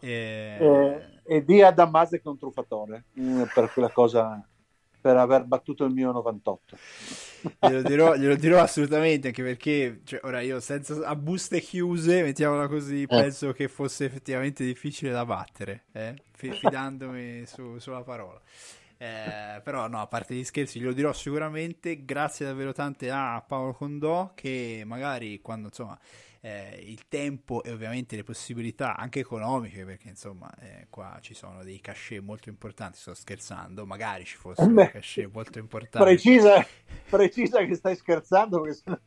E... 0.00 0.56
Eh, 0.60 1.36
e 1.36 1.44
di 1.44 1.62
a 1.62 1.70
Damasio 1.70 2.16
che 2.16 2.24
è 2.24 2.28
un 2.28 2.38
truffatore 2.38 3.04
mm, 3.20 3.42
per 3.54 3.70
quella 3.72 3.90
cosa 3.90 4.44
per 5.00 5.16
aver 5.16 5.44
battuto 5.44 5.84
il 5.84 5.92
mio 5.92 6.10
98 6.10 6.76
glielo 7.60 7.82
dirò, 7.82 8.16
glielo 8.16 8.36
dirò 8.36 8.60
assolutamente 8.60 9.28
anche 9.28 9.42
perché 9.42 10.00
cioè, 10.04 10.20
ora 10.24 10.40
io 10.40 10.60
senza 10.60 11.06
a 11.06 11.14
buste 11.14 11.60
chiuse 11.60 12.22
mettiamola 12.22 12.68
così 12.68 13.02
eh. 13.02 13.06
penso 13.06 13.52
che 13.52 13.68
fosse 13.68 14.04
effettivamente 14.04 14.64
difficile 14.64 15.10
da 15.10 15.24
battere 15.24 15.84
eh? 15.92 16.14
fidandomi 16.32 17.44
su, 17.46 17.78
sulla 17.78 18.02
parola 18.02 18.40
eh, 19.00 19.60
però 19.62 19.86
no, 19.86 20.00
a 20.00 20.08
parte 20.08 20.34
gli 20.34 20.42
scherzi, 20.42 20.80
glielo 20.80 20.92
dirò 20.92 21.12
sicuramente. 21.12 22.04
Grazie 22.04 22.46
davvero 22.46 22.72
tante 22.72 23.10
a 23.10 23.42
Paolo 23.46 23.72
Condò 23.72 24.32
che 24.34 24.82
magari 24.84 25.40
quando 25.40 25.68
insomma 25.68 25.96
eh, 26.40 26.82
il 26.86 27.08
tempo 27.08 27.62
e 27.62 27.72
ovviamente 27.72 28.16
le 28.16 28.24
possibilità 28.24 28.96
anche 28.96 29.20
economiche, 29.20 29.84
perché 29.84 30.08
insomma 30.08 30.50
eh, 30.60 30.86
qua 30.90 31.18
ci 31.20 31.34
sono 31.34 31.62
dei 31.62 31.80
cachet 31.80 32.22
molto 32.22 32.48
importanti, 32.48 32.98
sto 32.98 33.14
scherzando, 33.14 33.86
magari 33.86 34.24
ci 34.24 34.36
fossero 34.36 34.72
dei 34.72 34.90
cachet 34.90 35.30
molto 35.32 35.58
importanti. 35.58 36.06
Precisa, 36.06 36.64
precisa 37.08 37.64
che 37.64 37.74
stai 37.74 37.96
scherzando 37.96 38.60
perché 38.60 38.76
sennò 38.76 38.98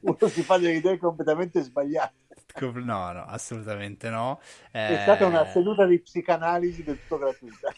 uno 0.00 0.28
si 0.28 0.42
fa 0.42 0.56
delle 0.58 0.76
idee 0.76 0.98
completamente 0.98 1.60
sbagliate. 1.60 2.14
No, 2.60 3.12
no, 3.12 3.24
assolutamente 3.24 4.08
no. 4.08 4.40
È 4.70 4.98
stata 5.02 5.26
una 5.26 5.46
eh, 5.46 5.52
seduta 5.52 5.86
di 5.86 6.00
psicanalisi 6.00 6.82
del 6.82 6.98
tutto 7.00 7.18
gratuita. 7.18 7.72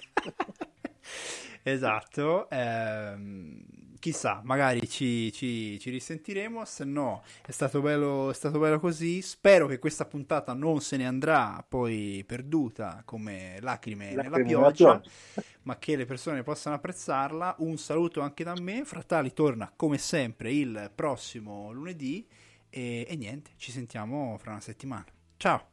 esatto. 1.63 2.49
Ehm, 2.49 3.65
chissà, 4.03 4.41
magari 4.43 4.89
ci, 4.89 5.33
ci, 5.33 5.79
ci, 5.79 5.91
risentiremo. 5.91 6.65
Se 6.65 6.83
no, 6.85 7.23
è 7.47 7.53
stato, 7.53 7.81
bello, 7.81 8.31
è 8.31 8.35
stato 8.35 8.59
bello 8.59 8.81
così. 8.81 9.23
Spero 9.23 9.69
che 9.69 9.79
questa 9.79 10.07
puntata 10.07 10.55
non 10.55 10.81
se 10.81 10.97
ne 10.97 11.07
andrà 11.07 11.65
poi 11.67 12.25
perduta 12.27 13.03
come 13.05 13.59
lacrime, 13.61 14.13
lacrime 14.13 14.29
nella 14.29 14.43
pioggia, 14.43 15.01
ma 15.63 15.79
che 15.79 15.95
le 15.95 16.05
persone 16.05 16.43
possano 16.43 16.75
apprezzarla. 16.75 17.55
Un 17.59 17.79
saluto 17.79 18.21
anche 18.21 18.43
da 18.43 18.55
me. 18.61 18.85
Fratali 18.85 19.33
torna 19.33 19.73
come 19.75 19.99
sempre 19.99 20.53
il 20.53 20.91
prossimo 20.93 21.71
lunedì. 21.71 22.27
E, 22.71 23.07
e 23.09 23.17
niente, 23.17 23.53
ci 23.57 23.71
sentiamo 23.71 24.37
fra 24.37 24.51
una 24.51 24.61
settimana. 24.61 25.07
Ciao! 25.37 25.71